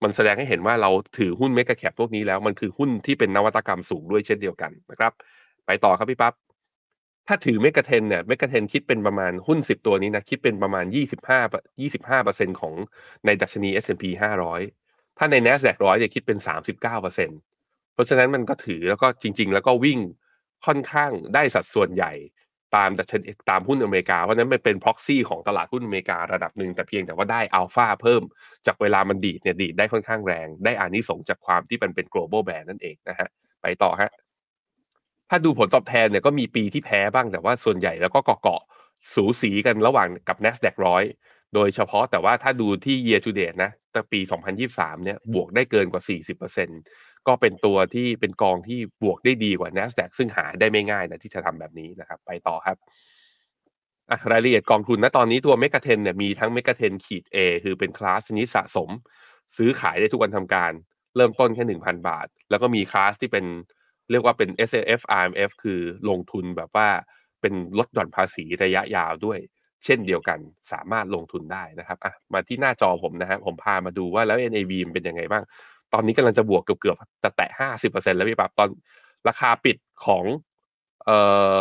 [0.03, 5.12] มันแสดงให้เห็นว่าเราถือหุ้น mega cap พวกนี้แล้วมันคือหุ้นที่เป็นนวัตกรรมสูงด้วยเช่นเดียวกันนะครับ
[5.66, 6.34] ไปต่อครับพี่ปั๊บ
[7.26, 12.74] ถ้าถือ MEGA 10 เนี่ย MEGA 10 คิดเป็นประมาณหุ้น 10 ตัวนี้นะ คิดเป็นประมาณ 25 25%ของ
[13.24, 14.05] ในดัชนี S&P
[14.62, 16.38] 500 ถ้าใน NASDAQ 100เนี่ยคิดเป็น
[16.80, 16.82] 39%
[17.92, 19.98] เพราะฉะนั้นมันก็ถือแล้วก็จริง ๆ แล้วก็วิ่ง
[20.66, 22.12] ค่อนข้างได้สัดส่วนใหญ่
[22.77, 28.23] ตามดัชนีตามหุ้นอเมริกา เพราะนั้นมันเป็น proxy ของตลาดหุ้นอเมริการะดับหนึ่งแต่เพียงแต่ว่าได้อัลฟาเพิ่ม
[28.66, 33.29] จากเวลามันดีดเนี่ยดีดได้ค่อนข้างแรง ได้อานิสงส์จากความที่มันเป็น global band นั่นเองนะฮะ
[33.62, 34.11] ไปต่อฮะ
[35.31, 41.05] ถ้าดูผลตอบแทนเนี่ยก็มีปีที่แพ้บ้างแต่ว่าส่วนใหญ่แล้วก็เกาะๆสูสีกันระหว่างกับ NASDAQ ร้อย
[41.55, 44.21] โดยเฉพาะแต่ว่าถ้าดูที่ year to date นะตั้งปี
[44.62, 52.77] 2023 เนี่ยบวกได้เกินกว่า 40% ก็เป็นตัวที่เป็นกองที่บวกได้ดีกว่า NASDAQ ซึ่งหาได้ไม่ง่ายนะที่จะทำแบบนี้นะครับ ไปต่อครับ
[54.33, 58.91] รายละเอียดกองทุนนะตอนนี้ตัวเมกะเทนเนี่ยมีทั้งเมกะเทนขีด A คือเป็นคลาสชนิดสะสม
[59.57, 60.73] ซื้อขายได้ทุกวันทำการ
[61.16, 63.45] เริ่มต้นแค่หนึ่งพันบาท แล้วก็มีคลาสที่เป็น
[64.11, 66.89] เรียกว่าเป็น S F R M F คือลงทุนแบบว่า
[67.41, 69.39] เป็นลดหย่อนภาษีระยะยาวด้วย
[69.85, 70.39] เช่นเดียวกัน
[70.73, 75.45] สามารถลงทุนได้นะครับอะมาที่หน้าจอผมนะฮะผมพามาดูว่าแล้ว NAV มันเป็นยังไงบ้าง
[75.93, 78.68] ตอนนี้กำลังจะบวกเกือบๆจะแตะห้าสิบเปอร์เซ็นแล้วพี่ปั๊บตอน
[79.28, 79.76] ราคาปิด
[80.07, 80.24] ของ
[81.05, 81.18] เอ่
[81.53, 81.55] อ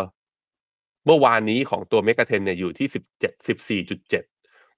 [1.06, 4.24] เมื่อวานนี้ของตัวเมกะเทนเนี่ยอยู่ที่สิบเจ็ดสิบสี่จุดเจ็ด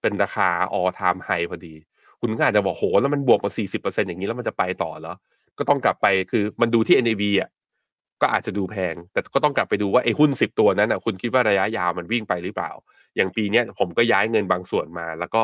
[0.01, 0.49] เป็นราคา
[0.79, 1.75] all time high พอดี
[2.21, 5.15] คุณก็อาจจะบอกโหแล้วมันบวกมาสี่สิบเปอร์เซ็นอย่างนี้แล้วมันจะไปต่อเหรอ
[5.59, 7.51] ก็ต้องกลับไปคือมันดูที่ NAV อะ
[8.23, 12.71] ก็อาจจะดูแพง แต่ก็ต้องกลับไปดูว่าไอ้หุ้นสิบตัวนั้นอะคุณคิดว่าระยะยาวมันวิ่งไปหรือเปล่า
[13.17, 15.43] อย่างปีเนี้ยผมก็ย้ายเงินบางส่วนมา แล้วก็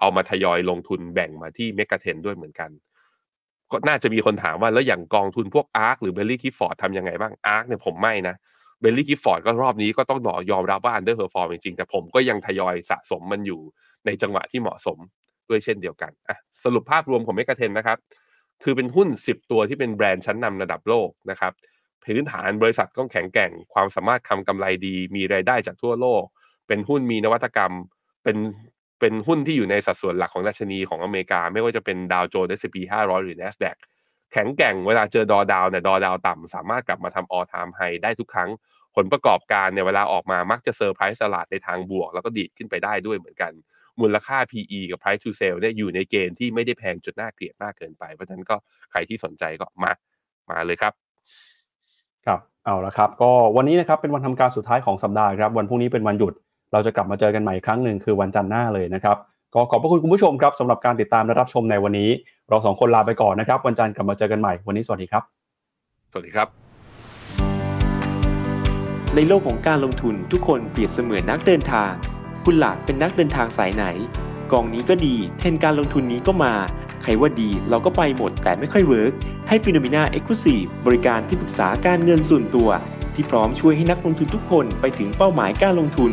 [0.00, 2.70] เอามาทยอยลงทุนแบ่งมาที่เมกะเทนด้วยเหมือนกัน
[3.72, 8.34] ก็น่าจะมีคนถามว่าแล้วอย่างกองทุนพวก ARK หรือ Baillie Gifford ทำยังไงบ้าง ARK เนี่ยผมไม่นะ
[8.80, 13.60] Baillie Gifford ก็รอบนี้ก็ต้องบอยอมรับว่า underperform จริงๆ แต่ผมก็ยังทยอยสะสมมันอยู่
[14.06, 14.98] ในจังหวะที่เหมาะสม
[15.48, 17.98] ด้วยเช่นเดียวกันอะสรุปภาพรวมของ MEGA 10 นะครับ
[18.62, 21.52] คือเป็นหุ้น 10 ตัวที่เป็นแบรนด์ชั้นนำระดับโลกนะครับ
[22.04, 26.22] พื้นฐานบริษัทก็แข็งแกร่ง ความสามารถทำกำไรดี มีรายได้จากทั่วโลก
[26.68, 27.72] เป็นหุ้นมีนวัตกรรม
[28.24, 28.36] เป็น
[29.00, 33.76] เป็นหุ้นที่อยู่ในสัดส่วนหลักของดัชนีของอเมริกา ไม่ว่าจะเป็นดาวโจนส์ S&P 500 หรือ NASDAQ
[34.32, 38.50] แข็งแกร่งเวลาเจอดอดาวเนี่ยดอดาวต่ำสามารถกลับมาทำ all time high ได้ทุกครั้ง
[38.96, 43.52] ผลประกอบการเนี่ยเวลาออกมามักจะเซอร์ไพรส์ตลาดในทางบวก แล้วก็ดีดขึ้นไปได้ด้วยเหมือนกัน
[44.00, 48.56] มูลค่า PE กับ Price to Sale เนี่ยอยู่ในเกณฑ์ที่ไม่ได้แพงจนน่าเกลียดมากเกินไป เพราะฉะนั้นก็
[48.90, 49.92] ใครที่สนใจก็มา
[50.50, 50.92] มาเลยครับ
[52.26, 56.34] ครับเอาละครับ ก็วันนี้นะครับเป็นวันทำการสุดท้ายของสัปดาห์ครับ วันพรุ่งนี้เป็นวันหยุด
[56.72, 59.16] เราจะกลับมาเจอกันใหม่อีกครั้งหนึ่งคือวันจันทร์หน้าเลยนะครับ
[59.54, 62.10] ก็ขอบพระคุณคุณผู้ชมครับสำหรับการติดตามและรับชมในวันนี้
[62.48, 65.22] เราสองคนลาไปก่อนนะครับวันจันทร์กลับมาเจอกันใหม่วันนี้สวัสดีครับ
[66.12, 66.48] สวัสดีครับ
[69.14, 71.92] ในโลกของการลงทุนทุกคนเปรียบเสมือนนักเดินทาง
[72.44, 73.84] คุณล่ะเป็นนักเดินทางสายไหน
[74.52, 76.52] กองนี้ก็ดี เทรนด์การลงทุนนี้ก็มา
[77.02, 79.12] ใครว่าดีเราก็ไปหมดแต่ไม่ค่อยเวิร์ก
[79.48, 82.68] ให้ Finnomena Exclusive บริการที่ปรึกษาการเงินส่วนตัว
[83.14, 86.12] ที่พร้อมช่วยให้นักลงทุนทุกคนไปถึงเป้าหมายการลงทุน